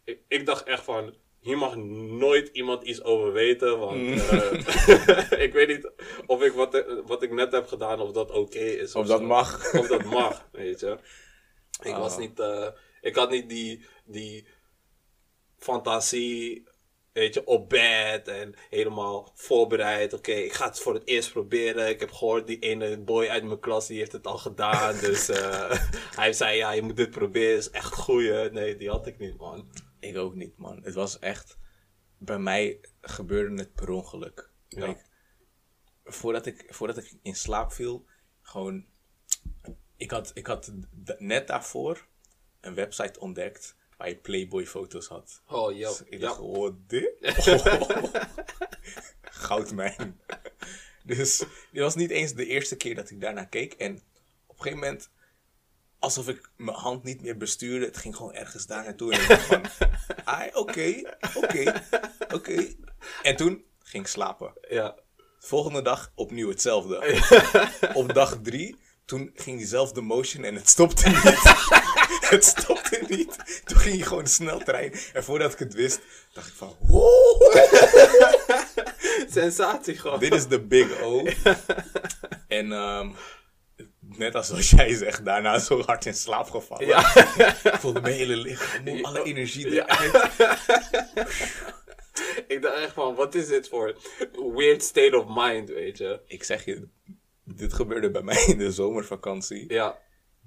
ik, 0.04 0.20
ik 0.28 0.46
dacht 0.46 0.64
echt 0.64 0.84
van, 0.84 1.16
hier 1.40 1.58
mag 1.58 1.76
nooit 1.76 2.50
iemand 2.54 2.84
iets 2.84 3.02
over 3.04 3.32
weten, 3.34 3.80
want 3.80 4.30
eh, 4.30 5.42
ik 5.46 5.54
weet 5.54 5.68
niet 5.68 5.92
of 6.26 6.42
ik 6.42 6.54
wat, 6.54 6.86
wat 7.06 7.24
ik 7.24 7.32
net 7.32 7.52
heb 7.52 7.68
gedaan, 7.68 8.00
of 8.02 8.12
dat 8.12 8.32
oké 8.32 8.60
is. 8.60 8.96
Of 8.96 9.08
dat 9.08 9.22
mag. 9.22 9.74
Of 9.74 9.88
dat 9.88 10.04
mag, 10.04 10.48
weet 10.52 10.80
je. 10.80 10.98
Ik 11.84 11.94
Ah. 11.94 12.00
was 12.00 12.18
niet, 12.18 12.40
eh, 12.40 12.68
ik 13.02 13.16
had 13.16 13.30
niet 13.30 13.50
die, 13.50 13.86
die 14.06 14.48
fantasie 15.58 16.67
weet 17.18 17.34
je, 17.34 17.46
op 17.46 17.70
bed 17.70 18.28
en 18.28 18.54
helemaal 18.70 19.32
voorbereid. 19.34 20.14
Oké, 20.14 20.32
ik 20.32 20.54
ga 20.54 20.66
het 20.66 20.80
voor 20.80 20.94
het 20.94 21.08
eerst 21.08 21.32
proberen. 21.32 21.90
Ik 21.90 22.00
heb 22.00 22.12
gehoord, 22.12 22.48
die 22.48 22.60
ene 22.60 23.00
boy 23.00 23.28
uit 23.28 23.44
mijn 23.44 23.60
klas, 23.60 23.88
die 23.88 23.98
heeft 23.98 24.12
het 24.12 24.28
al 24.28 24.38
gedaan. 24.38 24.96
Dus 25.08 25.30
eh, 25.30 25.88
hij 26.16 26.34
zei, 26.34 26.58
ja, 26.58 26.72
je 26.72 26.82
moet 26.82 26.96
dit 26.96 27.10
proberen, 27.10 27.58
is 27.58 27.70
echt 27.70 27.94
goeie. 27.94 28.50
Nee, 28.50 28.76
die 28.76 28.90
had 28.90 29.08
ik 29.08 29.18
niet, 29.18 29.38
man. 29.38 29.72
Ik 30.00 30.18
ook 30.18 30.36
niet, 30.36 30.58
man. 30.58 30.84
Het 30.84 30.94
was 30.94 31.20
echt... 31.20 31.58
Bij 32.18 32.40
mij 32.40 32.80
gebeurde 33.02 33.56
het 33.56 33.74
per 33.74 33.90
ongeluk. 33.90 34.50
Ja. 34.68 34.98
Voordat, 36.04 36.46
ik, 36.46 36.66
voordat 36.70 36.98
ik 36.98 37.14
in 37.22 37.36
slaap 37.36 37.72
viel, 37.72 38.06
gewoon... 38.42 38.86
Ik 39.96 40.12
had, 40.12 40.32
ik 40.34 40.48
had 40.48 40.74
net 41.18 41.48
daarvoor 41.48 42.08
een 42.62 42.74
website 42.74 43.20
ontdekt 43.20 43.77
waar 43.98 44.10
je 44.10 44.16
Playboy-foto's 44.16 45.08
had. 45.08 45.42
Oh, 45.48 45.78
yo. 45.78 45.90
Dus 45.90 46.02
ik 46.06 46.14
Ja. 46.14 46.20
dacht, 46.20 46.40
oh, 46.40 46.76
dit? 46.88 47.10
Goudmijn. 49.22 50.20
dus 51.04 51.38
dit 51.72 51.82
was 51.82 51.96
niet 51.96 52.10
eens 52.10 52.34
de 52.34 52.46
eerste 52.46 52.76
keer 52.76 52.96
dat 52.96 53.10
ik 53.10 53.22
daarnaar 53.22 53.48
keek. 53.48 53.74
En 53.74 53.94
op 54.48 54.56
een 54.58 54.64
gegeven 54.64 54.80
moment, 54.80 55.10
alsof 56.00 56.28
ik 56.28 56.50
mijn 56.56 56.78
hand 56.78 57.04
niet 57.04 57.22
meer 57.22 57.38
bestuurde, 57.38 57.86
het 57.86 57.98
ging 57.98 58.16
gewoon 58.16 58.34
ergens 58.34 58.66
daar 58.66 58.84
naartoe. 58.84 59.14
En 59.14 59.22
ik 59.22 59.28
dacht 59.28 59.46
van, 59.46 59.62
ah, 60.24 60.46
oké, 60.54 61.02
oké, 61.36 61.84
oké. 62.34 62.74
En 63.22 63.36
toen 63.36 63.64
ging 63.84 64.04
ik 64.04 64.10
slapen. 64.10 64.54
Ja. 64.70 64.96
Volgende 65.40 65.82
dag 65.82 66.12
opnieuw 66.16 66.50
hetzelfde. 66.50 67.22
Op 67.94 68.14
dag 68.14 68.38
drie, 68.44 68.76
toen 69.06 69.32
ging 69.36 69.58
diezelfde 69.58 70.02
motion 70.02 70.44
en 70.44 70.56
het 70.56 70.70
stopte 70.70 71.10
niet. 71.10 71.24
het 72.30 72.46
stopte 72.46 73.04
niet. 73.08 73.62
Toen 73.66 73.78
ging 73.78 73.98
je 73.98 74.04
gewoon 74.04 74.24
een 74.24 74.30
sneltrein. 74.30 74.94
En 75.14 75.24
voordat 75.24 75.54
ik 75.54 75.60
het 75.60 75.74
wist, 75.74 76.00
dacht 76.34 76.48
ik 76.48 76.54
van... 76.54 76.76
Wow, 76.80 77.56
Sensatie 79.30 79.98
gewoon. 79.98 80.20
dit 80.20 80.34
is 80.34 80.48
de 80.48 80.62
big 80.62 81.02
O. 81.02 81.26
en 82.48 82.72
ehm, 82.72 83.10
net 84.00 84.36
als 84.36 84.50
wat 84.50 84.68
jij 84.68 84.96
zegt, 84.96 85.26
daarna 85.26 85.60
zo 85.60 85.82
hard 85.82 86.06
in 86.06 86.14
slaap 86.14 86.50
gevallen. 86.50 86.88
Ja. 86.88 87.16
Ik 87.64 87.76
voelde 87.80 88.02
mijn 88.02 88.16
hele 88.16 88.36
lichaam, 88.36 89.06
alle 89.06 89.24
energie 89.24 89.70
Ja. 89.72 89.86
eruit. 89.90 90.32
ik 92.48 92.62
dacht 92.62 92.76
echt 92.78 92.94
van, 92.94 93.16
wat 93.16 93.36
is 93.36 93.48
dit 93.48 93.68
voor 93.68 93.96
weird 94.56 94.84
state 94.84 95.18
of 95.18 95.26
mind, 95.46 95.70
weet 95.70 95.98
je? 95.98 96.20
Ik 96.28 96.44
zeg 96.44 96.66
je, 96.66 96.88
dit 97.44 97.74
gebeurde 97.74 98.12
bij 98.12 98.22
mij 98.22 98.44
in 98.48 98.58
de 98.58 98.72
zomervakantie. 98.72 99.74
Ja. 99.74 99.98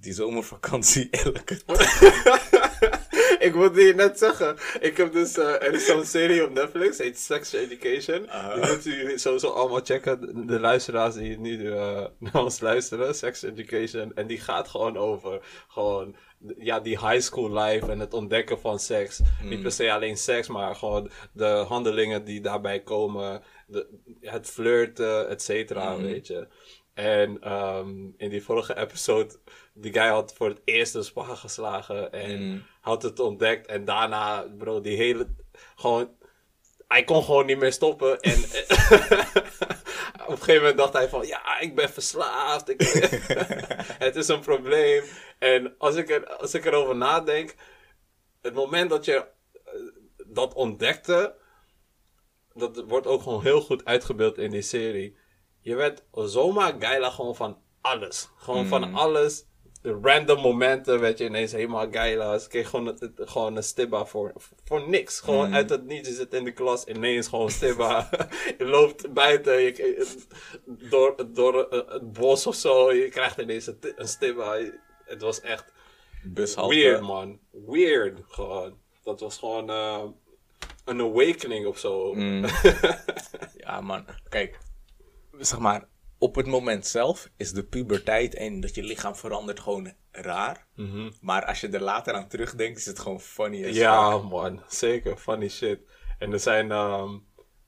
Die 0.00 0.12
zomervakantie 0.12 1.08
elke 1.24 1.58
ik 3.46 3.52
wilde 3.52 3.82
je 3.82 3.94
net 3.94 4.18
zeggen. 4.18 4.56
Ik 4.80 4.96
heb 4.96 5.12
dus, 5.12 5.38
eh, 5.38 5.62
er 5.62 5.74
is 5.74 5.86
zo'n 5.86 6.04
serie 6.04 6.44
op 6.44 6.52
Netflix, 6.52 6.98
heet 6.98 7.18
Sex 7.18 7.52
Education. 7.52 8.28
Ah. 8.28 8.54
Die 8.54 8.66
moeten 8.66 8.96
jullie 8.96 9.18
sowieso 9.18 9.48
allemaal 9.48 9.80
checken. 9.84 10.46
De, 10.46 10.60
luisteraars 10.60 11.14
die 11.14 11.38
nu 11.38 11.72
eh, 11.72 12.04
naar 12.18 12.42
ons 12.42 12.60
luisteren, 12.60 13.14
Sex 13.14 13.42
Education. 13.42 14.14
En 14.14 14.26
die 14.26 14.40
gaat 14.40 14.68
gewoon 14.68 14.96
over, 14.96 15.40
gewoon, 15.68 16.16
ja, 16.58 16.80
die 16.80 16.98
high 16.98 17.20
school 17.20 17.52
life 17.58 17.90
en 17.90 17.98
het 17.98 18.14
ontdekken 18.14 18.60
van 18.60 18.78
seks. 18.78 19.20
Niet 19.42 19.62
per 19.62 19.72
se 19.72 19.92
alleen 19.92 20.16
seks, 20.16 20.48
maar 20.48 20.74
gewoon 20.74 21.10
de 21.32 21.64
handelingen 21.68 22.24
die 22.24 22.40
daarbij 22.40 22.80
komen. 22.80 23.42
De, 23.66 23.86
het 24.20 24.46
flirten, 24.46 25.28
et 25.28 25.42
cetera, 25.42 25.96
weet 25.96 26.26
je. 26.26 26.48
En 27.00 27.40
ehm, 27.40 27.88
in 28.16 28.30
die 28.30 28.42
vorige 28.42 28.76
episode, 28.76 29.38
die 29.72 29.92
guy 29.92 30.08
had 30.08 30.34
voor 30.34 30.48
het 30.48 30.60
eerst 30.64 30.94
een 30.94 31.04
spa 31.04 31.34
geslagen 31.34 32.12
en 32.12 32.66
had 32.80 33.02
het 33.02 33.20
ontdekt. 33.20 33.66
En 33.66 33.84
daarna, 33.84 34.46
bro, 34.58 34.80
die 34.80 34.96
hele, 34.96 35.26
gewoon, 35.76 36.10
hij 36.88 37.04
kon 37.04 37.22
gewoon 37.22 37.46
niet 37.46 37.58
meer 37.58 37.72
stoppen. 37.72 38.20
En 38.20 38.38
op 40.26 40.28
een 40.28 40.36
gegeven 40.36 40.54
moment 40.54 40.76
dacht 40.76 40.92
hij 40.92 41.08
van, 41.08 41.26
ja, 41.26 41.60
ik 41.60 41.74
ben 41.74 41.90
verslaafd. 41.90 42.68
Ik 42.68 42.80
het 44.06 44.16
is 44.16 44.28
een 44.28 44.40
probleem. 44.40 45.04
En 45.38 45.74
als 45.78 45.96
ik, 45.96 46.10
er, 46.10 46.26
als 46.36 46.54
ik 46.54 46.64
erover 46.64 46.96
nadenk, 46.96 47.54
het 48.40 48.54
moment 48.54 48.90
dat 48.90 49.04
je 49.04 49.14
eh, 49.64 49.72
dat 50.26 50.54
ontdekte, 50.54 51.34
dat 52.54 52.84
wordt 52.86 53.06
ook 53.06 53.22
gewoon 53.22 53.42
heel 53.42 53.60
goed 53.60 53.84
uitgebeeld 53.84 54.38
in 54.38 54.50
die 54.50 54.62
serie. 54.62 55.16
Je 55.60 55.74
werd 55.74 56.02
zomaar 56.14 56.74
geila 56.78 57.10
gewoon 57.10 57.36
van 57.36 57.58
alles. 57.80 58.28
Gewoon 58.36 58.66
van 58.66 58.94
alles. 58.94 59.44
De 59.82 59.98
random 60.02 60.40
momenten 60.40 61.00
werd 61.00 61.18
je 61.18 61.24
ineens 61.24 61.52
helemaal 61.52 61.90
geila. 61.90 62.38
Ze 62.38 62.48
kreeg 62.48 62.68
gewoon, 62.68 62.86
het- 62.86 63.00
het- 63.00 63.12
gewoon 63.30 63.56
een 63.56 63.62
stibba 63.62 64.04
voor, 64.04 64.32
voor 64.64 64.88
niks. 64.88 65.20
Gewoon 65.20 65.54
uit 65.54 65.70
het 65.70 65.84
niets. 65.86 66.08
Je 66.08 66.14
zit 66.14 66.34
in 66.34 66.44
de 66.44 66.52
klas, 66.52 66.84
ineens 66.84 67.28
gewoon 67.28 67.50
stibba. 67.50 68.08
je 68.58 68.64
loopt 68.64 69.12
buiten, 69.12 69.60
je, 69.60 70.06
door, 70.66 71.14
door 71.34 71.68
eh, 71.68 71.92
het 71.92 72.12
bos 72.12 72.46
of 72.46 72.54
zo. 72.54 72.92
Je 72.92 73.08
krijgt 73.08 73.38
ineens 73.38 73.66
een, 73.66 73.78
een 73.96 74.08
stibba. 74.08 74.58
Het 75.04 75.22
was 75.22 75.40
echt 75.40 75.72
bushalte. 76.22 76.74
weird, 76.74 77.00
man. 77.00 77.38
Weird, 77.66 78.20
gewoon. 78.28 78.78
Dat 79.04 79.20
was 79.20 79.38
gewoon 79.38 79.70
eh, 79.70 80.02
een 80.84 81.00
awakening 81.00 81.66
of 81.66 81.78
zo. 81.78 82.14
Ja, 83.56 83.80
man. 83.80 84.04
Kijk, 84.28 84.58
zeg 85.40 85.58
maar, 85.58 85.88
op 86.18 86.34
het 86.34 86.46
moment 86.46 86.86
zelf 86.86 87.28
is 87.36 87.52
de 87.52 87.64
puberteit 87.64 88.34
en 88.34 88.60
dat 88.60 88.74
je 88.74 88.82
lichaam 88.82 89.16
verandert 89.16 89.60
gewoon 89.60 89.92
raar. 90.10 90.66
Maar 91.20 91.44
als 91.44 91.60
je 91.60 91.68
er 91.68 91.82
later 91.82 92.14
aan 92.14 92.28
terugdenkt, 92.28 92.78
is 92.78 92.86
het 92.86 92.98
gewoon 92.98 93.20
funny 93.20 93.68
as 93.68 93.76
Ja, 93.76 94.18
man. 94.18 94.62
Zeker. 94.68 95.16
Funny 95.16 95.48
shit. 95.48 95.80
En 96.18 96.32
er 96.32 96.40
zijn, 96.40 96.70
ehm, 96.70 97.18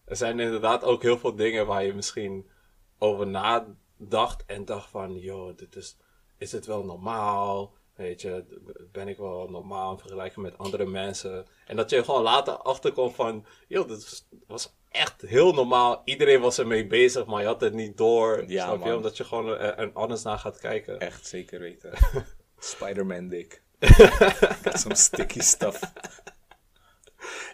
er 0.05 0.17
zijn 0.17 0.41
inderdaad 0.41 0.85
ook 0.85 1.03
heel 1.03 1.19
veel 1.19 1.35
dingen 1.35 1.67
waar 1.67 1.85
je 1.85 1.95
misschien 1.95 2.51
over 2.99 3.27
nadacht. 3.27 4.45
En 4.47 4.65
dacht 4.65 4.91
van, 4.91 5.19
joh, 5.19 5.57
dit 5.57 5.77
is, 5.77 5.97
is 6.39 6.51
dit 6.51 6.67
wel 6.67 6.85
normaal? 6.85 7.75
Weet 7.95 8.21
je, 8.21 8.45
ben 8.93 9.09
ik 9.09 9.17
wel 9.17 9.49
normaal 9.51 9.93
in 9.93 9.99
vergelijking 9.99 10.45
met 10.45 10.59
andere 10.59 10.87
mensen? 10.87 11.47
En 11.67 11.77
dat 11.77 11.91
je 11.91 12.05
gewoon 12.05 12.23
later 12.23 12.55
achterkomt 12.55 13.15
van, 13.15 13.47
joh, 13.69 13.89
dit 13.89 14.27
was 14.47 14.77
echt 14.93 15.21
heel 15.21 15.53
normaal. 15.53 16.03
Iedereen 16.05 16.41
was 16.41 16.59
ermee 16.59 16.87
bezig, 16.87 17.27
maar 17.27 17.41
je 17.41 17.47
had 17.47 17.61
het 17.61 17.73
niet 17.73 17.97
door. 17.97 18.45
Ja, 18.47 18.65
snap 18.65 18.85
je? 18.85 18.97
Omdat 18.97 19.17
je 19.17 19.25
gewoon 19.25 19.49
er, 19.49 19.79
er 19.79 19.91
anders 19.93 20.23
naar 20.23 20.39
gaat 20.39 20.59
kijken. 20.59 21.01
Echt 21.01 21.27
zeker 21.27 21.61
weten. 21.61 21.93
Spider-Man 22.59 23.29
dik. 23.29 23.63
Got 24.63 24.79
some 24.79 24.95
sticky 24.95 25.41
stuff. 25.41 25.81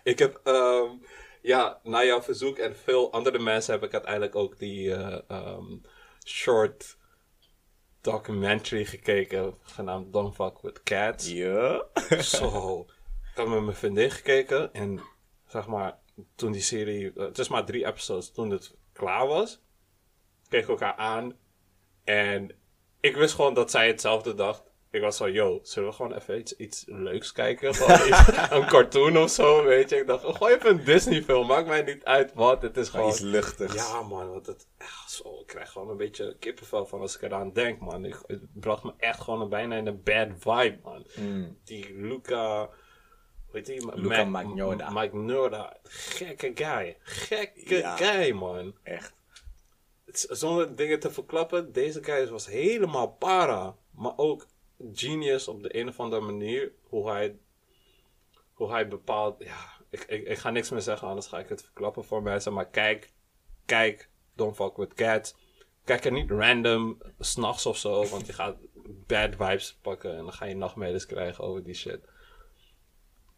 Ik 0.03 0.19
heb, 0.19 0.41
ehm, 0.45 0.91
ja, 1.43 1.81
na 1.83 2.05
jouw 2.05 2.23
verzoek 2.23 2.59
en 2.59 2.77
veel 2.77 3.13
andere 3.13 3.39
mensen 3.39 3.73
heb 3.73 3.83
ik 3.83 3.93
uiteindelijk 3.93 4.35
ook 4.35 4.59
die 4.59 4.95
eh, 4.95 5.19
ehm, 5.29 5.77
short 6.27 6.97
documentary 8.01 8.85
gekeken, 8.85 9.55
genaamd 9.63 10.13
Don't 10.13 10.35
Fuck 10.35 10.61
With 10.61 10.83
Cats. 10.83 11.29
Ja. 11.31 11.85
Zo. 12.21 12.87
Ik 13.31 13.45
had 13.45 13.49
met 13.49 13.63
mijn 13.63 13.77
vriendin 13.77 14.11
gekeken 14.11 14.73
en 14.73 15.01
zeg 15.47 15.67
maar, 15.67 15.99
toen 16.35 16.53
die 16.53 16.61
serie, 16.63 17.13
eh, 17.17 17.25
het 17.25 17.39
is 17.39 17.49
maar 17.49 17.65
drie 17.65 17.87
episodes, 17.87 18.31
toen 18.31 18.51
het 18.51 18.75
klaar 18.93 19.27
was, 19.27 19.61
keek 20.49 20.63
ik 20.63 20.69
elkaar 20.69 20.95
aan 20.97 21.37
en 22.05 22.51
ik 23.01 23.17
wist 23.17 23.35
gewoon 23.35 23.55
dat 23.55 23.71
zij 23.71 23.87
hetzelfde 23.87 24.35
dacht. 24.35 24.63
Ik 24.91 25.01
was 25.01 25.17
zo, 25.17 25.29
yo, 25.31 25.59
zullen 25.63 25.89
we 25.89 25.95
gewoon 25.95 26.13
even 26.15 26.39
iets, 26.39 26.57
iets 26.57 26.85
leuks 26.87 27.33
kijken? 27.33 27.75
Gewoon 27.75 28.07
iets- 28.09 28.51
een 28.51 28.67
cartoon 28.67 29.19
of 29.19 29.31
zo, 29.31 29.65
weet 29.65 29.91
je. 29.91 29.97
Ik 29.97 30.07
dacht, 30.07 30.37
gooi 30.37 30.55
even 30.55 30.71
een 30.71 30.85
Disney 30.85 31.23
film, 31.23 31.47
maakt 31.47 31.67
mij 31.67 31.83
niet 31.83 32.05
uit 32.05 32.35
wat. 32.35 32.63
Het 32.63 32.77
is 32.77 32.89
gewoon... 32.89 33.09
Iets 33.09 33.21
luchtigs. 33.21 33.75
Ja, 33.75 34.03
man, 34.03 34.31
want 34.31 34.47
het, 34.47 34.67
echt 34.79 35.11
zo, 35.11 35.41
ik 35.41 35.47
krijg 35.47 35.71
gewoon 35.71 35.91
een 35.91 35.97
beetje 35.97 36.37
kippenvel 36.39 36.87
van 36.87 37.01
als 37.01 37.15
ik 37.17 37.23
eraan 37.23 37.53
denk, 37.53 37.81
man. 37.81 38.05
Ik, 38.05 38.17
het 38.27 38.61
bracht 38.61 38.83
me 38.83 38.93
echt 38.97 39.21
gewoon 39.21 39.49
bijna 39.49 39.77
in 39.77 39.87
een 39.87 40.03
bad 40.03 40.29
vibe, 40.39 40.79
man. 40.83 41.07
Die 41.65 41.95
Luca, 41.95 42.69
die? 43.53 43.85
Ma- 43.87 43.95
Luca 43.95 44.25
Ma- 44.25 44.43
Magnotta. 44.43 44.91
Magnotta. 44.91 45.77
Gekke 45.83 46.51
guy. 46.55 46.97
Gekke 47.03 47.77
Ja. 47.77 47.97
guy, 47.97 48.31
man. 48.33 48.75
Echt. 48.83 49.17
Zonder 50.13 50.77
dingen 50.77 51.01
te 51.01 51.11
verklappen, 51.11 51.73
deze 51.73 52.03
guy 52.05 52.29
was 52.29 52.47
helemaal 52.47 53.09
para. 53.13 53.77
Maar 53.91 54.13
ook 54.17 54.47
genius 54.93 55.49
op 55.49 55.63
de 55.63 55.77
een 55.77 55.89
of 55.89 56.01
andere 56.01 56.23
manier. 56.23 56.73
Hoe 56.83 57.11
hij, 57.11 57.37
hoe 58.53 58.71
hij 58.71 58.89
bepaalt. 58.89 59.45
Ja, 59.45 59.71
ik, 59.91 60.05
ik, 60.05 60.27
ik 60.27 60.39
ga 60.39 60.51
niks 60.51 60.71
meer 60.71 60.81
zeggen, 60.81 61.09
anders 61.09 61.27
ga 61.27 61.39
ik 61.39 61.49
het 61.49 61.63
verklappen 61.63 62.05
voor 62.05 62.23
mensen. 62.23 62.53
Maar 62.53 62.69
kijk, 62.69 63.13
kijk, 63.67 64.09
don't 64.35 64.57
fuck 64.57 64.77
with 64.77 64.95
cats. 64.95 65.35
Kijk 65.85 66.05
er 66.05 66.13
niet 66.13 66.31
random, 66.31 66.99
s'nachts 67.19 67.67
of 67.67 67.77
zo, 67.77 68.07
want 68.07 68.27
je 68.27 68.33
gaat 68.33 68.57
bad 69.07 69.31
vibes 69.31 69.79
pakken 69.83 70.11
en 70.11 70.23
dan 70.25 70.33
ga 70.33 70.45
je 70.45 70.55
nachtmerries 70.57 71.07
krijgen 71.07 71.45
over 71.45 71.65
die 71.65 71.75
shit. 71.75 72.01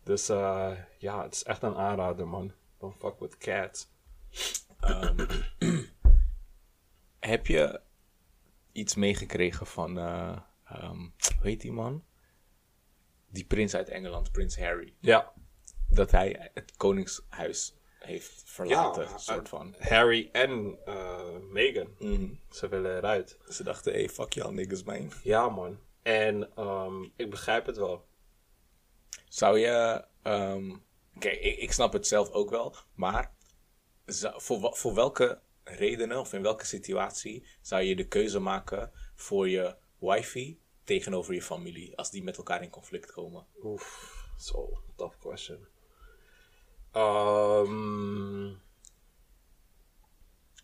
Dus 0.03 0.28
eh, 0.28 0.72
ja, 0.98 1.22
het 1.22 1.34
is 1.34 1.42
echt 1.42 1.62
een 1.62 1.76
aanrader, 1.76 2.28
man. 2.28 2.53
Don't 2.78 2.96
fuck 2.98 3.18
with 3.18 3.38
cats. 3.38 3.88
Heb 7.20 7.46
je 7.46 7.80
iets 8.72 8.94
meegekregen 8.94 9.66
van, 9.66 9.98
eh, 9.98 10.38
ehm, 10.64 10.98
hoe 10.98 11.42
heet 11.42 11.61
die 11.61 11.72
man? 11.72 12.05
Die 13.28 13.44
prins 13.44 13.74
uit 13.74 13.88
Engeland, 13.88 14.32
prins 14.32 14.59
Harry. 14.59 14.94
Ja, 15.01 15.32
Dat 15.88 16.11
hij 16.11 16.51
het 16.55 16.76
koningshuis 16.76 17.74
heeft 17.98 18.42
verlaten, 18.46 19.03
Ja, 19.03 19.18
soort 19.18 19.48
van. 19.48 19.74
Harry 19.78 20.28
en 20.32 20.78
eh, 20.84 21.36
Meghan. 21.51 21.94
Mhm. 21.98 22.28
Ze 22.51 22.68
willen 22.68 22.96
eruit. 22.96 23.38
Ze 23.48 23.62
dachten, 23.64 23.92
hey, 23.92 24.09
fuck 24.09 24.32
y'all 24.32 24.53
niggas, 24.55 24.82
man. 24.82 25.12
Ja, 25.22 25.48
man. 25.48 25.78
En 26.03 26.57
ehm, 26.57 27.03
ik 27.16 27.30
begrijp 27.30 27.66
het 27.66 27.76
wel. 27.76 28.09
Zou 29.31 29.59
je... 29.59 30.05
ehm, 30.22 30.76
Kijk, 31.18 31.41
ik, 31.41 31.72
snap 31.72 31.93
het 31.93 32.07
zelf 32.07 32.31
ook 32.31 32.51
wel, 32.51 32.74
maar 32.95 33.35
voor, 34.37 34.76
voor 34.76 34.95
welke 34.95 35.41
redenen 35.64 36.18
of 36.18 36.33
in 36.33 36.43
welke 36.43 36.66
situatie 36.66 37.47
zou 37.61 37.83
je 37.83 37.97
de 37.97 38.07
keuze 38.09 38.39
maken 38.39 38.91
voor 39.14 39.49
je 39.49 39.76
wifey 39.99 40.59
tegenover 40.85 41.35
je 41.35 41.43
familie 41.43 41.97
als 41.97 42.11
die 42.11 42.22
met 42.22 42.37
elkaar 42.37 42.62
in 42.62 42.70
conflict 42.70 43.12
komen? 43.12 43.47
Oef, 43.62 44.14
zo, 44.39 44.83
tough 44.97 45.18
question. 45.18 45.66
Ehm, 46.93 48.55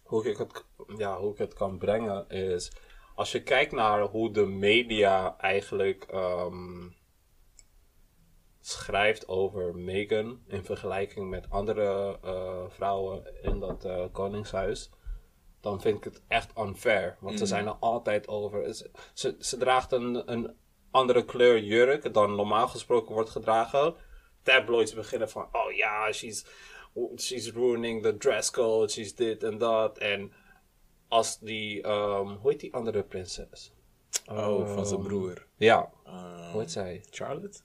hoe, 0.02 0.28
ik 0.30 0.36
het, 0.36 0.64
ja, 0.96 1.18
hoe 1.18 1.32
ik 1.32 1.38
het 1.38 1.54
kan 1.54 1.78
brengen 1.78 2.28
is... 2.28 2.72
Als 3.14 3.32
je 3.32 3.42
kijkt 3.42 3.72
naar 3.72 4.00
hoe 4.02 4.30
de 4.30 4.46
media 4.46 5.38
eigenlijk 5.38 6.04
ehm, 6.04 6.88
schrijft 8.68 9.28
over 9.28 9.74
Meghan... 9.74 10.40
in 10.46 10.64
vergelijking 10.64 11.30
met 11.30 11.50
andere 11.50 12.18
eh, 12.22 12.64
vrouwen 12.68 13.22
in 13.42 13.58
dat 13.60 13.84
eh, 13.84 14.04
koningshuis... 14.12 14.90
dan 15.60 15.80
vind 15.80 15.96
ik 15.96 16.04
het 16.04 16.22
echt 16.28 16.52
unfair. 16.58 17.16
Want 17.20 17.38
ze 17.38 17.46
zijn 17.46 17.66
er 17.66 17.76
altijd 17.80 18.28
over. 18.28 18.74
Ze, 18.74 18.90
ze, 19.14 19.36
ze 19.38 19.56
draagt 19.56 19.92
een, 19.92 20.32
een 20.32 20.56
andere 20.90 21.24
kleur 21.24 21.58
jurk 21.62 22.14
dan 22.14 22.34
normaal 22.34 22.68
gesproken 22.68 23.14
wordt 23.14 23.30
gedragen. 23.30 23.94
Tabloids 24.42 24.94
beginnen 24.94 25.30
van, 25.30 25.48
oh 25.52 25.72
ja, 25.72 26.12
she's, 26.12 26.44
she's 27.16 27.52
ruining 27.52 28.02
the 28.02 28.16
dress 28.16 28.50
code, 28.50 28.92
she's 28.92 29.14
dit 29.14 29.42
en 29.42 29.58
dat. 29.58 29.98
En 29.98 30.32
als 31.08 31.38
die, 31.38 31.82
ehm, 31.82 32.26
hoe 32.28 32.50
heet 32.50 32.60
die 32.60 32.74
andere 32.74 33.02
prinses? 33.02 33.72
Oh, 34.30 34.74
van 34.74 34.86
zijn 34.86 35.00
Ehm, 35.00 35.08
broer. 35.08 35.46
Ja, 35.56 35.90
Ehm, 36.04 36.50
hoe 36.50 36.60
heet 36.60 36.70
zij? 36.70 37.04
Charlotte? 37.10 37.58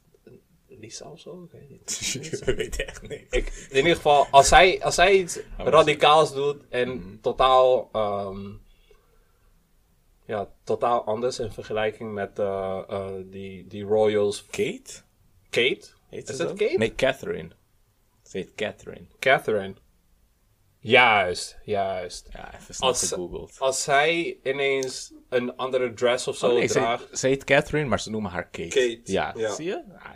Lisa 0.82 1.12
of 1.12 1.20
zo? 1.20 1.44
Ik 1.44 1.52
weet 1.52 1.70
niet. 1.70 2.16
ik 2.48 2.56
weet 2.56 2.76
echt 2.86 3.02
niet. 3.02 3.26
Ik, 3.30 3.68
in 3.70 3.78
ieder 3.78 3.96
geval, 3.96 4.28
als 4.32 4.48
zij, 4.48 4.84
als 4.84 4.96
zij 4.96 5.14
iets 5.14 5.40
maar 5.58 5.68
radicaals 5.68 6.34
doet 6.34 6.68
en 6.70 6.90
Mhm. 6.90 7.20
totaal, 7.22 7.90
ehm, 7.92 8.50
ja, 10.26 10.50
totaal 10.64 11.04
anders 11.04 11.40
in 11.40 11.52
vergelijking 11.52 12.14
met 12.14 12.40
eh, 12.40 12.82
eh, 12.90 13.12
die, 13.26 13.68
die 13.68 13.84
Royals. 13.84 14.46
Kate? 14.46 15.02
Kate? 15.50 15.88
Heet 16.10 16.30
Is 16.30 16.38
dat 16.38 16.50
zo? 16.50 16.56
Kate? 16.56 16.78
Nee, 16.78 16.96
Catherine. 16.96 17.50
Ze 18.24 18.38
heet 18.38 18.56
Catherine. 18.56 19.06
Catherine. 19.20 19.74
Juist, 20.80 21.58
juist. 21.64 22.28
Ja, 22.32 22.54
even 22.56 22.76
snel 22.76 22.90
Als- 22.90 23.08
gegoogeld. 23.08 23.56
Als 23.60 23.84
zij 23.84 24.40
ineens 24.44 25.14
een 25.30 25.56
andere 25.58 25.94
dress 25.94 26.28
of 26.28 26.38
zo 26.38 26.48
Oh, 26.48 26.54
nee, 26.54 26.68
draagt. 26.68 27.08
heet- 27.10 27.20
ze 27.20 27.28
heet 27.28 27.44
Catherine, 27.44 27.88
maar 27.90 28.00
ze 28.00 28.10
noemen 28.10 28.32
haar 28.32 28.50
Kate. 28.50 28.68
Kate, 28.68 29.02
Ja, 29.04 29.34
ja. 29.38 29.54
zie 29.54 29.66
je? 29.66 29.84
Ah, 29.98 30.12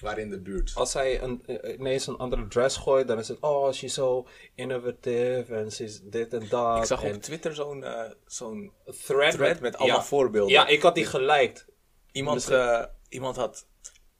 Waar 0.00 0.18
in 0.18 0.30
de 0.30 0.40
buurt. 0.40 0.72
Als 0.74 0.90
zij 0.90 1.22
een, 1.22 1.42
eh, 1.46 1.78
ineens 1.78 2.06
een 2.06 2.16
andere 2.16 2.48
dress 2.48 2.76
gooit, 2.76 3.08
dan 3.08 3.18
is 3.18 3.28
het, 3.28 3.40
oh, 3.40 3.72
she's 3.72 3.94
so 3.94 4.26
innovative 4.54 5.54
en 5.54 5.72
she's 5.72 6.00
dit 6.02 6.34
en 6.34 6.48
dat. 6.48 6.78
Ik 6.78 6.84
zag 6.84 7.02
en 7.02 7.14
op 7.14 7.22
Twitter 7.22 7.54
zo'n 7.54 7.84
eh, 7.84 8.10
zo'n 8.26 8.72
thread, 9.04 9.32
thread 9.32 9.60
met 9.60 9.76
allemaal 9.76 9.96
ja. 9.96 10.04
voorbeelden. 10.04 10.52
Ja, 10.52 10.66
ik 10.66 10.82
had 10.82 10.94
die 10.94 11.06
geliked. 11.06 11.66
Iemand, 12.12 12.48
eh, 12.48 12.84
iemand 13.08 13.36
had 13.36 13.66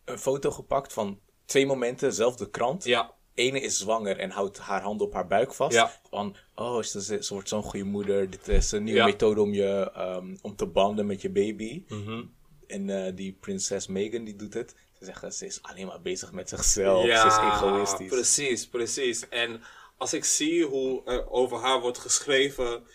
een 0.05 0.19
foto 0.19 0.51
gepakt 0.51 0.93
van 0.93 1.21
twee 1.45 1.67
momenten, 1.67 2.09
dezelfde 2.09 2.51
krant. 2.51 2.85
Ja, 2.85 3.15
Ene 3.35 3.61
is 3.61 3.79
zwanger 3.79 4.19
en 4.19 4.31
houdt 4.31 4.59
haar 4.59 4.83
hand 4.83 5.01
op 5.01 5.13
haar 5.13 5.27
buik 5.27 5.55
vast. 5.55 5.75
Ja. 5.75 5.93
Van, 6.11 6.37
oh, 6.55 6.83
ze, 6.83 7.03
ze 7.03 7.23
ze 7.23 7.35
wordt 7.35 7.49
zo'n 7.49 7.63
goede 7.63 7.85
moeder. 7.85 8.31
Dit 8.31 8.49
is 8.49 8.73
een 8.73 8.85
nieuwe 8.85 8.99
Ja. 9.01 9.07
methode 9.07 9.41
om, 9.41 9.53
je, 9.53 9.91
ehm, 9.95 10.37
om 10.43 10.57
te 10.57 10.67
banden 10.67 11.07
met 11.07 11.23
je 11.23 11.31
baby. 11.31 11.85
Mhm. 11.89 12.23
En 12.67 13.05
eh, 13.05 13.13
die 13.17 13.37
prinses 13.41 13.87
Meghan, 13.87 14.25
die 14.25 14.37
doet 14.37 14.55
het. 14.55 14.75
Ze 15.01 15.07
zeggen, 15.07 15.33
ze 15.33 15.47
is 15.47 15.63
alleen 15.63 15.87
maar 15.87 16.01
bezig 16.01 16.33
met 16.33 16.49
zichzelf. 16.49 17.03
ze 17.05 17.27
is 17.27 17.37
egoïstisch. 17.37 18.09
precies, 18.09 18.69
precies. 18.69 19.29
En 19.29 19.63
als 19.97 20.15
ik 20.15 20.25
zie 20.25 20.65
hoe 20.65 21.05
er 21.05 21.31
over 21.31 21.59
haar 21.59 21.81
wordt 21.81 21.99
geschreven, 21.99 22.87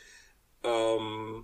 ehm, 0.62 1.42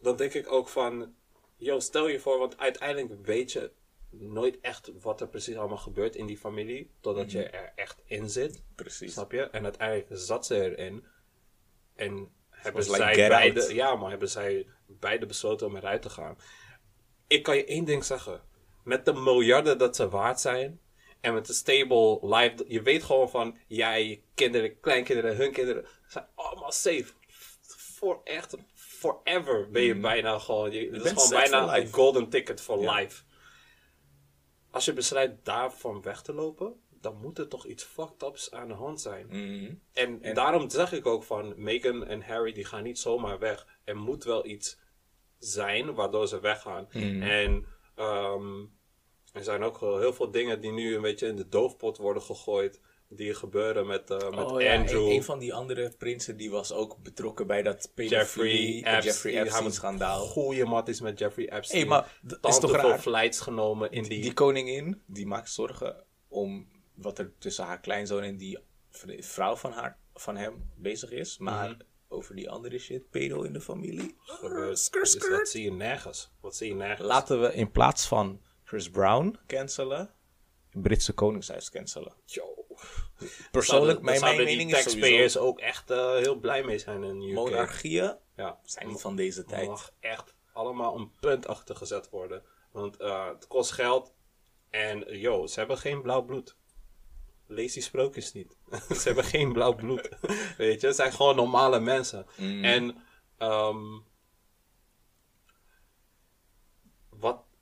dan 0.00 0.16
denk 0.16 0.34
ik 0.34 0.52
ook 0.52 0.68
van, 0.68 1.14
yo, 1.56 1.80
stel 1.80 2.08
je 2.08 2.20
voor, 2.20 2.38
want 2.38 2.58
uiteindelijk 2.58 3.26
weet 3.26 3.52
je 3.52 3.70
nooit 4.10 4.60
echt 4.60 4.90
wat 5.00 5.20
er 5.20 5.28
precies 5.28 5.56
allemaal 5.56 5.76
gebeurt 5.76 6.16
in 6.16 6.26
die 6.26 6.38
familie, 6.38 6.90
totdat 7.00 7.32
je 7.32 7.42
er 7.48 7.72
echt 7.74 8.02
in 8.04 8.30
zit. 8.30 8.62
Precies. 8.74 9.12
Snap 9.12 9.32
je? 9.32 9.42
En 9.42 9.64
uiteindelijk 9.64 10.08
zat 10.10 10.46
ze 10.46 10.76
erin. 10.76 11.04
En 11.94 12.28
hebben 12.50 12.82
like 12.82 12.96
zij 12.96 13.28
beide, 13.28 13.60
Out. 13.60 13.70
ja, 13.70 13.94
maar 13.94 14.10
hebben 14.10 14.30
zij 14.30 14.66
beide 14.86 15.26
besloten 15.26 15.66
om 15.66 15.76
eruit 15.76 16.02
te 16.02 16.10
gaan. 16.10 16.38
Ik 17.26 17.42
kan 17.42 17.56
je 17.56 17.64
één 17.64 17.84
ding 17.84 18.04
zeggen. 18.04 18.42
Met 18.88 19.04
de 19.04 19.12
miljarden 19.12 19.78
dat 19.78 19.96
ze 19.96 20.08
waard 20.08 20.40
zijn. 20.40 20.80
En 21.20 21.34
met 21.34 21.46
de 21.46 21.52
stable 21.52 22.18
life. 22.36 22.64
Je 22.66 22.82
weet 22.82 23.02
gewoon 23.02 23.30
van. 23.30 23.56
Jij, 23.66 24.08
je 24.08 24.20
kinderen, 24.34 24.80
kleinkinderen, 24.80 25.36
hun 25.36 25.52
kinderen. 25.52 25.86
Zijn 26.06 26.26
allemaal 26.34 26.72
safe. 26.72 27.12
Voor 27.66 28.20
echt. 28.24 28.56
Forever 28.74 29.70
ben 29.70 29.82
je 29.82 29.94
bijna 30.00 30.38
gewoon. 30.38 30.72
Je, 30.72 30.90
dat 30.90 31.04
is 31.04 31.10
gewoon 31.12 31.28
bijna 31.30 31.76
een 31.76 31.92
golden 31.92 32.28
ticket 32.28 32.60
for 32.60 32.80
Ja. 32.80 32.94
life. 32.94 33.22
Als 34.70 34.84
je 34.84 34.92
besluit 34.92 35.44
daarvan 35.44 36.02
weg 36.02 36.22
te 36.22 36.32
lopen. 36.32 36.74
Dan 37.00 37.16
moet 37.20 37.38
er 37.38 37.48
toch 37.48 37.66
iets 37.66 37.84
fucked 37.84 38.22
ups 38.22 38.50
aan 38.50 38.68
de 38.68 38.74
hand 38.74 39.00
zijn. 39.00 39.26
Mhm. 39.26 39.74
En, 39.92 40.34
daarom 40.34 40.70
zeg 40.70 40.92
ik 40.92 41.06
ook 41.06 41.22
van 41.24 41.54
Meghan 41.56 42.06
en 42.06 42.22
Harry 42.22 42.52
die 42.52 42.64
gaan 42.64 42.82
niet 42.82 42.98
zomaar 42.98 43.38
weg. 43.38 43.66
Er 43.84 43.96
moet 43.96 44.24
wel 44.24 44.46
iets 44.46 44.78
zijn 45.38 45.94
waardoor 45.94 46.28
ze 46.28 46.40
weggaan. 46.40 46.90
En 46.92 47.66
ehm, 47.94 48.64
er 49.38 49.44
zijn 49.44 49.62
ook 49.62 49.78
wel 49.78 49.98
heel 49.98 50.12
veel 50.12 50.30
dingen 50.30 50.60
die 50.60 50.72
nu 50.72 50.94
een 50.94 51.02
beetje 51.02 51.26
in 51.26 51.36
de 51.36 51.48
doofpot 51.48 51.96
worden 51.96 52.22
gegooid. 52.22 52.80
Die 53.10 53.34
gebeuren 53.34 53.86
met, 53.86 54.10
eh, 54.10 54.30
met 54.30 54.44
Oh 54.50 54.60
ja, 54.60 54.74
Andrew. 54.76 55.04
een, 55.06 55.10
een 55.14 55.22
van 55.24 55.38
die 55.38 55.54
andere 55.54 55.92
prinsen 55.98 56.36
die 56.36 56.50
was 56.50 56.72
ook 56.72 56.96
betrokken 57.02 57.46
bij 57.46 57.62
dat 57.62 57.90
Jeffrey 57.94 58.08
pedofilie 58.08 58.84
Jeffrey 59.02 59.40
Epstein. 59.42 59.72
Schandaal. 59.72 60.26
Goeie 60.26 60.64
matties 60.64 61.00
met 61.00 61.18
Jeffrey 61.18 61.50
Epstein. 61.52 61.80
Hey, 61.80 61.88
maar 61.88 62.18
dat 62.22 62.52
is 62.52 62.58
toch 62.58 62.72
raar? 62.72 62.98
flights 62.98 63.40
genomen 63.40 63.90
in 63.90 64.02
die... 64.02 64.20
Die 64.22 64.32
koningin, 64.32 65.02
die 65.06 65.26
maakt 65.26 65.50
zorgen 65.50 66.04
om 66.28 66.68
wat 66.94 67.18
er 67.18 67.32
tussen 67.38 67.64
haar 67.64 67.80
kleinzoon 67.80 68.22
en 68.22 68.36
die 68.36 68.58
vrouw 69.18 69.56
van, 69.56 69.72
haar, 69.72 69.98
van 70.14 70.36
hem 70.36 70.70
bezig 70.76 71.10
is. 71.10 71.38
Maar 71.38 71.68
Mhm. 71.68 71.80
over 72.08 72.34
die 72.34 72.50
andere 72.50 72.78
shit, 72.78 73.10
pedo 73.10 73.42
in 73.42 73.52
de 73.52 73.60
familie. 73.60 74.16
gebeurt. 74.18 74.92
Dus 74.92 75.14
dat 75.18 75.48
zie 75.48 75.62
je 75.64 75.72
nergens. 75.72 76.30
Wat 76.40 76.56
zie 76.56 76.68
je 76.68 76.74
nergens. 76.74 77.08
Laten 77.08 77.40
we 77.40 77.54
in 77.54 77.70
plaats 77.70 78.06
van 78.06 78.40
Chris 78.68 78.90
Brown 78.90 79.38
cancelen, 79.46 80.14
het 80.70 80.82
Britse 80.82 81.12
koningshuis 81.12 81.70
cancelen. 81.70 82.14
Yo. 82.24 82.66
Persoonlijk, 83.50 84.00
mijn, 84.02 84.20
mijn 84.20 84.36
mening 84.36 84.76
is 84.76 84.90
sowieso, 84.90 85.40
ook 85.40 85.58
echt 85.58 85.90
eh, 85.90 86.14
heel 86.16 86.36
blij 86.36 86.64
mee 86.64 86.78
zijn 86.78 87.02
in 87.04 87.22
UK. 87.22 87.34
monarchieën 87.34 88.16
Ja. 88.36 88.58
zijn 88.64 88.88
niet 88.88 89.00
van 89.00 89.16
deze 89.16 89.38
Het 89.38 89.48
tijd. 89.48 89.68
mag 89.68 89.92
echt 90.00 90.34
allemaal 90.52 90.96
een 90.96 91.12
punt 91.20 91.46
achter 91.46 91.76
gezet 91.76 92.10
worden. 92.10 92.42
Want 92.72 92.96
eh, 92.96 93.28
het 93.28 93.46
kost 93.46 93.70
geld. 93.72 94.14
En 94.70 95.18
yo, 95.18 95.46
ze 95.46 95.58
hebben 95.58 95.78
geen 95.78 96.02
blauw 96.02 96.22
bloed. 96.22 96.56
Lees 97.46 97.72
die 97.72 97.82
sprookjes 97.82 98.32
niet. 98.32 98.56
ze 99.00 99.02
hebben 99.04 99.24
geen 99.24 99.52
blauw 99.52 99.74
bloed. 99.74 100.08
Weet 100.58 100.80
je, 100.80 100.86
het 100.86 100.96
zijn 100.96 101.12
gewoon 101.12 101.36
normale 101.36 101.80
mensen. 101.80 102.26
En 102.62 102.96
ehm, 103.38 103.98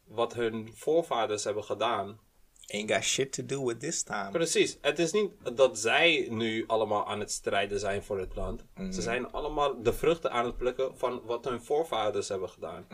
wat, 0.07 0.35
hun 0.35 0.71
voorvaders 0.75 1.45
hebben 1.45 1.65
gedaan. 1.65 2.21
Ain't 2.67 2.93
got 2.93 3.03
shit 3.03 3.33
to 3.33 3.45
do 3.47 3.65
with 3.65 3.81
this 3.81 4.03
time. 4.03 4.31
Precies. 4.31 4.79
Het 4.81 4.99
is 4.99 5.13
niet 5.13 5.31
dat 5.57 5.79
zij 5.79 6.27
nu 6.31 6.65
allemaal 6.67 7.07
aan 7.07 7.21
het 7.21 7.31
strijden 7.31 7.81
zijn 7.81 8.03
voor 8.03 8.19
het 8.19 8.35
land. 8.35 8.65
Ze 8.91 9.03
zijn 9.03 9.33
allemaal 9.33 9.83
de 9.83 9.93
vruchten 9.93 10.31
aan 10.31 10.45
het 10.45 10.57
plukken 10.57 10.99
van 10.99 11.23
wat 11.25 11.45
hun 11.45 11.63
voorvaders 11.63 12.29
hebben 12.29 12.49
gedaan. 12.49 12.87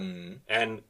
En 0.45 0.85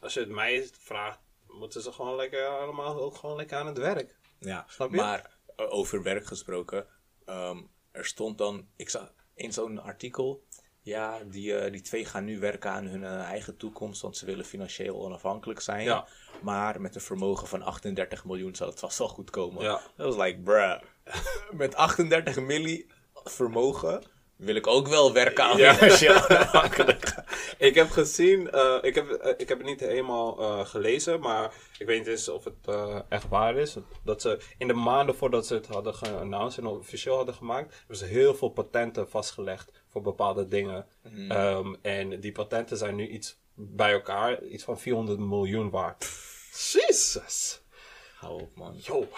als 0.00 0.14
je 0.14 0.20
het 0.20 0.28
mij 0.28 0.68
vraagt, 0.72 1.18
moeten 1.46 1.82
ze 1.82 1.92
gewoon 1.92 2.16
lekker 2.16 2.46
allemaal 2.46 3.00
ook 3.00 3.14
gewoon 3.16 3.36
lekker 3.36 3.56
aan 3.56 3.66
het 3.66 3.78
werk. 3.78 4.16
Ja, 4.38 4.64
Snap 4.68 4.90
je? 4.90 4.96
maar 4.96 5.38
eh, 5.56 5.72
over 5.72 6.02
werk 6.02 6.26
gesproken, 6.26 6.86
ehm, 7.24 7.62
er 7.90 8.04
stond 8.04 8.38
dan, 8.38 8.68
ik 8.76 8.88
zag 8.90 9.12
in 9.34 9.52
zo'n 9.52 9.78
artikel, 9.78 10.44
ja, 10.88 11.18
die, 11.24 11.54
eh, 11.54 11.72
die 11.72 11.80
twee 11.80 12.04
gaan 12.04 12.24
nu 12.24 12.38
werken 12.38 12.70
aan 12.70 12.86
hun 12.86 13.04
eh, 13.04 13.20
eigen 13.20 13.56
toekomst, 13.56 14.02
want 14.02 14.16
ze 14.16 14.26
willen 14.26 14.44
financieel 14.44 15.04
onafhankelijk 15.04 15.60
zijn. 15.60 15.84
Ja. 15.84 16.06
Maar 16.42 16.80
met 16.80 16.94
een 16.94 17.00
vermogen 17.00 17.46
van 17.48 17.62
38 17.62 18.24
miljoen 18.24 18.54
zal 18.54 18.68
het 18.68 18.78
vast 18.78 18.98
wel 18.98 19.08
goed 19.08 19.30
komen. 19.30 19.62
Ja. 19.62 19.80
Dat 19.96 20.14
was 20.14 20.26
like, 20.26 20.40
bruh. 20.40 20.80
met 21.50 21.74
38 21.74 22.40
milli 22.40 22.86
vermogen 23.14 24.02
wil 24.38 24.54
ik 24.54 24.66
ook 24.66 24.88
wel 24.88 25.12
werken 25.12 25.44
aan 25.44 25.56
Ja. 25.56 25.78
ik 27.68 27.74
heb 27.74 27.90
gezien, 27.90 28.50
eh, 28.50 28.78
ik, 28.80 28.94
heb, 28.94 29.10
eh, 29.10 29.32
ik 29.36 29.48
heb 29.48 29.58
het 29.58 29.66
niet 29.66 29.80
helemaal 29.80 30.38
eh, 30.38 30.66
gelezen, 30.66 31.20
maar 31.20 31.54
ik 31.78 31.86
weet 31.86 31.98
niet 31.98 32.06
eens 32.06 32.28
of 32.28 32.44
het 32.44 32.74
echt 33.08 33.28
waar 33.28 33.56
is. 33.56 33.76
Dat 34.04 34.22
ze 34.22 34.40
in 34.58 34.66
de 34.66 34.74
maanden 34.74 35.14
voordat 35.14 35.46
ze 35.46 35.54
het 35.54 35.66
hadden 35.66 35.94
geannounced 35.94 36.64
en 36.64 36.70
officieel 36.70 37.16
hadden 37.16 37.34
gemaakt, 37.34 37.74
hebben 37.78 37.96
ze 37.96 38.04
heel 38.04 38.34
veel 38.34 38.48
patenten 38.48 39.08
vastgelegd 39.08 39.82
voor 39.88 40.02
bepaalde 40.02 40.48
dingen. 40.48 40.86
Ehm, 41.28 41.74
en 41.82 42.20
die 42.20 42.32
patenten 42.32 42.76
zijn 42.76 42.94
nu 42.94 43.08
iets 43.08 43.38
bij 43.54 43.92
elkaar, 43.92 44.44
iets 44.44 44.64
van 44.64 44.78
400 44.78 45.18
miljoen 45.18 45.70
waard. 45.70 46.10
Jezus! 46.72 47.62
Hou 48.14 48.42
op, 48.42 48.56
man. 48.56 48.74
Yo. 48.76 49.08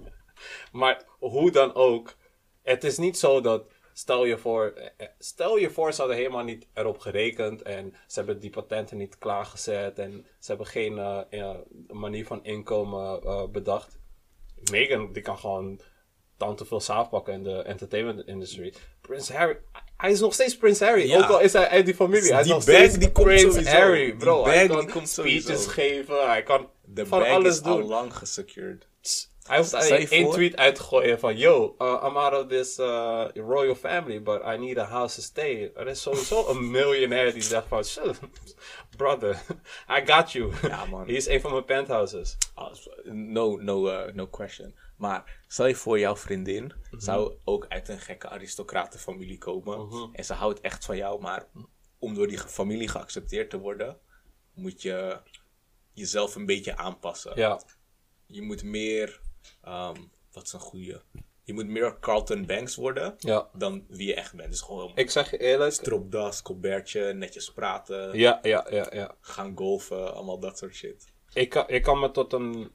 maar 0.72 1.04
hoe 1.18 1.50
dan 1.50 1.74
ook, 1.74 2.14
het 2.62 2.84
is 2.84 2.98
niet 2.98 3.18
zo 3.18 3.40
dat. 3.40 3.76
Stel 3.98 4.24
je 4.24 4.38
voor, 4.38 4.72
eh, 4.76 4.86
eh, 4.96 5.08
stel 5.18 5.56
je 5.56 5.70
voor, 5.70 5.92
ze 5.92 5.98
hadden 6.00 6.16
helemaal 6.16 6.44
niet 6.44 6.66
erop 6.74 6.98
gerekend 6.98 7.62
en 7.62 7.94
ze 8.06 8.18
hebben 8.18 8.38
die 8.40 8.50
patenten 8.50 8.96
niet 8.96 9.18
klaargezet 9.18 9.98
en 9.98 10.26
ze 10.38 10.46
hebben 10.48 10.66
geen 10.66 10.98
eh, 10.98 11.54
manier 11.88 12.26
van 12.26 12.44
inkomen 12.44 13.20
bedacht. 13.52 13.98
Megan, 14.70 15.12
die 15.12 15.22
kan 15.22 15.38
gewoon 15.38 15.80
dan 16.36 16.56
te 16.56 16.64
veel 16.64 16.80
saaf 16.80 17.08
pakken 17.08 17.32
in 17.34 17.42
de 17.44 17.62
entertainment 17.62 18.26
industry. 18.26 18.74
Prince 19.00 19.32
Harry, 19.36 19.58
hij 19.96 20.10
is 20.10 20.20
nog 20.20 20.32
steeds 20.34 20.56
Prince 20.56 20.84
Harry, 20.84 21.08
Ja. 21.08 21.18
ook 21.18 21.28
al 21.30 21.40
is 21.40 21.52
hij 21.52 21.68
uit 21.68 21.84
die 21.84 21.94
familie. 21.94 22.30
Hij 22.30 22.40
is 22.40 22.46
Die 22.46 22.54
nog 22.54 22.64
bag, 22.64 22.74
steeds 22.74 22.98
die 22.98 23.12
komt 23.12 23.26
Prince 23.26 23.46
sowieso. 23.50 23.70
Harry, 23.70 24.04
Die 24.04 24.16
bro. 24.16 24.42
bag, 24.42 24.52
hij 24.52 24.66
die 24.68 24.76
kan 24.76 24.90
komt 24.90 25.08
speeches 25.08 25.44
sowieso. 25.44 25.70
geven, 25.70 26.28
hij 26.28 26.42
kan 26.42 26.70
De 26.84 27.06
van 27.06 27.18
bag 27.18 27.28
alles 27.28 27.54
is 27.56 27.62
doen. 27.62 27.82
al 27.82 27.88
lang 27.88 28.16
gesecured. 28.16 28.88
Hij 29.48 29.58
hoeft 29.58 29.70
je 29.70 29.76
alleen 29.76 30.08
één 30.08 30.30
tweet 30.30 30.56
uit 30.56 30.74
te 30.74 30.82
gooien 30.82 31.18
van... 31.18 31.36
Yo, 31.36 31.74
uh, 31.78 32.04
I'm 32.06 32.16
out 32.16 32.42
of 32.42 32.46
this 32.48 32.78
uh, 32.78 33.24
royal 33.34 33.74
family, 33.74 34.22
but 34.22 34.42
I 34.42 34.56
need 34.56 34.78
a 34.78 34.84
house 34.84 35.14
to 35.14 35.22
stay. 35.22 35.70
Er 35.74 35.86
is 35.86 36.02
sowieso 36.02 36.46
een 36.50 36.70
miljonair 36.70 37.32
die 37.32 37.42
zegt 37.42 37.66
van... 37.68 37.84
"Shit, 37.84 38.18
Brother, 38.96 39.42
I 39.98 40.02
got 40.12 40.32
you. 40.32 40.52
Ja, 40.62 40.84
man. 40.84 41.06
Hier 41.06 41.16
is 41.16 41.26
een 41.26 41.40
van 41.40 41.52
mijn 41.52 41.64
penthouses. 41.64 42.36
Als- 42.54 42.88
No, 43.04 43.56
no, 43.56 43.86
eh, 43.88 44.14
no 44.14 44.26
question. 44.26 44.74
Maar 44.96 45.40
stel 45.46 45.66
je 45.66 45.74
voor, 45.74 45.98
jouw 45.98 46.16
vriendin 46.16 46.72
zou 46.90 47.34
ook 47.44 47.66
uit 47.68 47.88
een 47.88 47.98
gekke 48.00 48.28
aristocratenfamilie 48.28 49.38
komen. 49.38 50.08
En 50.12 50.24
ze 50.24 50.32
houdt 50.34 50.60
echt 50.60 50.84
van 50.84 50.96
jou, 50.96 51.20
maar 51.20 51.46
om 51.98 52.14
door 52.14 52.26
die 52.28 52.38
familie 52.38 52.88
geaccepteerd 52.88 53.50
te 53.50 53.58
worden, 53.58 53.98
moet 54.54 54.82
je 54.82 55.18
jezelf 55.92 56.34
een 56.34 56.46
beetje 56.46 56.76
aanpassen. 56.76 57.32
Ja, 57.34 57.60
Je 58.26 58.42
moet 58.42 58.62
meer, 58.62 59.20
ehm, 59.62 59.96
wat 60.32 60.42
is 60.42 60.52
een 60.52 60.60
goede? 60.60 61.02
Je 61.42 61.52
moet 61.54 61.66
meer 61.66 61.98
Carlton 62.00 62.46
Banks 62.46 62.74
worden 62.76 63.14
ja. 63.18 63.48
dan 63.52 63.84
wie 63.88 64.06
je 64.06 64.14
echt 64.14 64.34
bent. 64.34 64.50
Dus 64.50 64.60
gewoon 64.60 64.92
Ik 64.94 65.10
zeg 65.10 65.30
je 65.30 65.38
eerlijk... 65.38 65.72
stropdas, 65.72 66.42
colbertje, 66.42 67.12
netjes 67.12 67.52
praten, 67.52 68.18
Ja, 68.18 68.38
ja, 68.42 68.66
ja, 68.70 68.86
ja. 68.92 69.14
gaan 69.20 69.56
golfen, 69.56 70.14
allemaal 70.14 70.38
dat 70.38 70.58
soort 70.58 70.74
shit. 70.74 71.12
Ik 71.32 71.48
kan, 71.48 71.64
ik 71.68 71.82
kan 71.82 72.00
me 72.00 72.10
tot 72.10 72.32
een 72.32 72.70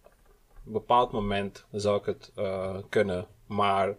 bepaald 0.64 1.12
moment 1.12 1.66
zou 1.72 2.00
ik 2.00 2.06
het 2.06 2.32
eh, 2.36 2.78
kunnen. 2.90 3.28
Maar 3.48 3.98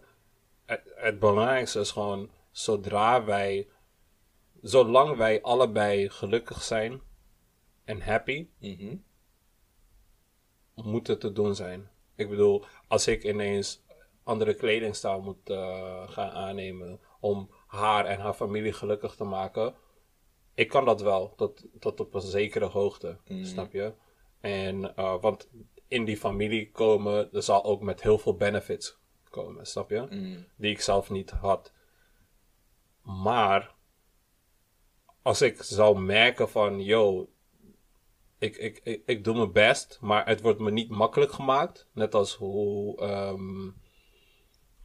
het, 0.65 0.81
het 0.95 1.19
belangrijkste 1.19 1.79
is 1.79 1.91
gewoon, 1.91 2.29
zodra 2.51 3.23
wij, 3.23 3.67
zolang 4.61 5.17
wij 5.17 5.41
allebei 5.41 6.09
gelukkig 6.09 6.63
zijn 6.63 7.01
en 7.83 8.01
happy, 8.01 8.47
Mhm. 8.59 8.95
moet 10.75 11.07
het 11.07 11.19
te 11.19 11.31
doen 11.31 11.55
zijn. 11.55 11.89
Ik 12.15 12.29
bedoel, 12.29 12.65
als 12.87 13.07
ik 13.07 13.23
ineens 13.23 13.83
andere 14.23 14.53
kledingstijl 14.53 15.21
moet 15.21 15.49
eh, 15.49 16.09
gaan 16.09 16.29
aannemen 16.29 16.99
om 17.19 17.49
haar 17.67 18.05
en 18.05 18.19
haar 18.19 18.33
familie 18.33 18.73
gelukkig 18.73 19.15
te 19.15 19.23
maken, 19.23 19.75
ik 20.53 20.67
kan 20.67 20.85
dat 20.85 21.01
wel, 21.01 21.33
tot, 21.35 21.65
tot 21.79 21.99
op 21.99 22.13
een 22.13 22.21
zekere 22.21 22.65
hoogte, 22.65 23.17
snap 23.41 23.71
je? 23.71 23.93
En, 24.39 24.95
eh, 24.95 25.21
want 25.21 25.49
in 25.87 26.05
die 26.05 26.17
familie 26.17 26.71
komen, 26.71 27.33
er 27.33 27.43
zal 27.43 27.63
ook 27.63 27.81
met 27.81 28.01
heel 28.01 28.17
veel 28.17 28.35
benefits 28.35 28.97
komen, 29.29 29.65
snap 29.65 29.89
je? 29.89 30.07
Die 30.55 30.71
ik 30.71 30.81
zelf 30.81 31.09
niet 31.09 31.29
had. 31.29 31.73
Maar, 33.01 33.75
als 35.21 35.41
ik 35.41 35.63
zou 35.63 35.99
merken 35.99 36.49
van, 36.49 36.83
yo, 36.83 37.29
ik, 38.45 38.57
ik, 38.57 38.79
ik, 38.83 39.01
ik 39.05 39.23
doe 39.23 39.35
mijn 39.35 39.51
best, 39.51 39.97
maar 40.01 40.27
het 40.27 40.41
wordt 40.41 40.59
me 40.59 40.71
niet 40.71 40.89
makkelijk 40.89 41.31
gemaakt. 41.31 41.87
Net 41.93 42.15
als 42.15 42.35
hoe, 42.35 42.97
ehm, 42.97 43.69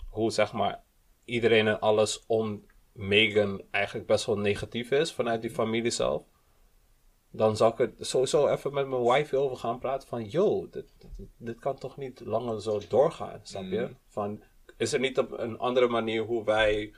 hoe 0.08 0.30
zeg 0.30 0.52
maar, 0.52 0.82
iedereen 1.24 1.66
en 1.66 1.80
alles 1.80 2.24
om 2.26 2.64
Megan 2.92 3.62
eigenlijk 3.70 4.06
best 4.06 4.26
wel 4.26 4.38
negatief 4.38 4.90
is 4.90 5.12
vanuit 5.12 5.42
die 5.42 5.50
familie 5.50 5.90
zelf. 5.90 6.22
Dan 7.30 7.56
zou 7.56 7.72
ik 7.72 7.78
het 7.78 8.06
sowieso 8.06 8.48
even 8.48 8.72
met 8.72 8.88
mijn 8.88 9.02
wife 9.02 9.36
over 9.36 9.56
gaan 9.56 9.78
praten 9.78 10.08
van, 10.08 10.28
yo, 10.28 10.68
dit, 10.70 10.94
dit, 10.98 11.28
dit 11.36 11.58
kan 11.58 11.78
toch 11.78 11.96
niet 11.96 12.20
langer 12.20 12.62
zo 12.62 12.80
doorgaan, 12.88 13.40
snap 13.42 13.64
je? 13.64 13.88
Van, 14.08 14.42
is 14.76 14.92
er 14.92 15.00
niet 15.00 15.18
op 15.18 15.38
een 15.38 15.58
andere 15.58 15.88
manier 15.88 16.22
hoe 16.22 16.44
wij 16.44 16.94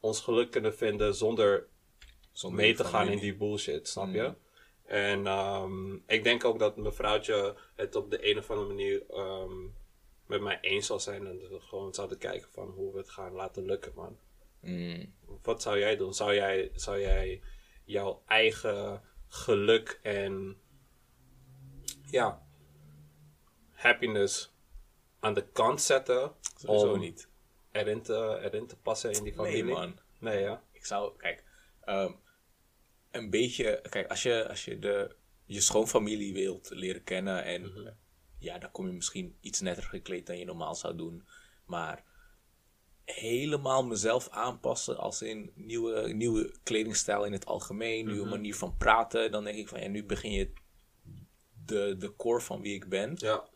ons 0.00 0.20
geluk 0.20 0.50
kunnen 0.50 0.74
vinden 0.74 1.14
zonder 1.14 1.68
Zonder 2.34 2.60
mee 2.60 2.74
te 2.74 2.84
gaan 2.84 3.08
in 3.08 3.18
die 3.18 3.36
bullshit, 3.36 3.88
snap 3.88 4.12
je? 4.12 4.34
En 4.84 5.26
ehm, 5.26 5.94
ik 5.94 6.24
denk 6.24 6.44
ook 6.44 6.58
dat 6.58 6.76
mevrouwtje 6.76 7.56
het 7.74 7.96
op 7.96 8.10
de 8.10 8.30
een 8.30 8.38
of 8.38 8.50
andere 8.50 8.68
manier 8.68 9.02
ehm, 9.10 9.66
met 10.26 10.40
mij 10.40 10.58
eens 10.60 10.86
zal 10.86 11.00
zijn. 11.00 11.26
En 11.26 11.38
dat 11.38 11.50
we 11.50 11.60
gewoon 11.60 11.94
zouden 11.94 12.18
kijken 12.18 12.50
van 12.50 12.68
hoe 12.68 12.92
we 12.92 12.98
het 12.98 13.10
gaan 13.10 13.32
laten 13.32 13.64
lukken, 13.64 13.92
man. 13.94 14.18
Mm. 14.60 15.14
Wat 15.42 15.62
zou 15.62 15.78
jij 15.78 15.96
doen? 15.96 16.14
Zou 16.14 16.34
jij, 16.34 16.70
zou 16.74 17.00
jij 17.00 17.42
jouw 17.84 18.22
eigen 18.26 19.02
geluk 19.28 19.98
en 20.02 20.56
ja, 22.10 22.46
happiness 23.70 24.54
aan 25.20 25.34
de 25.34 25.46
kant 25.46 25.80
zetten 25.82 26.32
Sowieso 26.56 26.92
om 26.92 26.98
niet. 26.98 27.28
Erin, 27.72 28.02
te, 28.02 28.38
erin 28.42 28.66
te 28.66 28.76
passen 28.76 29.12
in 29.12 29.22
die 29.22 29.34
familie? 29.34 29.64
man. 29.64 29.98
Nee, 30.18 30.40
ja. 30.40 30.62
Ik 30.72 30.84
zou, 30.84 31.16
kijk, 31.16 31.44
ehm, 31.80 32.12
een 33.14 33.30
beetje, 33.30 33.80
kijk, 33.90 34.08
als 34.10 34.22
je, 34.22 34.48
als 34.48 34.64
je 34.64 34.78
de, 34.78 35.16
je 35.44 35.60
schoonfamilie 35.60 36.32
wilt 36.32 36.70
leren 36.70 37.04
kennen 37.04 37.44
en 37.44 37.62
Mhm. 37.62 37.90
ja, 38.38 38.58
dan 38.58 38.70
kom 38.70 38.86
je 38.86 38.92
misschien 38.92 39.36
iets 39.40 39.60
netter 39.60 39.84
gekleed 39.84 40.26
dan 40.26 40.38
je 40.38 40.44
normaal 40.44 40.74
zou 40.74 40.96
doen. 40.96 41.26
Maar 41.66 42.04
helemaal 43.04 43.84
mezelf 43.84 44.28
aanpassen, 44.28 44.96
als 44.98 45.22
in 45.22 45.50
nieuwe, 45.54 46.12
nieuwe 46.12 46.54
kledingstijl 46.62 47.24
in 47.24 47.32
het 47.32 47.46
algemeen, 47.46 48.04
Mhm. 48.04 48.12
nieuwe 48.12 48.28
manier 48.28 48.54
van 48.54 48.76
praten, 48.76 49.30
dan 49.30 49.44
denk 49.44 49.56
ik 49.58 49.68
van 49.68 49.80
ja, 49.80 49.88
nu 49.88 50.04
begin 50.04 50.32
je 50.32 50.52
de, 51.66 51.94
de 51.98 52.16
core 52.16 52.40
van 52.40 52.60
wie 52.60 52.74
ik 52.74 52.88
ben 52.88 53.12
Ja. 53.16 53.48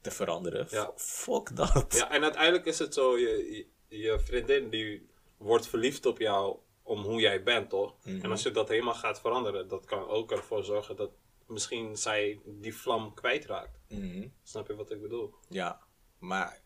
te 0.00 0.10
veranderen. 0.10 0.66
Ja. 0.70 0.92
Fuck 0.96 1.56
dat. 1.56 1.94
Ja, 1.96 2.10
en 2.10 2.22
uiteindelijk 2.22 2.64
is 2.66 2.78
het 2.78 2.94
zo, 2.94 3.18
je, 3.18 3.66
je 3.88 4.18
vriendin 4.20 4.70
die 4.70 5.08
wordt 5.36 5.66
verliefd 5.66 6.06
op 6.06 6.18
jou 6.18 6.58
om 6.84 7.02
hoe 7.02 7.20
jij 7.20 7.42
bent, 7.42 7.70
toch? 7.70 7.94
En 8.04 8.30
als 8.30 8.42
je 8.42 8.50
dat 8.50 8.68
helemaal 8.68 8.94
gaat 8.94 9.20
veranderen, 9.20 9.68
dat 9.68 9.84
kan 9.84 10.08
ook 10.08 10.32
ervoor 10.32 10.64
zorgen 10.64 10.96
dat 10.96 11.10
misschien 11.46 11.96
zij 11.96 12.40
die 12.44 12.74
vlam 12.74 13.14
kwijtraakt. 13.14 13.78
Mhm. 13.88 14.28
Snap 14.42 14.66
je 14.66 14.76
wat 14.76 14.90
ik 14.90 15.02
bedoel? 15.02 15.34
Ja, 15.48 15.80
maar 16.18 16.62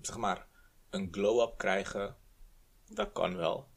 zeg 0.00 0.16
maar, 0.16 0.46
een 0.90 1.08
glow-up 1.10 1.58
krijgen, 1.58 2.16
dat 2.88 3.12
kan 3.12 3.36
wel. 3.36 3.68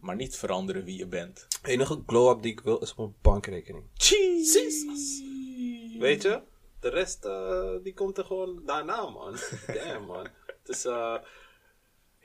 Maar 0.00 0.16
niet 0.16 0.36
veranderen 0.36 0.84
wie 0.84 0.98
je 0.98 1.06
bent. 1.06 1.46
De 1.62 1.70
enige 1.70 2.02
glow-up 2.06 2.42
die 2.42 2.52
ik 2.52 2.60
wil 2.60 2.78
is 2.78 2.90
op 2.90 2.96
mijn 2.96 3.14
bankrekening. 3.22 3.84
Jesus! 3.94 5.22
Weet 5.98 6.22
je? 6.22 6.42
De 6.80 6.88
rest, 6.88 7.24
eh, 7.24 7.72
die 7.82 7.94
komt 7.94 8.18
er 8.18 8.24
gewoon 8.24 8.62
daarna, 8.64 9.10
man. 9.10 9.36
Damn, 9.74 10.06
man. 10.06 10.28
Dus, 10.62 10.84
eh, 10.84 11.16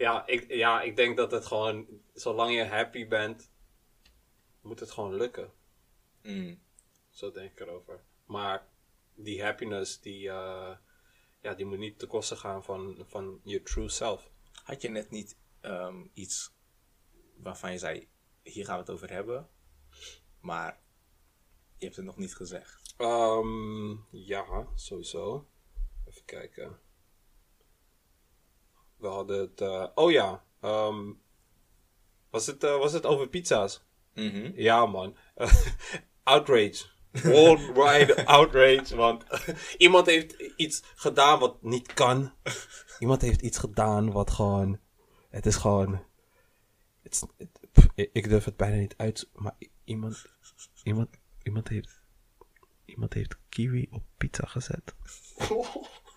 ja, 0.02 0.28
ik, 0.28 0.54
ja, 0.54 0.82
ik 0.82 0.96
denk 0.96 1.18
dat 1.18 1.32
het 1.32 1.46
gewoon, 1.46 1.88
zolang 2.14 2.54
je 2.54 2.64
happy 2.66 3.08
bent, 3.08 3.52
moet 4.62 4.80
het 4.80 4.92
gewoon 4.92 5.16
lukken. 5.16 5.52
Mm. 6.24 6.60
Zo 7.10 7.32
denk 7.32 7.52
ik 7.52 7.60
erover. 7.60 8.04
Maar 8.26 8.68
die 9.16 9.44
happiness, 9.44 10.00
die, 10.00 10.30
eh, 10.30 10.76
ja, 11.42 11.54
die 11.54 11.66
moet 11.66 11.78
niet 11.78 12.00
ten 12.00 12.08
koste 12.08 12.36
gaan 12.36 12.64
van, 12.64 13.06
van 13.08 13.42
je 13.44 13.62
true 13.62 13.90
self. 13.90 14.30
Had 14.64 14.82
je 14.82 14.90
net 14.90 15.10
niet 15.10 15.38
ehm, 15.60 16.06
iets 16.14 16.54
waarvan 17.36 17.72
je 17.72 17.78
zei, 17.78 18.10
hier 18.44 18.66
gaan 18.66 18.76
we 18.76 18.82
het 18.82 18.92
over 18.92 19.12
hebben, 19.12 19.50
maar 20.40 20.80
je 21.78 21.86
hebt 21.86 21.96
het 21.96 22.06
nog 22.06 22.18
niet 22.18 22.36
gezegd. 22.36 22.94
Ehm, 22.98 23.92
ja, 24.10 24.68
sowieso. 24.76 25.48
Even 26.08 26.26
kijken. 26.26 26.80
We 29.02 29.08
hadden 29.08 29.40
het. 29.40 29.62
eh, 29.62 29.86
oh 29.96 30.12
ja. 30.12 30.44
ehm, 30.62 31.12
was, 32.30 32.46
het, 32.46 32.64
eh, 32.64 32.78
was 32.78 32.94
het 32.94 33.06
over 33.06 33.28
pizza's? 33.28 33.84
Mhm. 34.14 34.52
Ja, 34.56 34.86
man. 34.86 35.16
outrage. 36.24 36.86
Worldwide 37.12 38.26
outrage. 38.38 38.96
Want 38.96 39.24
iemand 39.78 40.06
heeft 40.06 40.34
iets 40.56 40.82
gedaan 40.96 41.40
wat 41.40 41.62
niet 41.64 41.94
kan. 41.94 42.34
Iemand 43.00 43.22
heeft 43.22 43.42
iets 43.42 43.58
gedaan 43.58 44.12
wat 44.12 44.32
gewoon. 44.32 44.80
Het 45.30 45.46
is 45.46 45.56
gewoon. 45.56 46.04
Het 47.02 47.24
ik, 47.96 48.30
durf 48.30 48.46
het 48.46 48.58
bijna 48.58 48.76
niet 48.76 48.94
uit, 48.98 49.30
maar 49.34 49.56
iemand, 49.84 50.26
iemand, 50.84 51.10
iemand 51.44 51.68
heeft, 51.68 52.02
iemand 52.86 53.14
heeft 53.14 53.38
kiwi 53.50 53.88
op 53.92 54.04
pizza 54.18 54.46
gezet. 54.46 54.96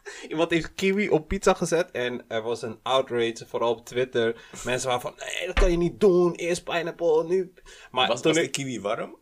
Iemand 0.28 0.50
heeft 0.50 0.74
kiwi 0.74 1.08
op 1.08 1.28
pizza 1.28 1.54
gezet 1.54 1.90
en 1.90 2.24
er 2.28 2.42
was 2.42 2.62
een 2.62 2.78
outrage, 2.82 3.44
vooral 3.46 3.70
op 3.70 3.84
Twitter. 3.86 4.48
Mensen 4.64 4.86
waren 4.88 5.02
van, 5.02 5.14
nee, 5.18 5.46
dat 5.46 5.54
kan 5.58 5.70
je 5.70 5.76
niet 5.76 6.00
doen. 6.00 6.34
Eerst 6.34 6.64
pineapple, 6.64 7.24
nu... 7.24 7.52
Maar 7.90 8.08
Was, 8.08 8.22
toen 8.22 8.32
was 8.34 8.42
de 8.42 8.48
kiwi 8.50 8.80
warm? 8.80 9.16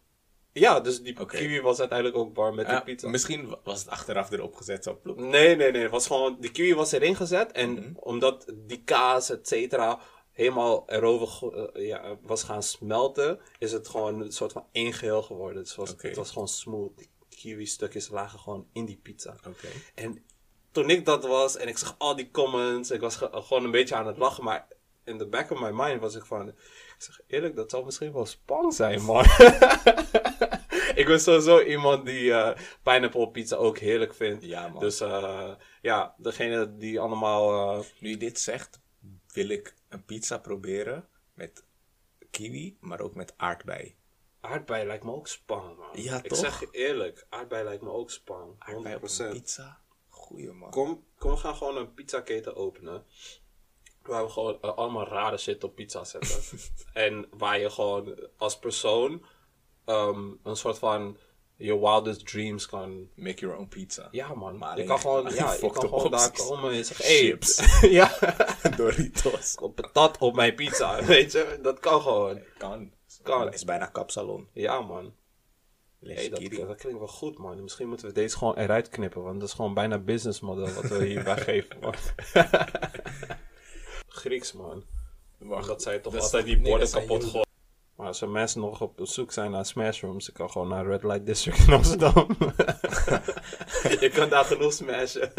Ja, 0.53 0.80
dus 0.80 1.03
die 1.03 1.26
kiwi 1.26 1.61
was 1.61 1.78
uiteindelijk 1.80 2.18
ook 2.18 2.37
warm 2.37 2.55
met 2.55 2.66
Ja, 2.66 2.76
de 2.78 2.85
pizza. 2.85 3.09
Misschien 3.09 3.49
wa- 3.49 3.61
was 3.64 3.78
het 3.78 3.89
achteraf 3.89 4.30
erop 4.30 4.55
gezet 4.55 4.85
zo 4.85 4.99
ploep. 5.03 5.18
Nee, 5.18 5.57
nee, 5.57 5.70
nee. 5.72 5.83
Het 5.83 5.91
was 5.91 6.07
gewoon, 6.07 6.37
de 6.41 6.51
kiwi 6.51 6.74
was 6.74 6.93
erin 6.93 7.16
gezet. 7.16 7.53
En 7.53 7.70
Mhm. 7.72 7.91
omdat 7.95 8.53
die 8.55 8.83
kaas, 8.85 9.30
et 9.30 9.49
cetera, 9.49 10.01
helemaal 10.33 10.83
erover 10.91 11.53
eh, 11.72 11.87
ja, 11.87 12.18
was 12.22 12.43
gaan 12.43 12.62
smelten, 12.62 13.39
is 13.59 13.72
het 13.72 13.89
gewoon 13.89 14.20
een 14.20 14.33
soort 14.33 14.53
van 14.53 14.66
één 14.72 14.93
geheel 14.93 15.22
geworden. 15.22 15.62
Dus 15.62 15.68
het 15.68 15.78
was, 15.78 15.95
het 15.99 16.16
was 16.16 16.30
gewoon 16.30 16.49
smooth. 16.49 16.97
Die 16.99 17.11
kiwi 17.28 17.66
stukjes 17.66 18.09
lagen 18.09 18.39
gewoon 18.39 18.66
in 18.72 18.85
die 18.85 19.01
pizza. 19.03 19.37
Oké. 19.49 19.68
En 19.95 20.24
toen 20.72 20.90
ik 20.90 21.04
dat 21.04 21.24
was 21.26 21.56
en 21.56 21.68
ik 21.68 21.78
zag 21.78 21.94
al 21.98 22.16
die 22.16 22.30
comments, 22.30 22.90
ik 22.90 23.00
was 23.00 23.16
ge- 23.16 23.28
gewoon 23.32 23.64
een 23.64 23.70
beetje 23.70 23.94
aan 23.94 24.06
het 24.06 24.18
lachen, 24.18 24.44
maar 24.44 24.66
in 25.04 25.18
the 25.18 25.26
back 25.26 25.50
of 25.50 25.60
my 25.60 25.70
mind 25.72 26.00
was 26.00 26.14
ik 26.14 26.24
van, 26.24 26.48
ik 26.48 26.54
zeg 26.98 27.20
eerlijk, 27.26 27.56
dat 27.56 27.70
zou 27.70 27.84
misschien 27.84 28.12
wel 28.12 28.26
spang 28.26 28.74
zijn, 28.74 29.02
man. 29.02 29.24
ik 30.94 31.04
ben 31.06 31.20
sowieso 31.20 31.60
iemand 31.60 32.06
die 32.06 32.32
eh 32.32 32.58
pineapple 32.82 33.30
pizza 33.30 33.56
ook 33.56 33.78
heerlijk 33.78 34.14
vindt. 34.14 34.44
Ja, 34.44 34.68
man. 34.68 34.80
Dus 34.80 35.00
eh, 35.00 35.54
ja, 35.82 36.14
degene 36.16 36.76
die 36.76 37.00
allemaal, 37.00 37.72
eh, 37.78 37.84
Nu 37.98 38.08
je 38.10 38.16
dit 38.16 38.40
zegt, 38.40 38.80
wil 39.32 39.48
ik 39.48 39.74
een 39.88 40.04
pizza 40.04 40.38
proberen 40.38 41.08
met 41.34 41.64
kiwi, 42.30 42.76
maar 42.80 43.00
ook 43.00 43.14
met 43.14 43.34
aardbei. 43.36 43.96
aardbei 44.40 44.86
lijkt 44.86 45.04
me 45.04 45.12
ook 45.12 45.28
spang, 45.28 45.76
man. 45.76 45.88
Ja, 46.02 46.16
ik 46.22 46.28
toch? 46.28 46.38
zeg 46.38 46.60
je 46.60 46.68
eerlijk, 46.70 47.26
aardbei 47.28 47.64
lijkt 47.64 47.82
me 47.82 47.90
ook 47.90 48.10
spang. 48.10 48.54
100%. 48.54 48.58
Aardbei 48.58 48.94
op 48.94 49.00
pizza? 49.32 49.80
Goeie 50.22 50.52
man. 50.52 50.70
Kom, 50.70 51.04
kom, 51.18 51.30
we 51.30 51.36
gaan 51.36 51.56
gewoon 51.56 51.76
een 51.76 51.94
pizzaketen 51.94 52.56
openen. 52.56 53.04
Waar 54.02 54.24
we 54.24 54.30
gewoon 54.30 54.58
eh, 54.60 54.76
allemaal 54.76 55.06
rare 55.06 55.36
shit 55.36 55.64
op 55.64 55.74
pizza 55.74 56.04
zetten. 56.04 56.60
en 57.06 57.26
waar 57.30 57.60
je 57.60 57.70
gewoon 57.70 58.28
als 58.36 58.58
persoon 58.58 59.24
ehm, 59.84 60.30
een 60.42 60.56
soort 60.56 60.78
van 60.78 61.16
je 61.56 61.78
wildest 61.78 62.26
dreams 62.26 62.66
kan. 62.66 63.08
Make 63.14 63.40
your 63.40 63.56
own 63.56 63.68
pizza. 63.68 64.08
Ja, 64.10 64.34
man. 64.34 64.58
Maar 64.58 64.78
je 64.78 64.84
kan 64.84 64.98
gewoon, 64.98 65.24
ja, 65.34 65.52
je 65.52 65.70
kan 65.70 65.88
gewoon 65.88 66.10
daar 66.10 66.32
komen 66.32 66.72
en 66.72 66.84
zegt: 66.84 67.02
hey, 67.02 67.16
Chips. 67.16 67.80
ja, 67.98 68.18
Doritos. 68.76 69.54
op 69.54 69.74
patat 69.74 70.18
op 70.18 70.34
mijn 70.34 70.54
pizza. 70.54 71.04
Weet 71.04 71.32
je, 71.32 71.58
dat 71.62 71.78
kan 71.78 72.00
gewoon. 72.00 72.40
Kan. 72.58 72.92
Kan. 73.22 73.44
Het 73.44 73.54
is 73.54 73.64
bijna 73.64 73.86
kapsalon. 73.86 74.48
Ja, 74.52 74.80
man. 74.80 75.14
Hey, 76.05 76.28
dat, 76.28 76.68
dat 76.68 76.76
klinkt 76.76 76.98
wel 76.98 77.09
goed, 77.09 77.38
man. 77.38 77.62
Misschien 77.62 77.88
moeten 77.88 78.07
we 78.07 78.12
deze 78.12 78.36
gewoon 78.36 78.57
eruit 78.57 78.88
knippen, 78.88 79.22
want 79.22 79.40
dat 79.40 79.48
is 79.48 79.55
gewoon 79.55 79.74
bijna 79.74 79.98
business 79.98 80.40
model 80.40 80.72
wat 80.72 80.88
we 80.88 81.05
hierbij 81.05 81.36
geven, 81.48 81.76
man. 81.80 81.94
Grieks, 84.09 84.53
man. 84.53 84.84
Wacht, 85.38 85.66
Dat 85.66 85.82
zij 85.82 85.98
toch 85.98 86.12
dat 86.12 86.22
altijd 86.22 86.44
die 86.44 86.61
borden 86.61 86.90
kapot 86.90 87.24
gooien. 87.24 87.46
Maar 87.96 88.07
als 88.07 88.20
er 88.20 88.28
mensen 88.28 88.61
nog 88.61 88.80
op 88.80 89.00
zoek 89.03 89.32
zijn 89.32 89.50
naar 89.50 89.66
smashrooms, 89.66 90.28
ik 90.28 90.34
kan 90.34 90.50
gewoon 90.50 90.68
naar 90.68 90.86
Red 90.86 91.03
Light 91.03 91.26
District 91.26 91.59
in 91.59 91.72
Amsterdam. 91.72 92.26
je 94.00 94.11
kan 94.14 94.28
daar 94.28 94.44
genoeg 94.44 94.72
smashen. 94.72 95.32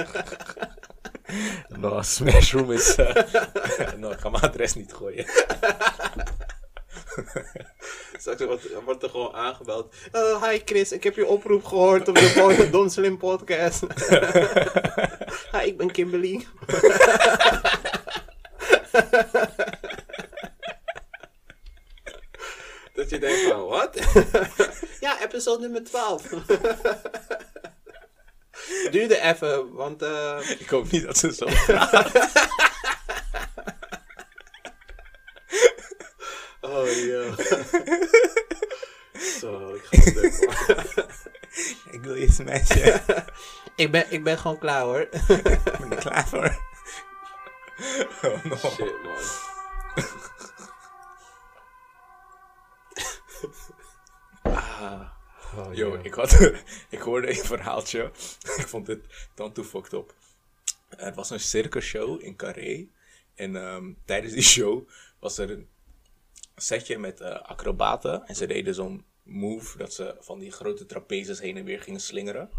No, 1.68 2.02
Smashroom 2.02 2.72
is... 2.72 2.96
eh 2.96 3.94
no, 3.98 4.10
ik 4.12 4.20
ga 4.20 4.30
mijn 4.30 4.44
adres 4.44 4.74
niet 4.74 4.94
gooien. 4.94 5.26
Straks 8.20 8.44
wordt, 8.44 8.84
wordt 8.86 9.04
er 9.04 9.10
gewoon 9.10 9.34
aangebeld. 9.34 9.96
Oh, 10.12 10.44
hi 10.44 10.62
Chris, 10.66 10.92
ik 10.92 11.04
heb 11.04 11.16
je 11.16 11.28
oproep 11.28 11.66
gehoord 11.66 12.08
op 12.08 12.16
de 12.16 12.68
Dom 12.72 12.90
Slim 12.90 13.18
podcast. 13.18 13.82
hi, 15.56 15.66
ik 15.66 15.78
ben 15.78 15.92
Kimberly. 15.92 16.46
Dat 22.94 23.10
je 23.10 23.20
denkt 23.20 23.42
van, 23.42 23.66
wat? 23.66 24.00
ja, 25.00 25.22
episode 25.22 25.62
nummer 25.62 25.84
12. 25.84 26.22
Duurde 28.92 29.20
even, 29.22 29.74
want 29.74 30.02
eh, 30.02 30.40
Ik 30.60 30.70
hoop 30.70 30.92
niet 30.92 31.06
dat 31.06 31.18
ze 31.18 31.34
zo 31.34 31.48
ja. 37.06 37.38
Zo, 39.40 39.74
ik 39.74 39.84
ga 39.84 39.98
het 39.98 40.14
doen, 40.14 40.46
man. 40.46 41.06
ik 41.92 42.04
ik, 43.84 43.92
ben, 43.92 44.12
ik 44.12 44.24
ben 44.24 44.38
gewoon 44.38 44.58
klaar 44.58 44.82
hoor. 44.82 45.00
ik 45.10 45.78
ben 45.80 45.92
er 45.92 45.98
klaar 45.98 46.28
voor. 46.28 46.56
Oh 48.24 48.44
no. 48.44 48.56
Shit, 48.56 49.04
man. 49.04 49.22
Ah. 54.54 55.10
Oh, 55.56 55.74
Yo, 55.74 56.00
ik, 56.04 56.14
had, 56.14 56.52
ik 56.90 57.00
hoorde 57.00 57.30
een 57.30 57.46
verhaaltje. 57.46 58.12
ik 58.58 58.68
vond 58.68 58.88
het 58.88 59.06
dan 59.36 59.52
toe 59.52 59.64
fucked 59.64 59.94
up. 59.94 60.14
Er 60.90 61.14
was 61.14 61.30
een 61.30 61.40
circusshow 61.40 62.24
in 62.24 62.36
Carré. 62.36 62.88
En 63.36 63.56
ehm, 63.56 63.92
tijdens 64.06 64.34
die 64.34 64.44
show 64.44 64.90
was 65.20 65.38
er 65.38 65.52
een 65.52 65.68
setje 66.56 66.98
met 66.98 67.22
eh, 67.22 67.42
acrobaten. 67.42 68.26
En 68.26 68.36
ze 68.36 68.46
deden 68.46 68.74
zo'n 68.74 69.06
move 69.24 69.78
dat 69.78 69.94
ze 69.94 70.16
van 70.20 70.40
die 70.40 70.52
grote 70.52 70.86
trapezes 70.86 71.40
heen 71.40 71.58
en 71.58 71.66
weer 71.66 71.82
gingen 71.82 72.00
slingeren. 72.02 72.50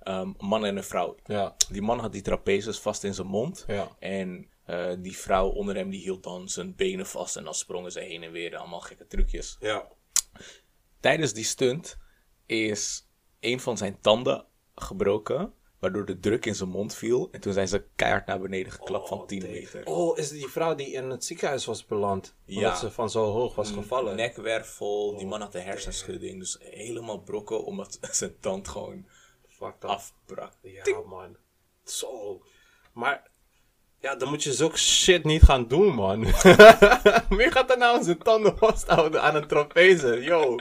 Ehm, 0.00 0.20
een 0.20 0.34
man 0.38 0.64
en 0.64 0.76
een 0.76 0.84
vrouw. 0.84 1.16
Ja, 1.24 1.56
Die 1.70 1.82
man 1.82 1.98
had 1.98 2.12
die 2.12 2.22
trapezes 2.22 2.78
vast 2.78 3.04
in 3.04 3.14
zijn 3.14 3.26
mond. 3.26 3.64
ja. 3.66 3.96
En 3.98 4.48
eh, 4.64 4.92
die 4.98 5.16
vrouw 5.16 5.48
onder 5.48 5.74
hem 5.76 5.90
die 5.90 6.00
hield 6.00 6.22
dan 6.22 6.48
zijn 6.48 6.74
benen 6.76 7.06
vast. 7.06 7.36
En 7.36 7.44
dan 7.44 7.54
sprongen 7.54 7.92
ze 7.92 8.00
heen 8.00 8.22
en 8.22 8.32
weer. 8.32 8.56
Allemaal 8.56 8.80
gekke 8.80 9.06
trucjes 9.06 9.56
Ja. 9.60 9.88
tijdens 11.00 11.32
die 11.32 11.44
stunt 11.44 11.98
is 12.46 13.08
een 13.40 13.60
van 13.60 13.76
zijn 13.76 14.00
tanden 14.00 14.46
gebroken. 14.74 15.52
Waardoor 15.80 16.04
de 16.04 16.20
druk 16.20 16.46
in 16.46 16.54
zijn 16.54 16.68
mond 16.68 16.94
viel. 16.94 17.28
En 17.32 17.40
toen 17.40 17.52
zijn 17.52 17.68
ze 17.68 17.84
keihard 17.96 18.26
naar 18.26 18.40
beneden 18.40 18.72
geklapt 18.72 19.08
van 19.08 19.26
10 19.26 19.42
meter. 19.42 19.84
Oh, 19.86 20.18
is 20.18 20.30
het 20.30 20.38
die 20.38 20.48
vrouw 20.48 20.74
die 20.74 20.92
in 20.92 21.10
het 21.10 21.24
ziekenhuis 21.24 21.64
was 21.64 21.86
beland? 21.86 22.34
Omdat 22.48 22.62
Ja. 22.62 22.74
ze 22.74 22.90
van 22.90 23.10
zo 23.10 23.24
hoog 23.24 23.54
was 23.54 23.70
gevallen. 23.70 24.16
Nekwervel, 24.16 25.16
die 25.18 25.26
man 25.26 25.40
had 25.40 25.54
een 25.54 25.62
hersenschudding. 25.62 26.38
Dus 26.38 26.56
helemaal 26.60 27.18
brokken 27.20 27.64
omdat 27.64 27.98
zijn 28.10 28.36
tand 28.40 28.68
gewoon 28.68 29.06
Fucked 29.48 29.84
up. 29.84 29.90
afbrak. 29.90 30.52
Ja, 30.62 31.00
man. 31.06 31.36
Zo. 31.84 32.42
Maar, 32.92 33.30
ja, 34.00 34.14
dan 34.16 34.28
moet 34.28 34.42
je 34.42 34.52
zulke 34.52 34.78
shit 34.78 35.24
niet 35.24 35.42
gaan 35.42 35.68
doen, 35.68 35.94
man. 35.94 36.20
Wie 37.38 37.50
gaat 37.50 37.70
er 37.70 37.78
nou 37.78 38.02
zijn 38.02 38.18
tanden 38.18 38.58
vasthouden 38.58 39.22
aan 39.22 39.34
een 39.34 39.46
trapeze? 39.46 40.22
Yo. 40.22 40.56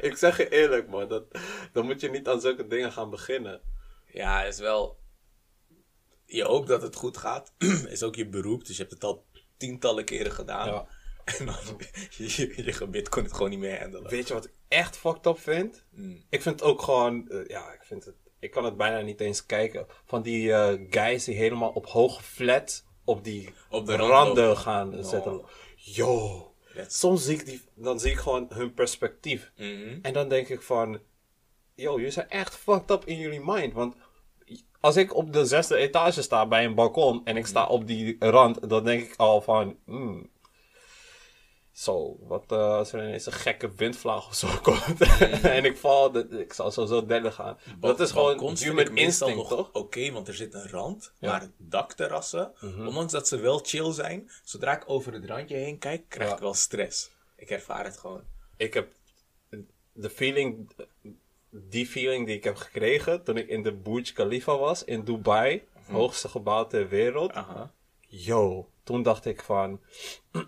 Ik 0.00 0.16
zeg 0.16 0.36
je 0.36 0.48
eerlijk, 0.48 0.88
man. 0.88 1.08
Dat, 1.08 1.24
dan 1.72 1.86
moet 1.86 2.00
je 2.00 2.10
niet 2.10 2.28
aan 2.28 2.40
zulke 2.40 2.66
dingen 2.66 2.92
gaan 2.92 3.10
beginnen. 3.10 3.60
Ja, 4.16 4.44
is 4.44 4.58
wel... 4.58 4.98
Je 6.26 6.44
hoopt 6.44 6.68
dat 6.68 6.82
het 6.82 6.94
goed 6.96 7.16
gaat. 7.16 7.52
is 7.88 8.02
ook 8.02 8.14
je 8.14 8.28
beroep. 8.28 8.66
Dus 8.66 8.76
je 8.76 8.82
hebt 8.82 8.94
het 8.94 9.04
al 9.04 9.24
tientallen 9.56 10.04
keren 10.04 10.32
gedaan. 10.32 10.68
Ja. 10.68 10.86
En 11.38 11.46
dan 11.46 11.54
je, 12.10 12.24
je, 12.36 12.64
je 12.64 12.72
gebit 12.72 13.08
kon 13.08 13.22
het 13.22 13.32
gewoon 13.32 13.50
niet 13.50 13.58
meer 13.58 13.80
handelen. 13.80 14.10
Weet 14.10 14.28
je 14.28 14.34
wat 14.34 14.44
ik 14.44 14.52
echt 14.68 14.96
fucked 14.96 15.26
up 15.26 15.38
vind? 15.38 15.84
Mm. 15.90 16.24
Ik 16.30 16.42
vind 16.42 16.60
het 16.60 16.68
ook 16.68 16.82
gewoon, 16.82 17.28
eh, 17.28 17.46
ja, 17.46 17.72
ik 17.72 17.82
vind 17.82 18.04
het, 18.04 18.14
ik 18.38 18.50
kan 18.50 18.64
het 18.64 18.76
bijna 18.76 19.00
niet 19.00 19.20
eens 19.20 19.46
kijken. 19.46 19.86
Van 20.04 20.22
die 20.22 20.52
eh, 20.52 20.80
guys 20.90 21.24
die 21.24 21.34
helemaal 21.34 21.70
op 21.70 21.86
hoge 21.86 22.22
flat 22.22 22.84
op 23.04 23.24
die 23.24 23.52
Op 23.70 23.86
de 23.86 23.96
rand 23.96 24.10
randen 24.10 24.56
gaan 24.56 24.90
No. 24.90 25.02
zetten. 25.02 25.44
Yo, 25.76 26.54
That's- 26.74 26.98
soms 26.98 27.24
zie 27.24 27.38
ik 27.38 27.46
die, 27.46 27.62
dan 27.74 28.00
zie 28.00 28.10
ik 28.10 28.18
gewoon 28.18 28.46
hun 28.54 28.74
perspectief. 28.74 29.52
Mhm. 29.56 29.98
En 30.02 30.12
dan 30.12 30.28
denk 30.28 30.48
ik 30.48 30.62
van, 30.62 31.00
yo, 31.74 31.96
jullie 31.96 32.10
zijn 32.10 32.28
echt 32.28 32.56
fucked 32.56 32.90
up 32.90 33.04
in 33.04 33.16
jullie 33.18 33.42
mind. 33.44 33.72
Want 33.72 33.94
als 34.86 34.96
ik 34.96 35.14
op 35.14 35.32
de 35.32 35.44
zesde 35.44 35.76
etage 35.76 36.22
sta 36.22 36.46
bij 36.46 36.64
een 36.64 36.74
balkon 36.74 37.20
en 37.24 37.36
ik 37.36 37.46
sta 37.46 37.66
op 37.66 37.86
die 37.86 38.16
rand, 38.18 38.68
dan 38.68 38.84
denk 38.84 39.02
ik 39.02 39.14
al 39.16 39.40
van, 39.40 39.78
hmm, 39.84 40.30
zo, 41.72 42.16
wat 42.20 42.44
eh, 42.52 42.58
als 42.58 42.92
er 42.92 43.02
ineens 43.02 43.26
een 43.26 43.32
gekke 43.32 43.74
windvlaag 43.74 44.26
of 44.26 44.34
zo 44.34 44.48
komt 44.62 45.00
en 45.42 45.64
ik 45.64 45.76
val, 45.76 46.10
dat, 46.12 46.32
ik 46.32 46.52
zal 46.52 46.70
sowieso 46.70 47.06
derde 47.06 47.30
gaan. 47.30 47.58
dat 47.80 48.00
is 48.00 48.10
gewoon 48.10 48.56
human 48.56 48.96
instinct, 48.96 49.36
nog 49.36 49.48
toch? 49.48 49.72
Oké, 49.72 50.12
want 50.12 50.28
er 50.28 50.34
zit 50.34 50.54
een 50.54 50.68
rand. 50.68 51.12
Ja. 51.18 51.30
Mhm. 51.30 51.38
Maar 51.38 51.50
dakterrassen, 51.56 52.52
ondanks 52.62 53.12
dat 53.12 53.28
ze 53.28 53.36
wel 53.36 53.58
chill 53.58 53.92
zijn, 53.92 54.30
zodra 54.44 54.76
ik 54.76 54.84
over 54.86 55.12
het 55.12 55.24
randje 55.24 55.56
heen 55.56 55.78
kijk, 55.78 56.04
krijg 56.08 56.28
Ja. 56.28 56.34
ik 56.34 56.40
wel 56.42 56.54
stress. 56.54 57.10
Ik 57.36 57.50
ervaar 57.50 57.84
het 57.84 57.98
gewoon. 57.98 58.22
Ik 58.56 58.74
heb 58.74 58.92
de 59.92 60.10
feeling, 60.10 60.70
die 61.68 61.86
feeling 61.86 62.26
die 62.26 62.36
ik 62.36 62.44
heb 62.44 62.56
gekregen 62.56 63.24
toen 63.24 63.36
ik 63.36 63.48
in 63.48 63.62
de 63.62 63.72
Burj 63.72 64.12
Khalifa 64.12 64.58
was 64.58 64.84
in 64.84 65.04
Dubai, 65.04 65.62
hoogste 65.90 66.28
gebouw 66.28 66.66
ter 66.66 66.88
wereld. 66.88 67.32
Aha. 67.32 67.72
Yo, 68.08 68.68
toen 68.82 69.02
dacht 69.02 69.24
ik 69.24 69.42
van. 69.42 69.80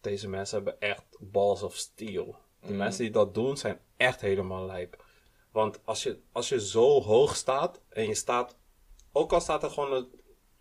deze 0.00 0.28
mensen 0.28 0.56
hebben 0.56 0.80
echt 0.80 1.04
balls 1.18 1.62
of 1.62 1.76
steel. 1.76 2.36
De 2.60 2.70
Mm. 2.72 2.76
mensen 2.76 3.02
die 3.02 3.12
dat 3.12 3.34
doen 3.34 3.56
zijn 3.56 3.78
echt 3.96 4.20
helemaal 4.20 4.66
lijp. 4.66 5.04
Want 5.50 5.80
als 5.84 6.02
je, 6.02 6.18
als 6.32 6.48
je 6.48 6.60
zo 6.66 7.02
hoog 7.02 7.36
staat 7.36 7.80
en 7.88 8.06
je 8.06 8.14
staat, 8.14 8.56
ook 9.12 9.32
al 9.32 9.40
staat 9.40 9.62
er 9.62 9.70
gewoon 9.70 9.92
een, 9.92 10.08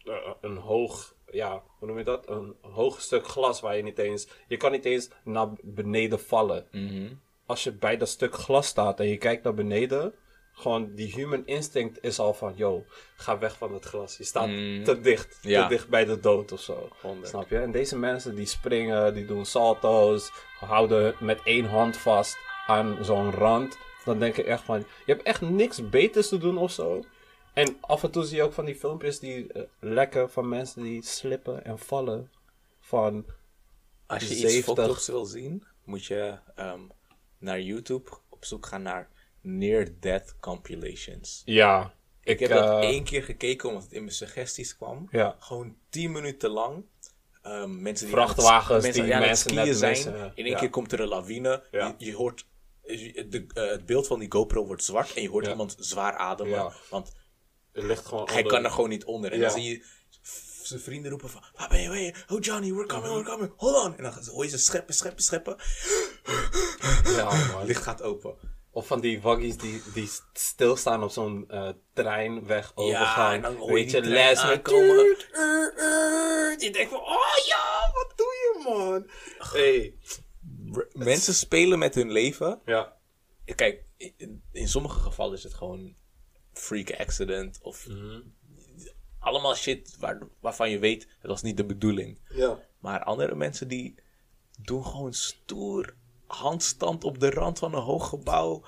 eh, 0.04 0.32
een 0.42 0.58
hoog, 0.58 1.16
ja, 1.32 1.64
hoe 1.80 1.88
noem 1.88 1.98
je 1.98 2.04
dat? 2.04 2.30
Een 2.30 2.56
hoog 2.62 3.02
stuk 3.02 3.28
glas 3.28 3.60
waar 3.62 3.78
je 3.78 3.84
niet 3.84 3.98
eens, 3.98 4.28
je 4.48 4.58
kan 4.58 4.72
niet 4.72 4.86
eens 4.86 5.10
naar 5.24 5.50
beneden 5.64 6.20
vallen. 6.20 6.68
Mhm. 6.72 7.14
Als 7.46 7.64
je 7.64 7.72
bij 7.72 7.98
dat 7.98 8.10
stuk 8.10 8.34
glas 8.34 8.68
staat 8.68 9.00
en 9.00 9.08
je 9.08 9.18
kijkt 9.18 9.44
naar 9.44 9.54
beneden, 9.54 10.14
gewoon 10.52 10.94
die 10.96 11.12
human 11.14 11.46
instinct 11.46 11.98
is 12.04 12.20
al 12.20 12.34
van, 12.34 12.54
yo, 12.56 12.86
ga 13.16 13.38
weg 13.40 13.58
van 13.58 13.74
het 13.74 13.86
glas. 13.86 14.18
Je 14.18 14.24
staat 14.24 14.48
Mm. 14.48 14.84
te 14.84 15.00
dicht, 15.02 15.38
Ja. 15.42 15.64
te 15.64 15.70
dicht 15.70 15.90
bij 15.90 16.06
de 16.06 16.20
dood 16.20 16.52
of 16.52 16.60
zo. 16.62 16.90
Snap 17.22 17.50
je? 17.50 17.58
En 17.60 17.72
deze 17.72 17.98
mensen 17.98 18.36
die 18.36 18.46
springen, 18.46 19.14
die 19.14 19.26
doen 19.26 19.46
salto's, 19.46 20.32
houden 20.60 21.16
met 21.20 21.40
één 21.44 21.66
hand 21.66 21.98
vast 21.98 22.38
aan 22.68 22.98
zo'n 23.02 23.32
rand. 23.32 23.78
Dan 24.06 24.20
denk 24.20 24.36
je 24.36 24.44
echt 24.44 24.64
van, 24.64 24.80
je 24.80 25.12
hebt 25.14 25.24
echt 25.24 25.42
niks 25.42 25.90
beters 25.90 26.28
te 26.30 26.38
doen 26.38 26.58
of 26.58 26.72
zo. 26.72 27.04
En 27.54 27.78
af 27.82 28.04
en 28.04 28.12
toe 28.12 28.24
zie 28.24 28.36
je 28.38 28.44
ook 28.44 28.54
van 28.54 28.66
die 28.66 28.76
filmpjes 28.76 29.20
die 29.20 29.54
eh, 29.54 29.62
lekken 29.80 30.32
van 30.32 30.50
mensen 30.50 30.84
die 30.84 31.04
slippen 31.04 31.66
en 31.66 31.80
vallen. 31.80 32.32
Van, 32.80 33.26
Als 34.08 34.28
je 34.28 34.36
70. 34.36 34.90
iets 34.90 35.08
wil 35.08 35.26
zien, 35.26 35.64
moet 35.84 36.06
je 36.06 36.38
ehm, 36.56 36.80
naar 37.46 37.62
YouTube 37.62 38.10
op 38.30 38.46
zoek 38.46 38.66
gaan 38.66 38.82
naar 38.82 39.10
Near 39.42 39.88
Death 40.00 40.36
Compilations. 40.40 41.42
ja, 41.46 41.94
Ik 42.24 42.40
heb 42.40 42.50
eh, 42.50 42.56
dat 42.56 42.84
één 42.84 43.04
keer 43.04 43.24
gekeken 43.24 43.70
omdat 43.70 43.84
het 43.84 43.92
in 43.94 44.02
mijn 44.04 44.16
suggesties 44.16 44.76
kwam. 44.76 45.08
Ja. 45.12 45.36
Gewoon 45.40 45.76
10 45.90 46.12
minuten 46.12 46.50
lang. 46.50 46.84
Ehm, 47.42 47.82
mensen 47.82 48.06
die 48.06 48.16
Vrachtwagens 48.16 48.84
mensen 48.84 49.04
die 49.04 49.14
aan 49.14 49.20
het 49.20 49.28
mensen 49.30 49.50
skiën 49.50 49.66
net 49.66 49.78
zijn. 49.98 50.16
in 50.36 50.44
één 50.44 50.54
ja. 50.54 50.60
keer 50.60 50.70
komt 50.70 50.92
er 50.92 51.00
een 51.00 51.08
lawine. 51.08 51.64
Ja. 51.72 51.96
Je, 51.98 52.06
je 52.06 52.14
hoort, 52.16 52.46
de, 52.84 53.46
eh, 53.54 53.68
het 53.70 53.86
beeld 53.86 54.08
van 54.08 54.20
die 54.20 54.32
GoPro 54.32 54.66
wordt 54.66 54.84
zwart 54.84 55.14
en 55.14 55.22
je 55.22 55.30
hoort 55.30 55.48
iemand 55.48 55.76
zwaar 55.80 56.14
ademen. 56.18 56.54
Ja. 56.54 56.72
Want 56.90 57.14
het 57.72 57.84
ligt 57.84 58.06
gewoon 58.06 58.26
hij 58.26 58.36
onder- 58.36 58.52
kan 58.52 58.64
er 58.64 58.72
gewoon 58.72 58.90
niet 58.90 59.06
onder. 59.06 59.32
En 59.32 59.38
Ja. 59.40 59.44
dan 59.48 59.52
zie 59.60 59.70
je 59.70 59.86
zijn 60.66 60.80
vrienden 60.80 61.12
roepen 61.12 61.30
van... 61.30 61.44
Waar 61.56 61.70
ben 61.70 61.82
je, 61.82 61.88
waar 61.88 61.98
ben 61.98 62.06
je? 62.06 62.14
Oh 62.30 62.42
Johnny, 62.44 62.74
we're 62.74 62.86
coming, 62.86 63.14
we're 63.14 63.24
coming. 63.24 63.52
Hold 63.58 63.86
on. 63.86 63.98
En 63.98 64.04
dan 64.04 64.14
hoor 64.28 64.44
je 64.44 64.50
ze 64.50 64.58
scheppen, 64.58 64.94
scheppen, 64.94 65.24
scheppen. 65.24 65.56
Ja, 67.16 67.48
man. 67.52 67.66
Licht 67.68 67.84
gaat 67.84 68.02
open. 68.02 68.36
Of 68.72 68.88
van 68.88 69.02
die 69.02 69.22
waggies 69.22 69.58
die, 69.58 69.82
die 69.94 70.10
stilstaan 70.34 71.04
op 71.04 71.12
zo'n 71.12 71.46
eh, 71.50 71.70
treinweg 71.94 72.66
Ja, 72.76 72.82
overgaan. 72.84 73.34
en 73.34 73.42
dan 73.42 73.56
hoor 73.56 73.68
je 73.68 73.74
Weet 73.74 73.86
die 73.92 73.96
je, 73.96 74.02
trein 74.02 74.14
les 74.30 74.44
met 74.44 74.52
aankomen. 74.52 74.96
tuut, 74.98 75.28
er, 75.32 75.74
er. 75.78 76.56
Je 76.64 76.72
denkt 76.72 76.90
van, 76.92 77.00
oh 77.00 77.38
ja, 77.46 77.92
wat 77.94 78.14
doe 78.16 78.28
je 78.28 78.62
man? 78.64 79.10
Hey. 79.52 79.98
Mensen 80.94 81.34
spelen 81.34 81.80
met 81.80 81.96
hun 81.96 82.12
leven. 82.12 82.62
Ja. 82.66 82.94
Kijk, 83.56 83.84
in, 83.98 84.44
in 84.52 84.68
sommige 84.68 85.00
gevallen 85.00 85.38
is 85.38 85.44
het 85.44 85.54
gewoon 85.54 85.96
freak 86.54 86.92
accident 87.00 87.60
of 87.62 87.88
Mhm. 87.88 88.20
Allemaal 89.26 89.56
shit 89.56 89.96
waar, 90.00 90.18
waarvan 90.40 90.70
je 90.70 90.80
weet 90.80 91.08
het 91.20 91.32
was 91.32 91.42
niet 91.42 91.58
de 91.58 91.66
bedoeling. 91.66 92.20
Ja. 92.30 92.60
Maar 92.80 93.04
andere 93.04 93.36
mensen 93.36 93.68
die 93.68 93.96
doen 94.62 94.86
gewoon 94.86 95.14
stoer 95.14 95.96
handstand 96.26 97.04
op 97.04 97.20
de 97.20 97.30
rand 97.30 97.60
van 97.60 97.74
een 97.74 97.82
hoog 97.82 98.10
gebouw. 98.10 98.64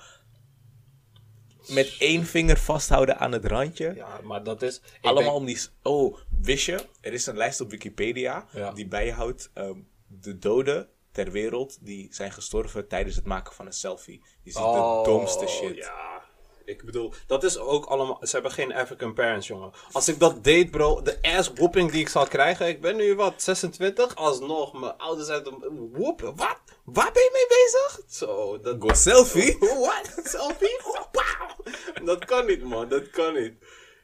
Met 1.68 1.96
één 1.98 2.24
vinger 2.24 2.56
vasthouden 2.58 3.18
aan 3.18 3.32
het 3.32 3.44
randje. 3.44 3.94
Ja, 3.94 4.20
maar 4.22 4.44
dat 4.44 4.62
is... 4.62 4.80
Allemaal 5.00 5.22
denk- 5.22 5.34
om 5.36 5.44
die... 5.44 5.58
Oh, 5.82 6.18
wist 6.42 6.66
je? 6.66 6.84
Er 7.00 7.12
is 7.12 7.26
een 7.26 7.36
lijst 7.36 7.60
op 7.60 7.70
Wikipedia 7.70 8.46
Ja. 8.52 8.72
die 8.72 8.88
bijhoudt 8.88 9.50
ehm, 9.54 9.78
de 10.06 10.38
doden 10.38 10.88
ter 11.12 11.30
wereld 11.30 11.78
die 11.80 12.08
zijn 12.10 12.32
gestorven 12.32 12.88
tijdens 12.88 13.16
het 13.16 13.24
maken 13.24 13.54
van 13.54 13.66
een 13.66 13.72
selfie. 13.72 14.22
Je 14.42 14.50
ziet 14.50 14.62
Oh, 14.62 15.02
de 15.04 15.10
domste 15.10 15.46
shit. 15.46 15.76
Ja. 15.76 16.17
Ik 16.68 16.84
bedoel, 16.84 17.12
dat 17.26 17.44
is 17.44 17.58
ook 17.58 17.84
allemaal... 17.84 18.18
Ze 18.22 18.30
hebben 18.32 18.52
geen 18.52 18.74
African 18.74 19.14
parents, 19.14 19.46
jongen. 19.46 19.72
Als 19.92 20.08
ik 20.08 20.18
dat 20.18 20.44
deed, 20.44 20.70
bro, 20.70 21.02
de 21.02 21.18
ass 21.22 21.52
whooping 21.52 21.90
die 21.90 22.00
ik 22.00 22.08
zal 22.08 22.26
krijgen... 22.26 22.68
Ik 22.68 22.80
ben 22.80 22.96
nu, 22.96 23.14
wat, 23.14 23.42
26? 23.42 24.14
Alsnog, 24.16 24.72
mijn 24.80 24.96
ouders 24.96 25.28
uit 25.28 25.44
de... 25.44 25.88
Whoop, 25.92 26.20
wat? 26.20 26.58
Waar 26.84 27.12
ben 27.12 27.22
je 27.22 27.30
mee 27.32 27.46
bezig? 27.64 28.00
Zo, 28.08 28.60
dat... 28.60 28.76
Go 28.78 28.94
selfie? 28.94 29.56
What? 29.84 30.20
Selfie? 30.24 30.80
Wauw. 31.12 32.04
Dat 32.04 32.24
kan 32.24 32.46
niet, 32.46 32.62
man. 32.64 32.88
Dat 32.88 33.10
kan 33.10 33.34
niet. 33.34 33.52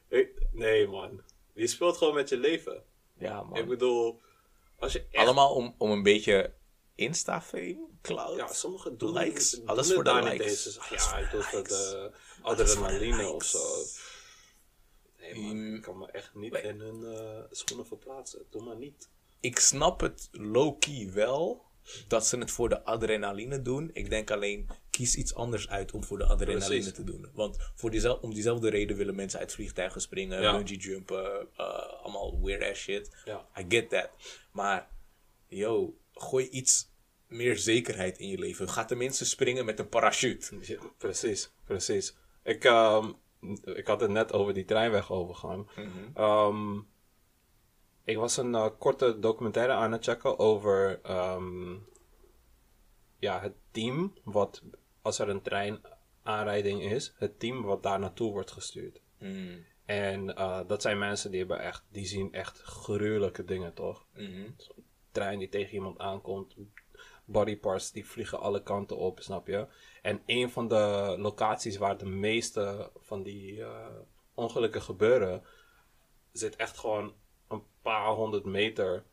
Ik- 0.09 0.43
nee, 0.53 0.89
man. 0.89 1.21
Je 1.55 1.67
speelt 1.67 1.97
gewoon 1.97 2.15
met 2.15 2.29
je 2.29 2.37
leven. 2.37 2.83
Ja, 3.19 3.43
man. 3.43 3.59
Ik 3.59 3.69
bedoel, 3.69 4.21
als 4.79 4.93
je 4.93 5.07
echt... 5.11 5.25
Allemaal 5.25 5.55
om, 5.55 5.75
om 5.79 5.91
een 5.91 6.03
beetje 6.03 6.53
Insta-fame, 6.95 7.79
cloud, 8.03 8.37
Ja, 8.37 8.53
sommigen 8.53 8.99
doen 8.99 9.13
likes, 9.13 9.51
doen 9.51 9.67
alles 9.67 9.93
voor 9.93 10.05
de 10.05 10.13
likes. 10.23 10.79
ja, 10.91 11.19
ik 11.19 11.31
doe 11.31 11.63
de 11.63 12.11
adrenaline 12.43 13.29
of 13.29 13.45
zo. 13.45 13.59
Nee, 15.21 15.35
man. 15.35 15.57
Mm. 15.57 15.75
Ik 15.75 15.83
kan 15.83 15.99
me 15.99 16.11
echt 16.11 16.35
niet 16.35 16.53
Nee. 16.53 16.63
in 16.63 16.81
hun 16.81 17.05
eh, 17.17 17.43
schoenen 17.51 17.87
verplaatsen. 17.87 18.47
Doe 18.51 18.63
maar 18.65 18.77
niet. 18.77 19.09
Ik 19.41 19.59
snap 19.59 20.01
het 20.01 20.29
low-key 20.33 21.11
wel, 21.13 21.65
dat 22.09 22.27
ze 22.27 22.39
het 22.39 22.51
voor 22.51 22.69
de 22.69 22.85
adrenaline 22.85 23.63
doen. 23.63 23.91
Ik 23.93 24.11
denk 24.11 24.31
alleen, 24.31 24.69
kies 24.91 25.17
iets 25.17 25.35
anders 25.35 25.69
uit 25.69 25.93
om 25.93 26.05
voor 26.05 26.19
de 26.19 26.25
adrenaline 26.25 26.67
Precies. 26.67 26.93
te 26.93 27.05
doen. 27.05 27.29
Want 27.33 27.57
voor 27.75 27.91
diezel 27.91 28.15
om 28.17 28.35
diezelfde 28.35 28.71
reden 28.71 28.97
willen 28.97 29.15
mensen 29.15 29.39
uit 29.41 29.53
vliegtuigen 29.53 30.01
springen, 30.01 30.41
Ja. 30.41 30.53
bungee 30.57 30.77
jumpen, 30.77 31.49
eh, 31.57 32.03
allemaal 32.03 32.41
weird 32.43 32.71
ass 32.71 32.81
shit. 32.81 33.17
Ja. 33.25 33.49
I 33.59 33.65
get 33.69 33.89
that. 33.91 34.11
Maar, 34.53 34.91
yo, 35.47 35.95
gooi 36.15 36.49
iets 36.49 36.93
meer 37.27 37.57
zekerheid 37.57 38.19
in 38.19 38.29
je 38.29 38.39
leven. 38.39 38.69
Ga 38.69 38.85
tenminste 38.85 39.25
springen 39.25 39.65
met 39.65 39.79
een 39.79 39.89
parachute. 39.89 40.57
Ja, 40.61 40.79
precies, 40.99 41.53
precies. 41.65 42.17
Ik, 42.43 42.65
ehm, 42.65 43.13
ik 43.65 43.87
had 43.87 44.01
het 44.01 44.11
net 44.11 44.33
over 44.33 44.55
die 44.55 44.65
treinweg 44.65 45.13
overgaan. 45.13 45.69
Ehm, 46.15 46.79
ik 48.05 48.17
was 48.17 48.37
een 48.37 48.55
eh, 48.55 48.69
korte 48.79 49.19
documentaire 49.19 49.73
aan 49.73 49.93
het 49.93 50.05
checken 50.05 50.39
over 50.39 51.01
ehm, 51.03 51.73
ja, 53.19 53.41
het 53.41 53.55
team 53.71 54.13
wat, 54.25 54.63
als 55.03 55.19
er 55.19 55.29
een 55.29 55.43
treinaanrijding 55.43 56.83
is, 56.83 57.15
het 57.17 57.39
team 57.41 57.63
wat 57.63 57.83
daar 57.83 57.99
naartoe 57.99 58.33
wordt 58.33 58.51
gestuurd. 58.51 59.01
Mm, 59.19 59.65
En 59.85 60.37
eh, 60.37 60.61
dat 60.67 60.83
zijn 60.83 60.99
mensen 60.99 61.31
die, 61.31 61.39
hebben 61.41 61.61
echt, 61.61 61.85
die 61.91 62.07
zien 62.07 62.33
echt 62.33 62.59
gruwelijke 62.59 63.45
dingen, 63.45 63.75
toch? 63.75 64.07
mhm. 64.15 64.51
Trein 65.15 65.39
die 65.39 65.49
tegen 65.49 65.75
iemand 65.75 65.99
aankomt. 65.99 66.55
Bodyparts 67.25 67.93
die 67.93 68.07
vliegen 68.07 68.41
alle 68.41 68.63
kanten 68.63 68.97
op, 68.97 69.21
snap 69.21 69.47
je? 69.47 69.67
En 70.03 70.23
een 70.27 70.51
van 70.51 70.69
de 70.69 71.15
locaties 71.19 71.77
waar 71.77 71.99
de 71.99 72.07
meeste 72.07 72.91
van 73.01 73.23
die 73.23 73.63
eh, 73.63 73.87
ongelukken 74.35 74.83
gebeuren, 74.83 75.43
zit 76.33 76.57
echt 76.57 76.79
gewoon 76.79 77.15
een 77.49 77.63
paar 77.83 78.09
honderd 78.09 78.45
meter 78.45 79.05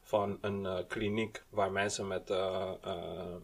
van 0.00 0.38
een 0.40 0.66
eh, 0.66 0.86
kliniek 0.88 1.44
waar 1.50 1.72
mensen 1.72 2.06
met. 2.06 2.30
eh, 2.30 3.34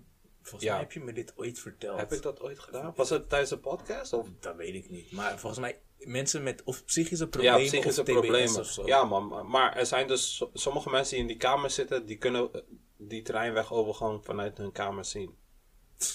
Volgens 0.43 0.64
Ja. 0.64 0.72
mij 0.72 0.82
heb 0.82 0.93
je 0.93 1.01
me 1.01 1.12
dit 1.12 1.32
ooit 1.37 1.59
verteld. 1.59 1.99
heb 1.99 2.12
ik 2.12 2.22
dat 2.22 2.41
ooit 2.41 2.59
gedaan? 2.59 2.93
Was 2.97 3.11
het 3.11 3.28
tijdens 3.28 3.51
een 3.51 3.61
podcast? 3.61 4.12
Of? 4.12 4.28
Dat 4.41 4.57
weet 4.57 4.74
ik 4.74 4.91
niet. 4.91 5.12
Maar 5.12 5.39
volgens 5.39 5.61
mij 5.61 5.80
mensen 6.07 6.43
met 6.43 6.63
of 6.65 6.85
psychische 6.85 7.29
problemen 7.29 7.61
Ja, 7.61 7.67
psychische 7.67 8.01
of 8.01 8.07
TBS 8.07 8.13
problemen. 8.21 8.61
of 8.61 8.67
zo. 8.67 8.87
Ja, 8.87 9.05
man. 9.05 9.29
maar- 9.29 9.45
Maar 9.47 9.77
er 9.77 9.87
zijn 9.87 10.07
dus 10.07 10.37
so- 10.37 10.51
sommige 10.55 10.91
mensen 10.91 11.13
die 11.13 11.21
in 11.23 11.27
die 11.29 11.37
kamer 11.37 11.71
zitten, 11.71 12.07
die 12.07 12.17
kunnen 12.17 12.49
eh, 12.53 12.61
die 12.99 13.23
treinwegovergang 13.23 14.25
vanuit 14.25 14.59
hun 14.59 14.73
kamer 14.73 15.05
zien. 15.05 15.35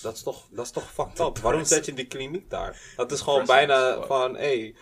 Dat 0.02 0.16
is 0.16 0.24
toch, 0.24 0.48
dat 0.52 0.66
is 0.66 0.72
toch 0.72 0.92
fucked 0.94 1.20
up? 1.20 1.38
Waarom 1.38 1.66
zet 1.66 1.86
je 1.86 1.94
die 1.94 2.06
kliniek 2.08 2.50
daar? 2.50 2.82
Dat 2.96 3.12
is 3.12 3.22
gewoon 3.22 3.46
bijna 3.46 4.06
van, 4.06 4.36
hé, 4.36 4.42
hey, 4.42 4.76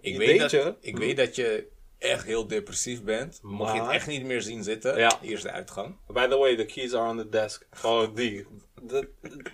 ik, 0.00 0.12
je 0.12 0.18
weet 0.18 0.38
dat, 0.40 0.50
je. 0.50 0.74
ik 0.80 0.98
weet 0.98 1.16
dat 1.16 1.36
je 1.36 1.68
echt 1.98 2.24
heel 2.24 2.46
depressief 2.46 3.02
bent. 3.02 3.38
Mocht 3.42 3.70
je 3.72 3.76
het 3.76 3.86
Maar- 3.86 3.94
echt 3.94 4.06
niet 4.06 4.24
meer 4.24 4.42
zien 4.42 4.62
zitten, 4.64 4.98
Ja. 4.98 5.18
hier 5.20 5.32
is 5.32 5.42
de 5.42 5.50
uitgang. 5.50 5.96
By 6.06 6.26
the 6.26 6.36
way, 6.36 6.56
the 6.56 6.64
keys 6.64 6.94
are 6.94 7.08
on 7.10 7.16
the 7.16 7.28
desk. 7.28 7.66
Gewoon 7.70 8.14
die. 8.14 8.46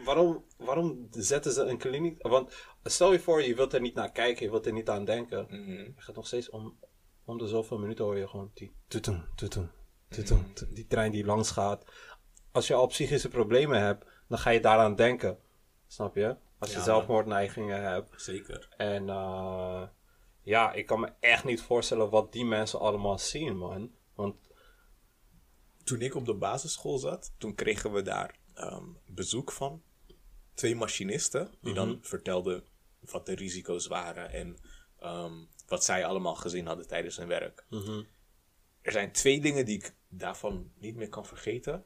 Waarom, 0.05 0.45
waarom 0.57 1.07
zetten 1.11 1.53
ze 1.53 1.63
een 1.63 1.79
kliniek? 1.79 2.23
Want 2.29 2.55
stel 2.85 3.13
je 3.13 3.21
voor, 3.21 3.43
je 3.43 3.55
wilt 3.55 3.73
er 3.73 3.81
niet 3.81 3.95
naar 3.95 4.13
kijken, 4.13 4.45
je 4.45 4.51
wilt 4.51 4.67
er 4.67 4.73
niet 4.73 4.89
aan 4.89 5.05
denken. 5.05 5.47
Mhm. 5.51 5.71
Je 5.71 5.93
gaat 5.97 6.15
nog 6.15 6.27
steeds 6.27 6.51
om, 6.51 6.79
om 7.25 7.39
de 7.39 7.47
zoveel 7.49 7.79
minuten 7.79 8.05
hoor 8.05 8.19
je 8.19 8.29
gewoon 8.29 8.51
die 8.55 8.73
tutum, 8.89 9.25
tutum, 9.35 9.71
tutum, 10.09 10.55
tu- 10.55 10.73
die 10.73 10.87
trein 10.87 11.11
die 11.11 11.25
langs 11.25 11.51
gaat. 11.51 11.85
Als 12.53 12.67
je 12.67 12.75
al 12.75 12.87
psychische 12.87 13.29
problemen 13.29 13.81
hebt, 13.81 14.05
dan 14.29 14.39
ga 14.39 14.51
je 14.51 14.61
daaraan 14.61 14.95
denken. 14.97 15.39
Snap 15.87 16.15
je? 16.15 16.37
Als 16.59 16.71
je 16.71 16.77
Ja, 16.77 16.83
zelfmoordneigingen 16.85 17.83
hebt. 17.83 18.23
Zeker. 18.23 18.69
En 18.77 19.09
eh, 19.09 19.83
ja, 20.43 20.73
ik 20.73 20.87
kan 20.87 21.01
me 21.01 21.13
echt 21.21 21.45
niet 21.45 21.63
voorstellen 21.63 22.11
wat 22.11 22.33
die 22.33 22.45
mensen 22.45 22.81
allemaal 22.81 23.19
zien, 23.19 23.57
man. 23.57 23.91
Want 24.15 24.37
Toen 25.85 26.01
ik 26.01 26.15
op 26.15 26.25
de 26.25 26.35
basisschool 26.35 26.99
zat, 26.99 27.33
toen 27.39 27.55
kregen 27.55 27.93
we 27.93 28.03
daar 28.03 28.35
ehm, 28.57 28.85
bezoek 29.07 29.53
van 29.53 29.83
twee 30.55 30.75
machinisten. 30.77 31.55
Die 31.61 31.75
dan 31.75 31.89
Mhm. 31.89 31.99
vertelden 32.03 32.65
wat 33.01 33.27
de 33.27 33.35
risico's 33.35 33.87
waren 33.87 34.31
en 34.33 34.57
ehm, 34.99 35.35
wat 35.67 35.85
zij 35.85 36.05
allemaal 36.05 36.35
gezien 36.35 36.67
hadden 36.67 36.87
tijdens 36.87 37.17
hun 37.17 37.29
werk. 37.29 37.67
Mhm. 37.71 38.03
Er 38.83 38.93
zijn 38.93 39.13
twee 39.13 39.41
dingen 39.41 39.65
die 39.65 39.77
ik 39.77 39.95
daarvan 40.09 40.71
niet 40.79 40.97
meer 40.97 41.09
kan 41.09 41.27
vergeten. 41.27 41.85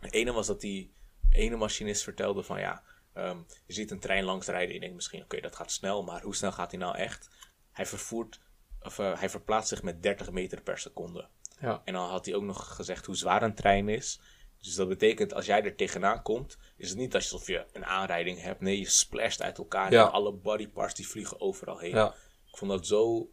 De 0.00 0.08
ene 0.10 0.32
was 0.32 0.46
dat 0.46 0.60
die 0.60 0.94
ene 1.30 1.56
machinist 1.56 2.02
vertelde 2.02 2.42
van 2.42 2.60
ja, 2.60 2.82
ehm, 3.12 3.38
je 3.66 3.72
ziet 3.72 3.90
een 3.90 4.00
trein 4.00 4.24
langs 4.24 4.46
rijden. 4.46 4.74
Je 4.74 4.80
denkt 4.80 4.94
misschien, 4.94 5.22
oké, 5.22 5.40
dat 5.40 5.56
gaat 5.56 5.72
snel, 5.72 6.02
maar 6.02 6.22
hoe 6.22 6.34
snel 6.34 6.52
gaat 6.52 6.70
hij 6.70 6.80
nou 6.80 6.96
echt? 6.96 7.30
Hij 7.72 7.86
vervoert, 7.86 8.40
of 8.80 8.98
eh, 8.98 9.18
hij 9.18 9.30
verplaatst 9.30 9.68
zich 9.68 9.82
met 9.82 10.02
30 10.02 10.30
meter 10.30 10.62
per 10.62 10.78
seconde. 10.78 11.28
Ja. 11.60 11.82
En 11.84 11.92
dan 11.92 12.08
had 12.08 12.26
hij 12.26 12.34
ook 12.34 12.42
nog 12.42 12.74
gezegd 12.74 13.06
hoe 13.06 13.16
zwaar 13.16 13.42
een 13.42 13.54
trein 13.54 13.88
is. 13.88 14.20
Dus 14.60 14.74
dat 14.74 14.88
betekent, 14.88 15.32
als 15.34 15.46
jij 15.46 15.62
er 15.64 15.74
tegenaan 15.76 16.22
komt, 16.22 16.58
is 16.76 16.88
het 16.88 16.98
niet 16.98 17.14
alsof 17.14 17.46
je 17.46 17.66
een 17.72 17.84
aanrijding 17.84 18.40
hebt. 18.40 18.60
Nee, 18.60 18.78
je 18.78 18.88
splasht 18.88 19.42
uit 19.42 19.58
elkaar 19.58 19.92
Ja. 19.92 20.04
en 20.06 20.12
alle 20.12 20.32
bodyparts 20.32 20.94
die 20.94 21.08
vliegen 21.08 21.40
overal 21.40 21.78
heen. 21.78 21.94
Ja. 21.94 22.14
Ik 22.50 22.56
vond 22.56 22.70
dat 22.70 22.86
zo 22.86 23.30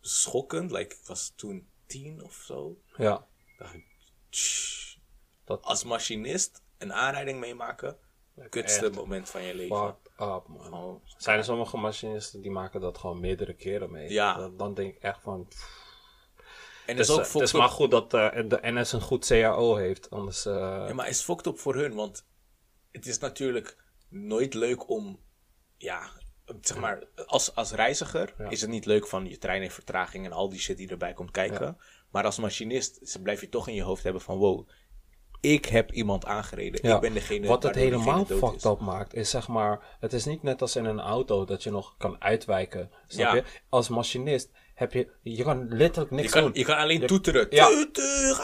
schokkend. 0.00 0.70
Like, 0.70 0.94
ik 0.94 1.00
was 1.06 1.32
toen 1.36 1.68
tien 1.86 2.22
of 2.24 2.34
zo. 2.34 2.78
Ja. 2.96 3.26
dacht 3.58 3.74
ik, 3.74 3.84
"Tsch." 4.30 4.96
Dat- 5.44 5.62
Als 5.62 5.84
machinist 5.84 6.62
een 6.78 6.92
aanrijding 6.92 7.40
meemaken, 7.40 7.98
kutste 8.48 8.90
moment 8.90 9.28
van 9.30 9.42
je 9.42 9.54
leven. 9.54 9.96
Up, 10.18 10.46
man. 10.48 10.72
Oh, 10.74 11.04
Zijn 11.16 11.38
er 11.38 11.44
sommige 11.44 11.76
machinisten 11.76 12.40
die 12.42 12.50
maken 12.50 12.80
dat 12.80 12.98
gewoon 12.98 13.20
meerdere 13.20 13.54
keren 13.54 13.90
mee? 13.90 14.10
Ja. 14.10 14.34
Dan, 14.36 14.56
dan 14.56 14.74
denk 14.74 14.94
ik 14.96 15.02
echt 15.02 15.22
van... 15.22 15.48
en 16.86 16.96
Het 16.96 17.08
is 17.08 17.08
is, 17.08 17.18
ook 17.18 17.32
het 17.32 17.42
is 17.42 17.52
maar 17.52 17.68
goed 17.68 17.90
dat 17.90 18.14
eh, 18.14 18.30
de 18.48 18.58
NS 18.62 18.92
een 18.92 19.00
goed 19.00 19.26
CAO 19.26 19.74
heeft. 19.76 20.10
Anders... 20.10 20.46
eh, 20.46 20.84
Ja, 20.88 20.94
maar 20.94 21.08
is 21.08 21.22
fucked 21.22 21.46
up 21.46 21.58
voor 21.58 21.74
hun, 21.74 21.94
want 21.94 22.26
het 22.90 23.06
is 23.06 23.18
natuurlijk 23.18 23.76
nooit 24.08 24.54
leuk 24.54 24.88
om, 24.88 25.20
ja, 25.76 26.10
zeg 26.60 26.78
maar, 26.78 27.02
als, 27.26 27.54
als 27.54 27.72
reiziger 27.72 28.34
Ja. 28.38 28.48
is 28.50 28.60
het 28.60 28.70
niet 28.70 28.86
leuk 28.86 29.06
van 29.06 29.28
je 29.28 29.38
trein 29.38 29.60
heeft 29.60 29.74
vertraging 29.74 30.24
en 30.24 30.32
al 30.32 30.48
die 30.48 30.60
shit 30.60 30.76
die 30.76 30.88
erbij 30.88 31.12
komt 31.12 31.30
kijken. 31.30 31.78
Maar 32.10 32.24
als 32.24 32.38
machinist 32.38 33.18
blijf 33.22 33.40
je 33.40 33.48
toch 33.48 33.68
in 33.68 33.74
je 33.74 33.82
hoofd 33.82 34.02
hebben 34.02 34.22
van, 34.22 34.36
wow, 34.38 34.68
ik 35.40 35.64
heb 35.64 35.92
iemand 35.92 36.24
aangereden. 36.24 36.80
Ja, 36.88 36.94
Ik 36.94 37.00
ben 37.00 37.14
degene 37.14 37.46
Wat 37.46 37.62
het 37.62 37.74
helemaal 37.74 38.24
fucked 38.24 38.64
up 38.64 38.78
maakt, 38.78 39.14
is 39.14 39.30
zeg 39.30 39.48
maar... 39.48 39.96
Het 40.00 40.12
is 40.12 40.24
niet 40.24 40.42
net 40.42 40.60
als 40.60 40.76
in 40.76 40.84
een 40.84 41.00
auto 41.00 41.44
dat 41.44 41.62
je 41.62 41.70
nog 41.70 41.94
kan 41.98 42.22
uitwijken. 42.22 42.90
Snap 43.06 43.34
je? 43.34 43.44
Als 43.68 43.88
machinist 43.88 44.50
heb 44.76 44.92
je... 44.92 45.08
Je 45.22 45.42
kan 45.42 45.68
letterlijk 45.68 46.10
niks 46.10 46.26
Je 46.26 46.32
kan, 46.32 46.42
doen. 46.42 46.50
je 46.54 46.64
kan 46.64 46.76
alleen 46.76 47.06
toeteren. 47.06 47.46
Ja. 47.50 47.68
Je 47.68 47.88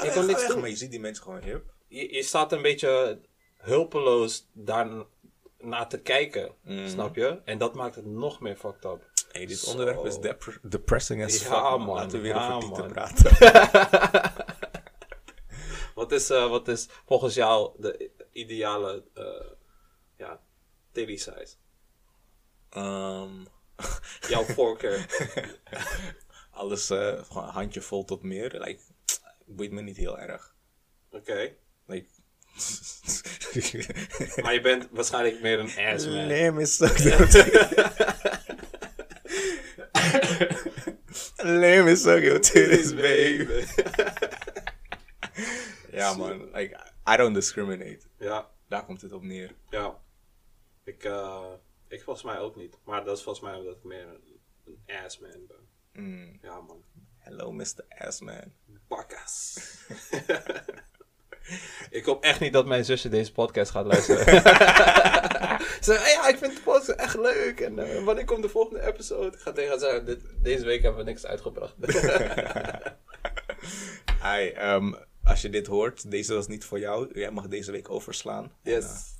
weg, 0.03 0.15
kan 0.15 0.27
niks 0.27 0.41
weg. 0.41 0.51
doen. 0.51 0.61
Maar 0.61 0.69
je 0.69 0.77
ziet 0.77 0.91
die 0.91 1.01
mensen 1.01 1.23
gewoon, 1.25 1.43
hup. 1.43 1.65
je, 1.89 2.15
je 2.15 2.23
staat 2.23 2.53
een 2.53 2.63
beetje 2.63 3.21
hulpeloos 3.57 4.49
daar 4.53 4.89
naar 5.61 5.89
te 5.89 5.99
kijken. 6.01 6.53
Mhm. 6.65 6.89
Snap 6.89 7.17
je? 7.17 7.41
En 7.45 7.59
dat 7.59 7.75
maakt 7.75 7.95
het 7.95 8.07
nog 8.07 8.41
meer 8.41 8.57
fucked 8.57 8.85
up. 8.85 9.11
Hey, 9.33 9.47
dit 9.47 9.59
Zo. 9.59 9.71
onderwerp 9.71 10.05
is 10.05 10.19
dep- 10.19 10.59
depressing 10.63 11.25
as 11.25 11.39
Ja, 11.39 11.45
fuck. 11.45 11.51
man. 11.61 11.81
man. 11.83 11.95
Laten 11.97 12.11
we 12.11 12.19
weer 12.21 12.35
Ja, 12.35 12.53
over 12.53 12.69
Tieten 12.69 12.85
man. 12.85 12.93
praten. 12.93 14.41
Wat 15.95 16.13
is, 16.13 16.31
eh, 16.31 16.49
wat 16.49 16.69
is 16.69 16.89
volgens 17.07 17.35
jou 17.35 17.71
de 17.79 18.11
ideale 18.33 19.05
uh, 19.15 19.25
ja, 20.17 20.41
titty 20.93 21.17
size? 21.17 21.55
Ehm, 22.71 23.31
Jouw 24.29 24.45
voorkeur. 24.45 25.07
alles 26.51 26.87
gewoon 26.87 27.49
handje 27.49 27.81
vol 27.81 28.05
tot 28.05 28.23
meer. 28.23 28.61
Like, 28.61 28.81
boeit 29.47 29.71
me 29.73 29.83
niet 29.83 29.97
heel 29.97 30.19
erg. 30.19 30.55
Oké. 31.11 31.55
Like, 31.87 32.07
Maar 34.43 34.55
je 34.55 34.61
bent 34.63 34.89
waarschijnlijk 34.91 35.41
meer 35.41 35.59
een 35.59 35.93
ass 35.95 36.07
man. 36.07 36.27
Lim 36.27 36.59
is 36.59 36.77
zo 36.77 36.87
Lim 41.37 41.87
is 41.87 42.03
zo 42.03 42.19
your 42.19 42.41
titties, 42.41 42.95
baby. 42.95 43.65
ja, 45.93 46.15
man. 46.15 46.51
Like, 46.53 46.77
I 47.13 47.17
don't 47.17 47.35
discriminate. 47.35 48.01
Ja, 48.19 48.51
Daar 48.69 48.85
komt 48.85 49.01
het 49.01 49.13
op 49.13 49.23
neer. 49.23 49.55
ja. 49.71 50.01
Ik, 50.85 51.05
eh, 51.05 51.53
ik 51.93 52.03
volgens 52.03 52.25
mij 52.25 52.39
ook 52.39 52.57
niet. 52.57 52.79
Maar 52.85 53.05
dat 53.05 53.17
is 53.17 53.23
volgens 53.23 53.45
mij 53.45 53.55
omdat 53.55 53.77
ik 53.77 53.85
meer 53.85 54.09
een, 54.09 54.41
een 54.65 55.05
ass 55.05 55.19
man 55.19 55.47
ben. 55.47 55.69
Mm. 55.93 56.39
Ja, 56.43 56.61
man. 56.61 56.85
Hello, 57.19 57.53
Mr. 57.53 57.85
Assman. 57.89 58.53
Bakkas. 58.89 59.59
ik 61.91 62.05
hoop 62.05 62.25
echt 62.25 62.41
niet 62.41 62.53
dat 62.53 62.67
mijn 62.67 62.85
zusje 62.85 63.09
deze 63.09 63.33
podcast 63.33 63.71
gaat 63.71 63.87
luisteren. 63.87 64.25
Ze 65.83 65.93
zegt, 65.93 66.13
ja, 66.13 66.29
ik 66.29 66.37
vind 66.37 66.57
de 66.57 66.63
podcast 66.63 66.89
echt 66.89 67.17
leuk. 67.17 67.61
En 67.61 67.79
eh, 67.79 68.05
wanneer 68.05 68.25
komt 68.25 68.43
de 68.43 68.49
volgende 68.49 68.87
episode? 68.87 69.37
Ik 69.37 69.43
ga 69.43 69.53
tegen 69.53 69.71
haar 69.71 69.79
zeggen, 69.79 70.05
dit, 70.05 70.21
deze 70.43 70.65
week 70.65 70.83
hebben 70.83 71.05
we 71.05 71.11
niks 71.11 71.27
uitgebracht. 71.27 71.75
Hi, 74.27 74.49
ehm, 74.49 74.93
als 75.23 75.43
je 75.43 75.51
dit 75.51 75.67
hoort, 75.67 76.11
deze 76.11 76.35
was 76.35 76.47
niet 76.47 76.65
voor 76.65 76.79
jou. 76.79 77.19
Jij 77.19 77.31
mag 77.31 77.49
deze 77.49 77.71
week 77.71 77.91
overslaan. 77.91 78.53
En, 78.63 78.73
yes. 78.73 79.15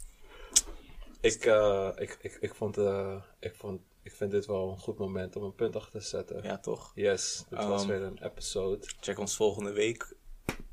Ik, 1.23 1.45
eh, 1.45 1.89
ik, 1.97 2.19
ik, 2.21 2.39
ik, 2.41 2.55
vond, 2.55 2.79
eh, 2.79 3.23
ik, 3.41 3.55
vond, 3.55 3.81
ik 4.03 4.13
vind 4.13 4.31
dit 4.31 4.47
wel 4.47 4.71
een 4.71 4.79
goed 4.79 4.99
moment 4.99 5.37
om 5.37 5.43
een 5.43 5.55
punt 5.55 5.77
achter 5.77 6.01
te 6.01 6.07
zetten. 6.07 6.43
ja, 6.43 6.59
toch? 6.59 6.93
Yes, 6.95 7.45
dit 7.49 7.65
was 7.65 7.83
Um, 7.83 7.89
weer 7.89 8.03
een 8.03 8.19
episode. 8.25 8.87
Check 9.01 9.19
ons 9.19 9.37
volgende 9.37 9.73
week. 9.73 10.15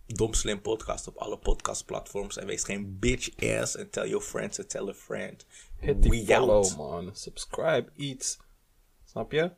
Dom 0.06 0.34
Slim 0.34 0.62
Podcast 0.62 1.08
op 1.08 1.18
alle 1.18 1.38
podcastplatforms. 1.38 2.38
En 2.38 2.46
wees 2.46 2.64
geen 2.64 3.00
bitch 3.00 3.30
ass. 3.60 3.76
En 3.76 3.90
tell 3.90 4.08
your 4.08 4.24
friends 4.24 4.56
to 4.56 4.66
tell 4.66 4.88
a 4.88 4.94
friend. 4.94 5.46
Hit 5.80 6.02
die 6.02 6.12
We 6.12 6.26
follow, 6.26 6.56
out. 6.56 6.78
man. 6.78 7.16
Subscribe, 7.16 7.90
iets. 7.96 8.38
Snap 9.06 9.32
je? 9.32 9.52